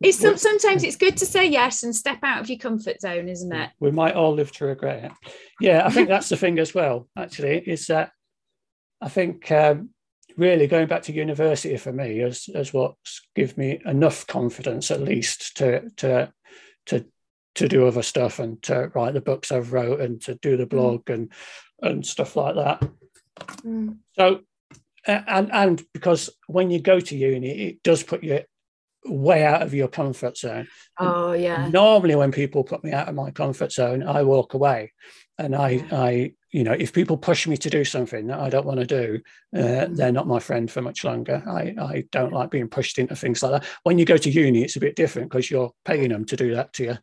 It's 0.00 0.18
some, 0.18 0.36
sometimes 0.36 0.84
it's 0.84 0.96
good 0.96 1.16
to 1.18 1.26
say 1.26 1.46
yes 1.46 1.82
and 1.82 1.94
step 1.94 2.18
out 2.22 2.40
of 2.40 2.48
your 2.48 2.58
comfort 2.58 3.00
zone, 3.00 3.28
isn't 3.28 3.52
it? 3.52 3.70
We 3.80 3.90
might 3.90 4.14
all 4.14 4.34
live 4.34 4.52
to 4.52 4.66
regret 4.66 5.04
it. 5.04 5.12
Yeah, 5.60 5.86
I 5.86 5.90
think 5.90 6.08
that's 6.08 6.28
the 6.28 6.36
thing 6.36 6.58
as 6.58 6.74
well. 6.74 7.08
Actually, 7.16 7.58
is 7.58 7.86
that 7.86 8.12
I 9.00 9.08
think 9.08 9.50
um, 9.50 9.90
really 10.36 10.66
going 10.66 10.88
back 10.88 11.02
to 11.02 11.12
university 11.12 11.76
for 11.76 11.92
me 11.92 12.20
is 12.20 12.48
is 12.48 12.72
what's 12.72 13.26
give 13.34 13.56
me 13.58 13.80
enough 13.84 14.26
confidence, 14.26 14.90
at 14.90 15.02
least, 15.02 15.56
to 15.58 15.90
to 15.96 16.32
to 16.86 17.06
to 17.56 17.68
do 17.68 17.86
other 17.86 18.02
stuff 18.02 18.38
and 18.38 18.62
to 18.62 18.90
write 18.94 19.14
the 19.14 19.20
books 19.20 19.52
I've 19.52 19.72
wrote 19.72 20.00
and 20.00 20.20
to 20.22 20.34
do 20.34 20.56
the 20.56 20.66
mm. 20.66 20.70
blog 20.70 21.04
mm. 21.04 21.14
and 21.14 21.32
and 21.82 22.06
stuff 22.06 22.36
like 22.36 22.54
that. 22.56 22.82
Mm. 23.40 23.98
So, 24.16 24.40
and 25.06 25.52
and 25.52 25.82
because 25.92 26.30
when 26.46 26.70
you 26.70 26.80
go 26.80 27.00
to 27.00 27.16
uni, 27.16 27.68
it 27.68 27.82
does 27.82 28.02
put 28.02 28.22
you 28.22 28.40
way 29.06 29.44
out 29.44 29.62
of 29.62 29.74
your 29.74 29.88
comfort 29.88 30.36
zone. 30.36 30.66
Oh 30.98 31.32
yeah. 31.32 31.68
Normally, 31.68 32.14
when 32.14 32.32
people 32.32 32.64
put 32.64 32.84
me 32.84 32.92
out 32.92 33.08
of 33.08 33.14
my 33.14 33.30
comfort 33.30 33.72
zone, 33.72 34.02
I 34.02 34.22
walk 34.22 34.54
away, 34.54 34.92
and 35.38 35.54
I 35.54 35.68
yeah. 35.70 35.86
I 35.92 36.32
you 36.50 36.64
know 36.64 36.72
if 36.72 36.92
people 36.92 37.16
push 37.16 37.46
me 37.46 37.56
to 37.58 37.70
do 37.70 37.84
something 37.84 38.28
that 38.28 38.40
I 38.40 38.48
don't 38.48 38.66
want 38.66 38.80
to 38.80 38.86
do, 38.86 39.20
uh, 39.54 39.58
mm. 39.58 39.96
they're 39.96 40.12
not 40.12 40.26
my 40.26 40.38
friend 40.38 40.70
for 40.70 40.80
much 40.80 41.04
longer. 41.04 41.42
I 41.46 41.74
I 41.80 42.04
don't 42.10 42.32
like 42.32 42.50
being 42.50 42.68
pushed 42.68 42.98
into 42.98 43.16
things 43.16 43.42
like 43.42 43.52
that. 43.52 43.68
When 43.82 43.98
you 43.98 44.04
go 44.04 44.16
to 44.16 44.30
uni, 44.30 44.62
it's 44.62 44.76
a 44.76 44.80
bit 44.80 44.96
different 44.96 45.30
because 45.30 45.50
you're 45.50 45.72
paying 45.84 46.10
them 46.10 46.24
to 46.26 46.36
do 46.36 46.54
that 46.54 46.72
to 46.74 46.84
you. 46.84 46.96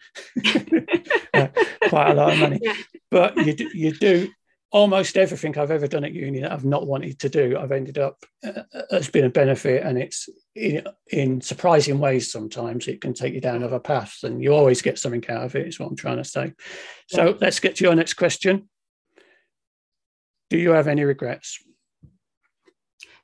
uh, 1.33 1.47
quite 1.89 2.11
a 2.11 2.13
lot 2.13 2.33
of 2.33 2.39
money, 2.39 2.59
yeah. 2.61 2.75
but 3.09 3.37
you 3.37 3.53
do, 3.53 3.69
you 3.73 3.91
do 3.93 4.29
almost 4.71 5.17
everything 5.17 5.57
I've 5.57 5.71
ever 5.71 5.87
done 5.87 6.05
at 6.05 6.13
uni 6.13 6.39
that 6.39 6.51
I've 6.51 6.65
not 6.65 6.87
wanted 6.87 7.19
to 7.19 7.29
do, 7.29 7.57
I've 7.59 7.71
ended 7.71 7.97
up 7.97 8.23
uh, 8.43 8.63
has 8.89 9.09
been 9.09 9.25
a 9.25 9.29
benefit, 9.29 9.83
and 9.83 9.97
it's 9.97 10.29
in, 10.55 10.83
in, 11.11 11.41
surprising 11.41 11.99
ways. 11.99 12.31
Sometimes 12.31 12.87
it 12.87 13.01
can 13.01 13.13
take 13.13 13.33
you 13.33 13.41
down 13.41 13.63
other 13.63 13.79
paths, 13.79 14.23
and 14.23 14.41
you 14.41 14.53
always 14.53 14.81
get 14.81 14.97
something 14.97 15.23
out 15.29 15.43
of 15.43 15.55
it. 15.55 15.67
Is 15.67 15.79
what 15.79 15.89
I'm 15.89 15.95
trying 15.95 16.17
to 16.17 16.23
say. 16.23 16.53
So 17.07 17.29
yeah. 17.29 17.35
let's 17.41 17.59
get 17.59 17.75
to 17.77 17.83
your 17.83 17.95
next 17.95 18.13
question. 18.13 18.69
Do 20.49 20.57
you 20.57 20.71
have 20.71 20.87
any 20.87 21.03
regrets? 21.03 21.59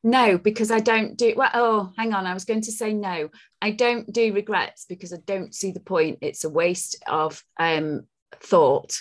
No, 0.03 0.37
because 0.37 0.71
I 0.71 0.79
don't 0.79 1.17
do 1.17 1.33
well. 1.35 1.49
Oh, 1.53 1.91
hang 1.97 2.13
on. 2.13 2.25
I 2.25 2.33
was 2.33 2.45
going 2.45 2.61
to 2.61 2.71
say 2.71 2.93
no. 2.93 3.29
I 3.61 3.71
don't 3.71 4.11
do 4.13 4.33
regrets 4.33 4.85
because 4.87 5.11
I 5.11 5.17
don't 5.25 5.53
see 5.53 5.71
the 5.71 5.79
point. 5.79 6.19
It's 6.21 6.43
a 6.43 6.49
waste 6.49 7.03
of 7.07 7.43
um, 7.59 8.03
thought. 8.39 8.93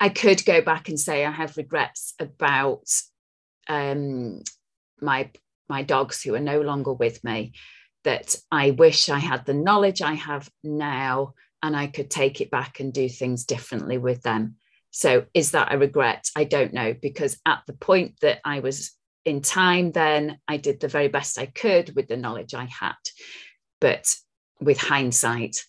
I 0.00 0.08
could 0.08 0.44
go 0.44 0.60
back 0.62 0.88
and 0.88 0.98
say 0.98 1.24
I 1.24 1.30
have 1.30 1.56
regrets 1.56 2.14
about 2.18 2.88
um, 3.68 4.42
my 5.00 5.30
my 5.68 5.82
dogs 5.82 6.22
who 6.22 6.34
are 6.34 6.40
no 6.40 6.60
longer 6.60 6.92
with 6.92 7.22
me. 7.24 7.52
That 8.04 8.36
I 8.50 8.70
wish 8.70 9.08
I 9.08 9.18
had 9.18 9.44
the 9.44 9.54
knowledge 9.54 10.02
I 10.02 10.14
have 10.14 10.48
now, 10.62 11.34
and 11.62 11.76
I 11.76 11.88
could 11.88 12.10
take 12.10 12.40
it 12.40 12.50
back 12.50 12.80
and 12.80 12.92
do 12.92 13.08
things 13.08 13.44
differently 13.44 13.98
with 13.98 14.22
them. 14.22 14.56
So, 14.90 15.26
is 15.34 15.50
that 15.50 15.72
a 15.72 15.78
regret? 15.78 16.30
I 16.36 16.44
don't 16.44 16.72
know 16.72 16.94
because 16.94 17.38
at 17.44 17.62
the 17.66 17.72
point 17.72 18.20
that 18.22 18.38
I 18.44 18.60
was 18.60 18.92
in 19.24 19.42
time, 19.42 19.92
then 19.92 20.38
I 20.48 20.56
did 20.56 20.80
the 20.80 20.88
very 20.88 21.08
best 21.08 21.38
I 21.38 21.46
could 21.46 21.94
with 21.94 22.08
the 22.08 22.16
knowledge 22.16 22.54
I 22.54 22.64
had. 22.64 22.94
But 23.80 24.14
with 24.60 24.78
hindsight, 24.78 25.64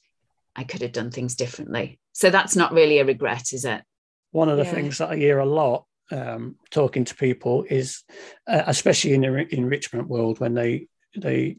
I 0.56 0.64
could 0.64 0.82
have 0.82 0.94
done 0.94 1.12
things 1.12 1.36
differently. 1.36 2.00
So 2.14 2.30
that's 2.30 2.56
not 2.56 2.74
really 2.74 3.00
a 3.00 3.06
regret, 3.06 3.54
is 3.54 3.66
it? 3.66 3.82
One 4.32 4.50
of 4.50 4.58
the 4.58 4.66
yeah. 4.66 4.74
things 4.74 4.98
that 5.00 5.10
I 5.10 5.16
hear 5.16 5.40
a 5.40 5.46
lot 5.46 5.86
um, 6.12 6.56
talking 6.72 7.06
to 7.06 7.16
people 7.16 7.66
is, 7.70 8.04
uh, 8.48 8.64
especially 8.68 9.14
in 9.14 9.22
the 9.22 9.48
enrichment 9.54 10.08
world, 10.08 10.40
when 10.40 10.54
they 10.54 10.88
they 11.16 11.58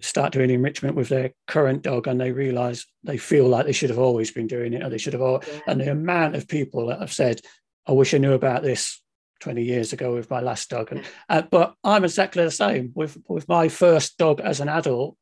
start 0.00 0.32
doing 0.32 0.50
enrichment 0.50 0.94
with 0.94 1.08
their 1.08 1.32
current 1.46 1.82
dog 1.82 2.06
and 2.06 2.20
they 2.20 2.32
realize 2.32 2.86
they 3.04 3.16
feel 3.16 3.48
like 3.48 3.66
they 3.66 3.72
should 3.72 3.90
have 3.90 3.98
always 3.98 4.30
been 4.30 4.46
doing 4.46 4.72
it 4.72 4.82
or 4.82 4.88
they 4.88 4.98
should 4.98 5.12
have 5.12 5.22
all 5.22 5.42
yeah. 5.46 5.60
and 5.66 5.80
the 5.80 5.90
amount 5.90 6.36
of 6.36 6.46
people 6.46 6.86
that 6.86 7.00
have 7.00 7.12
said 7.12 7.40
i 7.86 7.92
wish 7.92 8.14
i 8.14 8.18
knew 8.18 8.32
about 8.32 8.62
this 8.62 9.02
20 9.40 9.62
years 9.62 9.92
ago 9.92 10.14
with 10.14 10.30
my 10.30 10.40
last 10.40 10.70
dog 10.70 10.92
and 10.92 11.02
uh, 11.28 11.42
but 11.50 11.74
i'm 11.82 12.04
exactly 12.04 12.44
the 12.44 12.50
same 12.50 12.92
with 12.94 13.16
with 13.28 13.48
my 13.48 13.68
first 13.68 14.18
dog 14.18 14.40
as 14.40 14.60
an 14.60 14.68
adult 14.68 15.16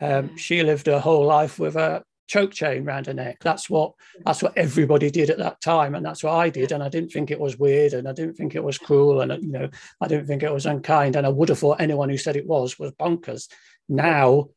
um, 0.00 0.36
she 0.36 0.62
lived 0.62 0.86
her 0.86 0.98
whole 0.98 1.24
life 1.24 1.58
with 1.58 1.76
a 1.76 2.02
choke 2.26 2.52
chain 2.52 2.86
around 2.86 3.06
her 3.06 3.14
neck. 3.14 3.38
That's 3.42 3.70
what 3.70 3.92
that's 4.24 4.42
what 4.42 4.56
everybody 4.56 5.10
did 5.10 5.30
at 5.30 5.38
that 5.38 5.60
time, 5.60 5.94
and 5.94 6.04
that's 6.04 6.22
what 6.22 6.34
I 6.34 6.50
did. 6.50 6.72
And 6.72 6.82
I 6.82 6.88
didn't 6.88 7.10
think 7.10 7.30
it 7.30 7.40
was 7.40 7.58
weird, 7.58 7.92
and 7.92 8.08
I 8.08 8.12
didn't 8.12 8.34
think 8.34 8.54
it 8.54 8.64
was 8.64 8.78
cruel, 8.78 9.20
and 9.20 9.42
you 9.42 9.52
know, 9.52 9.68
I 10.00 10.08
didn't 10.08 10.26
think 10.26 10.42
it 10.42 10.52
was 10.52 10.66
unkind. 10.66 11.16
And 11.16 11.26
I 11.26 11.30
would 11.30 11.48
have 11.48 11.58
thought 11.58 11.80
anyone 11.80 12.08
who 12.08 12.18
said 12.18 12.36
it 12.36 12.46
was 12.46 12.78
was 12.78 12.92
bonkers. 12.92 13.48
Now, 13.88 14.48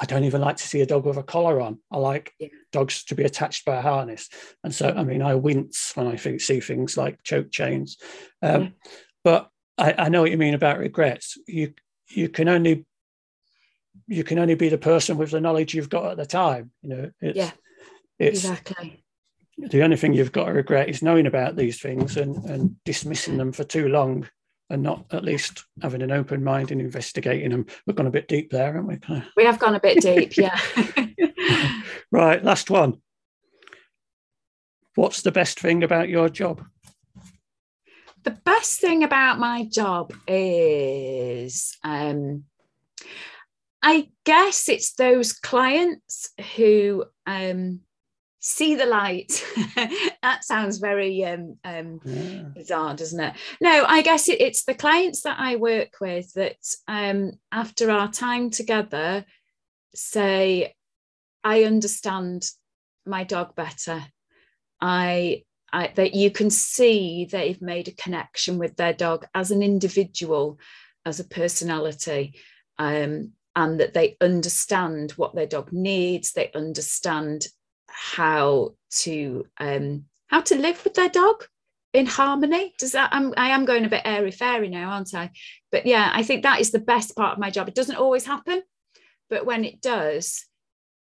I 0.00 0.04
don't 0.04 0.24
even 0.24 0.40
like 0.40 0.56
to 0.56 0.66
see 0.66 0.80
a 0.80 0.86
dog 0.86 1.06
with 1.06 1.16
a 1.16 1.22
collar 1.22 1.60
on. 1.60 1.78
I 1.90 1.98
like 1.98 2.32
yeah. 2.38 2.48
dogs 2.72 3.04
to 3.04 3.14
be 3.14 3.24
attached 3.24 3.64
by 3.64 3.76
a 3.76 3.82
harness, 3.82 4.28
and 4.62 4.74
so 4.74 4.88
I 4.90 5.04
mean, 5.04 5.22
I 5.22 5.34
wince 5.34 5.92
when 5.94 6.06
I 6.06 6.16
think, 6.16 6.40
see 6.40 6.60
things 6.60 6.96
like 6.96 7.22
choke 7.22 7.50
chains. 7.50 7.96
Um, 8.42 8.62
yeah. 8.62 8.68
But 9.24 9.50
I, 9.78 9.94
I 9.98 10.08
know 10.08 10.22
what 10.22 10.30
you 10.30 10.38
mean 10.38 10.54
about 10.54 10.78
regrets. 10.78 11.36
You 11.46 11.74
you 12.08 12.28
can 12.28 12.48
only 12.48 12.86
you 14.06 14.24
can 14.24 14.38
only 14.38 14.54
be 14.54 14.68
the 14.68 14.78
person 14.78 15.16
with 15.16 15.30
the 15.30 15.40
knowledge 15.40 15.74
you've 15.74 15.90
got 15.90 16.12
at 16.12 16.16
the 16.16 16.26
time. 16.26 16.70
You 16.82 16.88
know, 16.88 17.10
it's, 17.20 17.36
yeah, 17.36 17.50
it's, 18.18 18.44
exactly. 18.44 19.02
The 19.58 19.82
only 19.82 19.96
thing 19.96 20.12
you've 20.12 20.32
got 20.32 20.46
to 20.46 20.52
regret 20.52 20.88
is 20.88 21.02
knowing 21.02 21.26
about 21.26 21.56
these 21.56 21.80
things 21.80 22.16
and, 22.16 22.44
and 22.44 22.76
dismissing 22.84 23.38
them 23.38 23.52
for 23.52 23.64
too 23.64 23.88
long 23.88 24.28
and 24.68 24.82
not 24.82 25.06
at 25.12 25.24
least 25.24 25.64
having 25.80 26.02
an 26.02 26.10
open 26.10 26.44
mind 26.44 26.70
and 26.70 26.80
investigating 26.80 27.50
them. 27.50 27.66
We've 27.86 27.96
gone 27.96 28.06
a 28.06 28.10
bit 28.10 28.28
deep 28.28 28.50
there, 28.50 28.74
haven't 28.74 28.86
we? 28.86 29.22
We 29.36 29.44
have 29.44 29.58
gone 29.58 29.74
a 29.74 29.80
bit 29.80 30.00
deep, 30.02 30.36
yeah. 30.36 30.60
right, 32.10 32.44
last 32.44 32.68
one. 32.68 33.00
What's 34.94 35.22
the 35.22 35.32
best 35.32 35.60
thing 35.60 35.82
about 35.82 36.08
your 36.08 36.28
job? 36.28 36.64
The 38.24 38.30
best 38.32 38.80
thing 38.80 39.04
about 39.04 39.38
my 39.38 39.64
job 39.64 40.12
is 40.26 41.76
um, 41.84 42.44
I 43.88 44.08
guess 44.24 44.68
it's 44.68 44.94
those 44.94 45.32
clients 45.32 46.30
who 46.56 47.04
um, 47.24 47.82
see 48.40 48.74
the 48.74 48.84
light. 48.84 49.46
that 50.22 50.42
sounds 50.42 50.78
very 50.78 51.24
um, 51.24 51.56
um, 51.62 52.00
yeah. 52.04 52.42
bizarre, 52.52 52.96
doesn't 52.96 53.20
it? 53.20 53.34
No, 53.60 53.84
I 53.86 54.02
guess 54.02 54.28
it, 54.28 54.40
it's 54.40 54.64
the 54.64 54.74
clients 54.74 55.22
that 55.22 55.36
I 55.38 55.54
work 55.54 56.00
with 56.00 56.32
that 56.32 56.56
um, 56.88 57.38
after 57.52 57.88
our 57.92 58.10
time 58.10 58.50
together 58.50 59.24
say, 59.94 60.74
I 61.44 61.62
understand 61.62 62.50
my 63.06 63.22
dog 63.22 63.54
better. 63.54 64.04
I, 64.80 65.44
I 65.72 65.92
that 65.94 66.12
you 66.12 66.32
can 66.32 66.50
see 66.50 67.28
they've 67.30 67.62
made 67.62 67.86
a 67.86 67.92
connection 67.92 68.58
with 68.58 68.74
their 68.74 68.94
dog 68.94 69.28
as 69.32 69.52
an 69.52 69.62
individual, 69.62 70.58
as 71.04 71.20
a 71.20 71.24
personality. 71.24 72.34
Um, 72.80 73.30
and 73.56 73.80
that 73.80 73.94
they 73.94 74.16
understand 74.20 75.12
what 75.12 75.34
their 75.34 75.46
dog 75.46 75.72
needs 75.72 76.32
they 76.32 76.50
understand 76.54 77.48
how 77.88 78.74
to 78.90 79.46
um, 79.58 80.04
how 80.28 80.40
to 80.42 80.54
live 80.56 80.82
with 80.84 80.94
their 80.94 81.08
dog 81.08 81.44
in 81.92 82.04
harmony. 82.04 82.74
Does 82.78 82.92
that 82.92 83.08
I'm, 83.12 83.32
i 83.36 83.48
am 83.48 83.64
going 83.64 83.86
a 83.86 83.88
bit 83.88 84.02
airy 84.04 84.30
fairy 84.30 84.68
now 84.68 84.90
aren't 84.90 85.14
i? 85.14 85.30
But 85.72 85.86
yeah 85.86 86.10
i 86.14 86.22
think 86.22 86.42
that 86.42 86.60
is 86.60 86.70
the 86.70 86.78
best 86.78 87.16
part 87.16 87.32
of 87.32 87.38
my 87.38 87.50
job. 87.50 87.68
It 87.68 87.74
doesn't 87.74 87.96
always 87.96 88.26
happen 88.26 88.62
but 89.30 89.46
when 89.46 89.64
it 89.64 89.80
does 89.80 90.44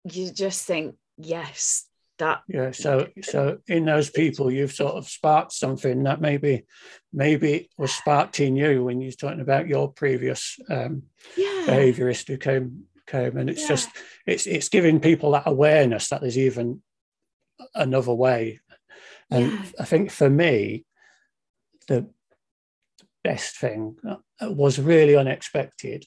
you 0.04 0.32
just 0.32 0.66
think 0.66 0.96
yes 1.18 1.86
that 2.20 2.42
yeah 2.48 2.72
so 2.72 3.08
so 3.22 3.58
in 3.68 3.86
those 3.86 4.10
people 4.10 4.52
you've 4.52 4.72
sort 4.72 4.96
of 4.96 5.08
sparked 5.08 5.52
something 5.52 6.04
that 6.04 6.22
maybe 6.22 6.66
maybe 7.12 7.70
was 7.78 7.92
sparked 7.92 8.40
in 8.40 8.56
you 8.56 8.84
when 8.84 9.02
you're 9.02 9.12
talking 9.12 9.42
about 9.42 9.68
your 9.68 9.92
previous 9.92 10.60
um 10.70 11.04
yeah. 11.36 11.66
behaviorist 11.66 12.28
who 12.28 12.38
came 12.38 12.84
came 13.08 13.38
and 13.38 13.50
it's 13.50 13.62
yeah. 13.62 13.68
just 13.68 13.90
it's 14.28 14.46
it's 14.46 14.70
giving 14.70 15.00
people 15.00 15.32
that 15.32 15.44
awareness 15.48 16.10
that 16.10 16.22
there's 16.22 16.38
even 16.38 16.82
another 17.74 18.14
way 18.14 18.60
and 19.32 19.52
yeah. 19.52 19.66
i 19.80 19.86
think 19.86 20.12
for 20.12 20.30
me 20.30 20.86
the 21.88 22.08
best 23.24 23.58
thing 23.58 23.96
was 24.42 24.80
really 24.80 25.16
unexpected 25.16 26.06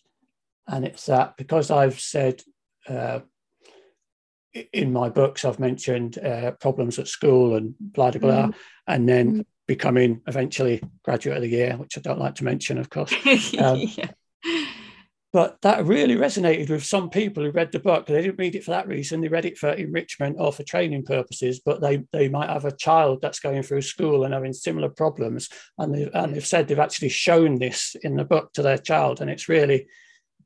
and 0.68 0.84
it's 0.84 1.06
that 1.06 1.36
because 1.36 1.70
i've 1.70 1.98
said 1.98 2.40
uh, 2.88 3.20
in 4.72 4.92
my 4.92 5.08
books 5.08 5.44
i've 5.44 5.60
mentioned 5.60 6.18
uh, 6.18 6.50
problems 6.52 6.98
at 6.98 7.08
school 7.08 7.56
and 7.56 7.74
blah 7.80 8.10
blah 8.10 8.20
blah 8.20 8.46
mm. 8.46 8.54
and 8.86 9.08
then 9.08 9.38
mm. 9.38 9.46
becoming 9.66 10.20
eventually 10.26 10.82
graduate 11.04 11.36
of 11.36 11.42
the 11.42 11.48
year 11.48 11.76
which 11.76 11.96
i 11.96 12.00
don't 12.00 12.20
like 12.20 12.34
to 12.34 12.44
mention 12.44 12.78
of 12.78 12.90
course 12.90 13.12
um, 13.58 13.78
yeah 13.78 14.10
but 15.32 15.62
that 15.62 15.86
really 15.86 16.14
resonated 16.14 16.68
with 16.68 16.84
some 16.84 17.08
people 17.08 17.42
who 17.42 17.50
read 17.50 17.72
the 17.72 17.78
book. 17.78 18.06
They 18.06 18.20
didn't 18.20 18.38
read 18.38 18.54
it 18.54 18.64
for 18.64 18.72
that 18.72 18.86
reason. 18.86 19.22
They 19.22 19.28
read 19.28 19.46
it 19.46 19.56
for 19.56 19.70
enrichment 19.70 20.36
or 20.38 20.52
for 20.52 20.62
training 20.62 21.04
purposes, 21.04 21.58
but 21.64 21.80
they, 21.80 22.04
they 22.12 22.28
might 22.28 22.50
have 22.50 22.66
a 22.66 22.76
child 22.76 23.20
that's 23.22 23.40
going 23.40 23.62
through 23.62 23.80
school 23.80 24.24
and 24.24 24.34
having 24.34 24.52
similar 24.52 24.90
problems. 24.90 25.48
And, 25.78 25.94
they, 25.94 26.10
and 26.12 26.34
they've 26.34 26.46
said 26.46 26.68
they've 26.68 26.78
actually 26.78 27.08
shown 27.08 27.58
this 27.58 27.96
in 28.02 28.16
the 28.16 28.24
book 28.24 28.52
to 28.52 28.62
their 28.62 28.76
child. 28.76 29.22
And 29.22 29.30
it's 29.30 29.48
really 29.48 29.86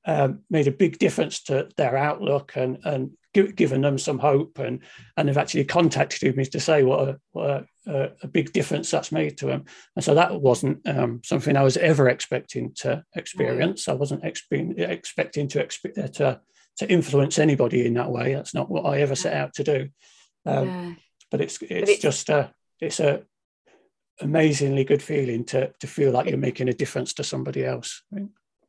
um, 0.07 0.43
made 0.51 0.69
a 0.69 0.73
big 0.73 0.99
difference 0.99 1.43
to 1.45 1.69
their 1.77 1.97
outlook 1.97 2.53
and, 2.55 2.79
and 2.85 3.11
given 3.45 3.81
them 3.81 3.99
some 3.99 4.19
hope 4.19 4.59
and 4.59 4.81
and 5.17 5.29
they've 5.29 5.39
actually 5.39 5.65
contacted 5.65 6.37
me 6.37 6.45
to 6.47 6.61
say 6.61 6.83
what 6.83 7.09
a, 7.09 7.21
what 7.33 7.67
a, 7.87 8.11
a 8.23 8.29
big 8.29 8.53
difference 8.53 8.91
that's 8.91 9.13
made 9.13 9.39
to 9.39 9.47
them. 9.47 9.65
And 9.95 10.05
so 10.05 10.15
that 10.15 10.41
wasn't 10.41 10.87
um, 10.87 11.21
something 11.25 11.57
I 11.57 11.63
was 11.63 11.77
ever 11.77 12.09
expecting 12.09 12.73
to 12.77 13.05
experience. 13.15 13.89
I 13.89 13.93
wasn't 13.93 14.23
expe- 14.23 14.79
expecting 14.79 15.49
to, 15.49 15.65
expe- 15.65 15.99
uh, 15.99 16.09
to 16.09 16.41
to 16.79 16.91
influence 16.91 17.39
anybody 17.39 17.87
in 17.87 17.95
that 17.95 18.11
way. 18.11 18.35
That's 18.35 18.55
not 18.55 18.71
what 18.71 18.85
I 18.85 19.01
ever 19.01 19.15
set 19.15 19.35
out 19.35 19.55
to 19.55 19.65
do. 19.65 19.89
Um, 20.45 20.69
yeah. 20.69 20.95
but 21.31 21.41
it's 21.41 21.61
it's, 21.63 21.81
but 21.81 21.89
it's 21.89 22.03
just 22.03 22.29
a 22.29 22.53
it's 22.81 23.01
a 23.01 23.23
amazingly 24.21 24.85
good 24.85 25.03
feeling 25.03 25.45
to 25.45 25.73
to 25.81 25.87
feel 25.87 26.13
like 26.13 26.29
you're 26.29 26.39
making 26.39 26.69
a 26.69 26.75
difference 26.75 27.15
to 27.15 27.25
somebody 27.25 27.65
else. 27.65 28.03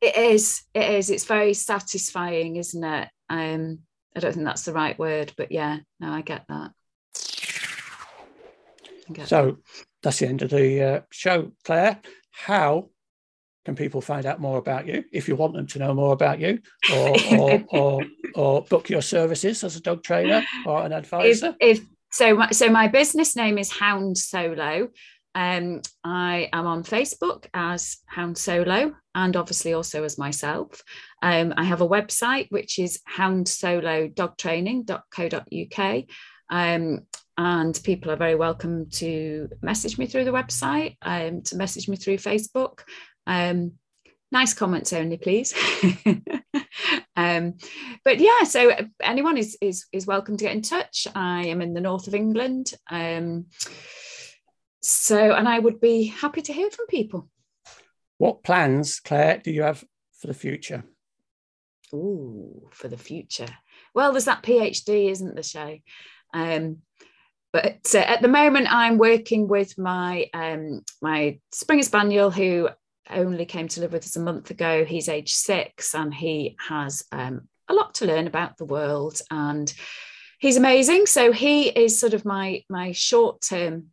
It 0.00 0.16
is 0.16 0.62
it 0.74 0.90
is. 0.90 1.10
It's 1.10 1.24
very 1.24 1.54
satisfying 1.54 2.56
isn't 2.56 2.84
it? 2.84 3.08
Um 3.28 3.80
I 4.16 4.20
don't 4.20 4.32
think 4.32 4.46
that's 4.46 4.64
the 4.64 4.72
right 4.72 4.98
word, 4.98 5.32
but 5.36 5.52
yeah, 5.52 5.78
no, 6.00 6.10
I 6.10 6.22
get 6.22 6.44
that. 6.48 6.70
I 9.08 9.12
get 9.12 9.28
so 9.28 9.46
that. 9.46 9.56
that's 10.02 10.18
the 10.18 10.26
end 10.26 10.42
of 10.42 10.50
the 10.50 10.82
uh, 10.82 11.00
show, 11.10 11.52
Clare. 11.64 12.00
How 12.30 12.90
can 13.64 13.76
people 13.76 14.00
find 14.00 14.24
out 14.24 14.40
more 14.40 14.58
about 14.58 14.86
you 14.86 15.04
if 15.12 15.28
you 15.28 15.36
want 15.36 15.54
them 15.54 15.66
to 15.66 15.78
know 15.78 15.94
more 15.94 16.12
about 16.12 16.40
you, 16.40 16.60
or 16.92 17.16
or, 17.36 17.64
or, 17.68 18.02
or 18.34 18.62
book 18.62 18.88
your 18.88 19.02
services 19.02 19.62
as 19.62 19.76
a 19.76 19.80
dog 19.80 20.02
trainer 20.02 20.44
or 20.66 20.84
an 20.84 20.92
advisor? 20.92 21.54
If, 21.60 21.80
if 21.80 21.86
so, 22.10 22.34
my, 22.34 22.50
so 22.50 22.70
my 22.70 22.88
business 22.88 23.36
name 23.36 23.58
is 23.58 23.70
Hound 23.70 24.16
Solo. 24.16 24.88
Um, 25.34 25.82
I 26.02 26.48
am 26.52 26.66
on 26.66 26.82
Facebook 26.82 27.46
as 27.52 27.98
Hound 28.06 28.38
Solo 28.38 28.94
and 29.24 29.36
obviously 29.36 29.72
also 29.72 30.04
as 30.04 30.16
myself. 30.16 30.80
Um, 31.22 31.52
I 31.56 31.64
have 31.64 31.80
a 31.80 31.88
website 31.88 32.46
which 32.50 32.78
is 32.78 33.00
houndsolodogtraining.co.uk. 33.16 36.04
Um, 36.50 37.00
and 37.36 37.80
people 37.84 38.10
are 38.12 38.16
very 38.16 38.36
welcome 38.36 38.88
to 38.90 39.48
message 39.60 39.98
me 39.98 40.06
through 40.06 40.24
the 40.24 40.30
website, 40.30 40.96
um, 41.02 41.42
to 41.42 41.56
message 41.56 41.88
me 41.88 41.96
through 41.96 42.18
Facebook. 42.18 42.82
Um, 43.26 43.72
nice 44.30 44.54
comments 44.54 44.92
only, 44.92 45.16
please. 45.16 45.52
um, 47.16 47.54
but 48.04 48.20
yeah, 48.20 48.44
so 48.44 48.70
anyone 49.02 49.36
is, 49.36 49.58
is 49.60 49.86
is 49.92 50.06
welcome 50.06 50.36
to 50.36 50.44
get 50.44 50.54
in 50.54 50.62
touch. 50.62 51.08
I 51.14 51.46
am 51.46 51.60
in 51.60 51.74
the 51.74 51.80
north 51.80 52.06
of 52.06 52.14
England. 52.14 52.72
Um, 52.90 53.46
so, 54.80 55.32
and 55.32 55.48
I 55.48 55.58
would 55.58 55.80
be 55.80 56.04
happy 56.04 56.42
to 56.42 56.52
hear 56.52 56.70
from 56.70 56.86
people. 56.86 57.28
What 58.18 58.42
plans, 58.42 59.00
Clare, 59.00 59.40
do 59.42 59.50
you 59.50 59.62
have 59.62 59.84
for 60.18 60.26
the 60.26 60.34
future? 60.34 60.84
Oh, 61.92 62.68
for 62.72 62.88
the 62.88 62.98
future. 62.98 63.48
Well, 63.94 64.12
there's 64.12 64.26
that 64.26 64.42
PhD, 64.42 65.10
isn't 65.10 65.34
there, 65.34 65.42
Shay? 65.42 65.82
Um, 66.34 66.78
but 67.52 67.94
uh, 67.94 67.98
at 67.98 68.20
the 68.20 68.28
moment, 68.28 68.66
I'm 68.70 68.98
working 68.98 69.48
with 69.48 69.78
my 69.78 70.28
um, 70.34 70.82
my 71.00 71.38
Springer 71.52 71.82
Spaniel, 71.82 72.30
who 72.30 72.68
only 73.08 73.46
came 73.46 73.68
to 73.68 73.80
live 73.80 73.92
with 73.92 74.04
us 74.04 74.16
a 74.16 74.20
month 74.20 74.50
ago. 74.50 74.84
He's 74.84 75.08
age 75.08 75.32
six, 75.32 75.94
and 75.94 76.12
he 76.12 76.56
has 76.68 77.04
um, 77.10 77.48
a 77.68 77.74
lot 77.74 77.94
to 77.94 78.06
learn 78.06 78.26
about 78.26 78.58
the 78.58 78.66
world, 78.66 79.20
and 79.30 79.72
he's 80.38 80.58
amazing. 80.58 81.06
So 81.06 81.32
he 81.32 81.68
is 81.68 81.98
sort 81.98 82.14
of 82.14 82.24
my 82.24 82.64
my 82.68 82.92
short 82.92 83.40
term 83.40 83.92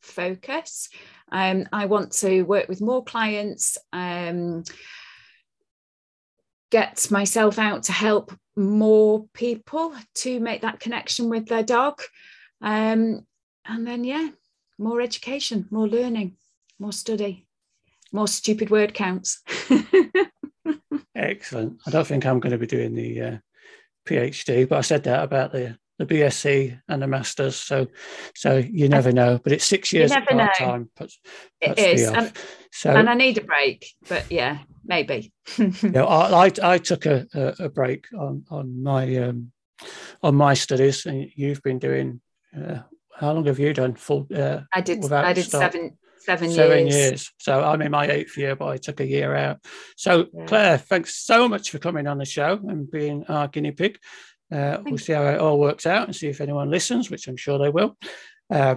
focus. 0.00 0.88
Um, 1.30 1.66
I 1.72 1.86
want 1.86 2.12
to 2.18 2.42
work 2.42 2.68
with 2.68 2.80
more 2.80 3.02
clients, 3.04 3.78
um, 3.92 4.64
get 6.70 7.10
myself 7.10 7.58
out 7.58 7.84
to 7.84 7.92
help 7.92 8.32
more 8.56 9.26
people 9.32 9.94
to 10.14 10.40
make 10.40 10.62
that 10.62 10.80
connection 10.80 11.28
with 11.28 11.46
their 11.46 11.62
dog. 11.62 12.00
Um, 12.60 13.26
and 13.64 13.86
then, 13.86 14.04
yeah, 14.04 14.28
more 14.78 15.00
education, 15.00 15.68
more 15.70 15.88
learning, 15.88 16.36
more 16.78 16.92
study, 16.92 17.46
more 18.12 18.28
stupid 18.28 18.70
word 18.70 18.94
counts. 18.94 19.42
Excellent. 21.14 21.80
I 21.86 21.90
don't 21.90 22.06
think 22.06 22.26
I'm 22.26 22.40
going 22.40 22.52
to 22.52 22.58
be 22.58 22.66
doing 22.66 22.94
the 22.94 23.20
uh, 23.20 23.36
PhD, 24.06 24.68
but 24.68 24.78
I 24.78 24.82
said 24.82 25.04
that 25.04 25.22
about 25.22 25.52
the 25.52 25.76
the 25.98 26.06
BSc 26.06 26.80
and 26.88 27.02
the 27.02 27.06
masters. 27.06 27.56
So, 27.56 27.86
so 28.34 28.56
you 28.56 28.88
never 28.88 29.12
know. 29.12 29.38
But 29.42 29.52
it's 29.52 29.64
six 29.64 29.92
years 29.92 30.10
part 30.10 30.54
time. 30.56 30.90
Puts, 30.96 31.20
puts 31.62 31.80
it 31.80 32.00
is, 32.00 32.08
and, 32.08 32.32
so 32.70 32.94
and 32.94 33.08
I 33.08 33.14
need 33.14 33.38
a 33.38 33.44
break. 33.44 33.86
But 34.08 34.30
yeah, 34.30 34.58
maybe. 34.84 35.32
yeah, 35.58 36.04
I, 36.04 36.46
I, 36.46 36.52
I 36.62 36.78
took 36.78 37.06
a, 37.06 37.26
a, 37.34 37.68
break 37.68 38.06
on 38.18 38.44
on 38.50 38.82
my 38.82 39.16
um, 39.16 39.52
on 40.22 40.34
my 40.34 40.54
studies, 40.54 41.06
and 41.06 41.30
you've 41.34 41.62
been 41.62 41.78
doing. 41.78 42.20
Uh, 42.56 42.80
how 43.14 43.32
long 43.32 43.44
have 43.44 43.58
you 43.58 43.72
done 43.72 43.94
full? 43.94 44.26
Uh, 44.34 44.60
I 44.72 44.80
did. 44.80 45.10
I 45.12 45.32
did 45.32 45.44
start? 45.44 45.72
seven 45.72 45.98
seven, 46.24 46.50
seven 46.50 46.86
years. 46.86 46.94
years. 46.94 47.32
So 47.38 47.62
I'm 47.62 47.82
in 47.82 47.90
my 47.90 48.06
eighth 48.06 48.36
year, 48.36 48.56
but 48.56 48.68
I 48.68 48.76
took 48.76 49.00
a 49.00 49.06
year 49.06 49.34
out. 49.34 49.58
So 49.96 50.26
yeah. 50.32 50.46
Clare, 50.46 50.78
thanks 50.78 51.16
so 51.16 51.48
much 51.48 51.70
for 51.70 51.78
coming 51.78 52.06
on 52.06 52.18
the 52.18 52.24
show 52.24 52.60
and 52.68 52.90
being 52.90 53.24
our 53.28 53.48
guinea 53.48 53.72
pig. 53.72 53.98
Uh, 54.52 54.82
we'll 54.84 54.98
see 54.98 55.12
how 55.12 55.24
it 55.24 55.40
all 55.40 55.58
works 55.58 55.86
out 55.86 56.06
and 56.06 56.14
see 56.14 56.28
if 56.28 56.40
anyone 56.40 56.70
listens, 56.70 57.10
which 57.10 57.26
I'm 57.26 57.36
sure 57.36 57.58
they 57.58 57.70
will. 57.70 57.96
Uh, 58.50 58.76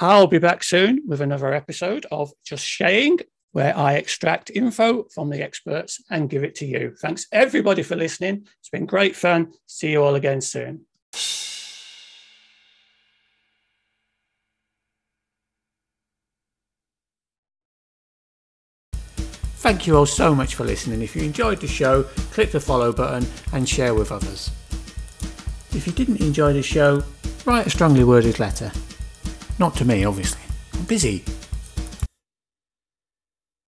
I'll 0.00 0.28
be 0.28 0.38
back 0.38 0.62
soon 0.62 1.02
with 1.06 1.20
another 1.20 1.52
episode 1.52 2.06
of 2.10 2.32
Just 2.44 2.64
Shaying, 2.64 3.18
where 3.52 3.76
I 3.76 3.94
extract 3.94 4.50
info 4.54 5.04
from 5.12 5.28
the 5.28 5.42
experts 5.42 6.02
and 6.10 6.30
give 6.30 6.44
it 6.44 6.54
to 6.56 6.66
you. 6.66 6.94
Thanks 7.00 7.26
everybody 7.32 7.82
for 7.82 7.96
listening. 7.96 8.46
It's 8.60 8.68
been 8.70 8.86
great 8.86 9.16
fun. 9.16 9.52
See 9.66 9.90
you 9.90 10.02
all 10.02 10.14
again 10.14 10.40
soon. 10.40 10.86
Thank 19.68 19.86
you 19.86 19.98
all 19.98 20.06
so 20.06 20.34
much 20.34 20.54
for 20.54 20.64
listening. 20.64 21.02
If 21.02 21.14
you 21.14 21.22
enjoyed 21.22 21.60
the 21.60 21.66
show, 21.66 22.04
click 22.32 22.52
the 22.52 22.58
follow 22.58 22.90
button 22.90 23.28
and 23.52 23.68
share 23.68 23.92
with 23.92 24.10
others. 24.10 24.50
If 25.72 25.86
you 25.86 25.92
didn't 25.92 26.22
enjoy 26.22 26.54
the 26.54 26.62
show, 26.62 27.04
write 27.44 27.66
a 27.66 27.70
strongly 27.70 28.02
worded 28.02 28.40
letter. 28.40 28.72
Not 29.58 29.76
to 29.76 29.84
me, 29.84 30.06
obviously. 30.06 30.40
I'm 30.72 30.84
busy. 30.84 31.22